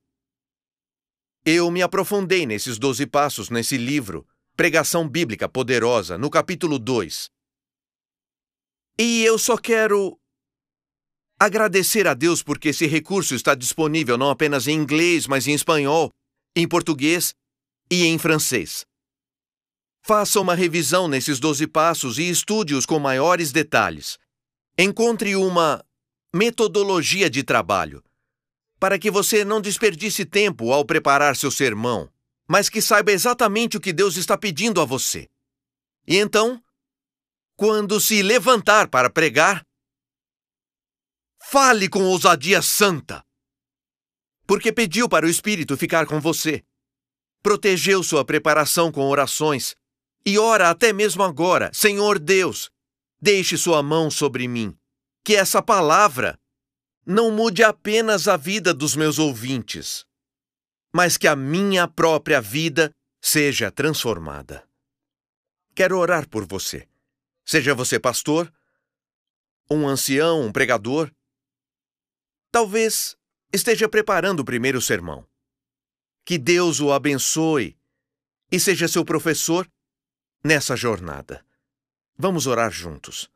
Eu 1.45 1.71
me 1.71 1.83
aprofundei 1.83 2.47
nesses 2.47 2.79
doze 2.79 3.07
passos 3.07 3.51
nesse 3.51 3.77
livro, 3.77 4.27
Pregação 4.57 5.09
Bíblica 5.09 5.49
Poderosa, 5.49 6.17
no 6.17 6.31
capítulo 6.31 6.79
2. 6.79 7.31
E 8.99 9.25
eu 9.25 9.39
só 9.39 9.57
quero 9.57 10.21
agradecer 11.41 12.07
a 12.07 12.15
Deus 12.15 12.43
porque 12.43 12.69
esse 12.69 12.87
recurso 12.87 13.35
está 13.35 13.55
disponível 13.55 14.17
não 14.17 14.31
apenas 14.31 14.69
em 14.69 14.77
inglês, 14.77 15.27
mas 15.27 15.49
em 15.49 15.55
espanhol, 15.55 16.13
em 16.55 16.69
português 16.69 17.35
e 17.93 18.07
em 18.07 18.17
francês. 18.17 18.87
Faça 20.01 20.41
uma 20.41 20.55
revisão 20.55 21.07
nesses 21.07 21.39
12 21.39 21.67
passos 21.67 22.17
e 22.17 22.27
estude-os 22.27 22.87
com 22.87 22.99
maiores 22.99 23.53
detalhes. 23.53 24.19
Encontre 24.79 25.37
uma 25.37 25.85
metodologia 26.35 27.29
de 27.29 27.43
trabalho 27.43 28.03
para 28.81 28.99
que 28.99 29.11
você 29.11 29.45
não 29.45 29.61
desperdice 29.61 30.25
tempo 30.25 30.73
ao 30.73 30.87
preparar 30.87 31.37
seu 31.37 31.51
sermão, 31.51 32.11
mas 32.49 32.71
que 32.71 32.81
saiba 32.81 33.13
exatamente 33.13 33.77
o 33.77 33.81
que 33.81 33.93
Deus 33.93 34.17
está 34.17 34.39
pedindo 34.39 34.81
a 34.81 34.87
você. 34.87 35.29
E 36.07 36.17
então, 36.17 36.65
quando 37.55 38.01
se 38.01 38.23
levantar 38.23 38.89
para 38.89 39.11
pregar, 39.11 39.63
fale 41.43 41.91
com 41.91 42.05
ousadia 42.05 42.63
santa. 42.63 43.23
Porque 44.47 44.73
pediu 44.73 45.11
para 45.11 45.27
o 45.27 45.29
Espírito 45.29 45.77
ficar 45.77 46.07
com 46.07 46.19
você. 46.19 46.65
Protegeu 47.43 48.03
sua 48.03 48.25
preparação 48.25 48.93
com 48.93 49.09
orações 49.09 49.75
e 50.25 50.39
ora 50.39 50.71
até 50.71 50.93
mesmo 50.93 51.23
agora: 51.23 51.71
Senhor 51.75 52.19
Deus, 52.19 52.71
deixe 53.21 53.59
sua 53.59 53.83
mão 53.83 54.11
sobre 54.11 54.47
mim. 54.47 54.77
Que 55.25 55.37
essa 55.37 55.63
palavra 55.63 56.39
não 57.07 57.31
mude 57.31 57.63
apenas 57.63 58.29
a 58.29 58.37
vida 58.37 58.73
dos 58.73 58.95
meus 58.95 59.19
ouvintes, 59.19 60.05
mas 60.93 61.17
que 61.17 61.27
a 61.27 61.35
minha 61.35 61.87
própria 61.89 62.41
vida 62.41 62.93
seja 63.21 63.71
transformada. 63.71 64.67
Quero 65.75 65.99
orar 65.99 66.29
por 66.29 66.45
você. 66.45 66.89
Seja 67.45 67.75
você 67.75 67.99
pastor, 67.99 68.53
um 69.71 69.89
ancião, 69.89 70.43
um 70.43 70.53
pregador. 70.53 71.11
Talvez 72.51 73.17
esteja 73.53 73.89
preparando 73.89 74.41
o 74.41 74.45
primeiro 74.45 74.81
sermão. 74.81 75.27
Que 76.25 76.39
Deus 76.39 76.81
o 76.81 76.93
abençoe 76.93 77.77
e 78.51 78.61
seja 78.61 78.89
seu 78.89 79.05
professor 79.05 79.69
nessa 80.45 80.77
jornada. 80.77 81.45
Vamos 82.17 82.47
orar 82.47 82.71
juntos. 82.71 83.31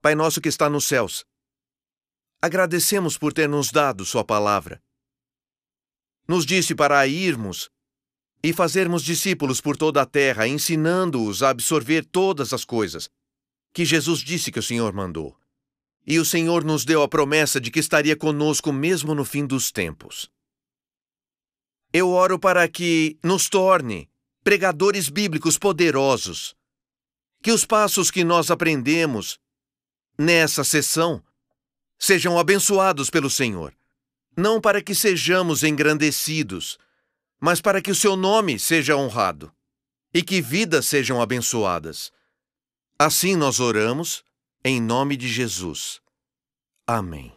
Pai 0.00 0.14
nosso 0.14 0.40
que 0.40 0.48
está 0.48 0.70
nos 0.70 0.84
céus, 0.84 1.26
Agradecemos 2.40 3.16
por 3.16 3.32
ter 3.32 3.48
nos 3.48 3.70
dado 3.70 4.04
Sua 4.04 4.24
palavra. 4.24 4.80
Nos 6.28 6.44
disse 6.44 6.74
para 6.74 7.06
irmos 7.06 7.70
e 8.42 8.52
fazermos 8.52 9.02
discípulos 9.02 9.60
por 9.60 9.76
toda 9.76 10.02
a 10.02 10.06
terra, 10.06 10.46
ensinando-os 10.46 11.42
a 11.42 11.50
absorver 11.50 12.04
todas 12.04 12.52
as 12.52 12.64
coisas 12.64 13.08
que 13.72 13.84
Jesus 13.84 14.20
disse 14.20 14.52
que 14.52 14.58
o 14.58 14.62
Senhor 14.62 14.92
mandou. 14.92 15.36
E 16.06 16.18
o 16.18 16.24
Senhor 16.24 16.62
nos 16.62 16.84
deu 16.84 17.02
a 17.02 17.08
promessa 17.08 17.60
de 17.60 17.70
que 17.70 17.80
estaria 17.80 18.16
conosco 18.16 18.72
mesmo 18.72 19.14
no 19.14 19.24
fim 19.24 19.46
dos 19.46 19.72
tempos. 19.72 20.30
Eu 21.98 22.10
oro 22.10 22.38
para 22.38 22.68
que 22.68 23.18
nos 23.24 23.48
torne 23.48 24.06
pregadores 24.44 25.08
bíblicos 25.08 25.56
poderosos. 25.56 26.54
Que 27.42 27.50
os 27.50 27.64
passos 27.64 28.10
que 28.10 28.22
nós 28.22 28.50
aprendemos 28.50 29.40
nessa 30.18 30.62
sessão 30.62 31.24
sejam 31.98 32.38
abençoados 32.38 33.08
pelo 33.08 33.30
Senhor, 33.30 33.74
não 34.36 34.60
para 34.60 34.82
que 34.82 34.94
sejamos 34.94 35.62
engrandecidos, 35.62 36.78
mas 37.40 37.62
para 37.62 37.80
que 37.80 37.90
o 37.90 37.94
seu 37.94 38.14
nome 38.14 38.58
seja 38.58 38.94
honrado 38.94 39.50
e 40.12 40.22
que 40.22 40.42
vidas 40.42 40.84
sejam 40.86 41.22
abençoadas. 41.22 42.12
Assim 42.98 43.34
nós 43.34 43.58
oramos, 43.58 44.22
em 44.62 44.82
nome 44.82 45.16
de 45.16 45.28
Jesus. 45.28 46.02
Amém. 46.86 47.35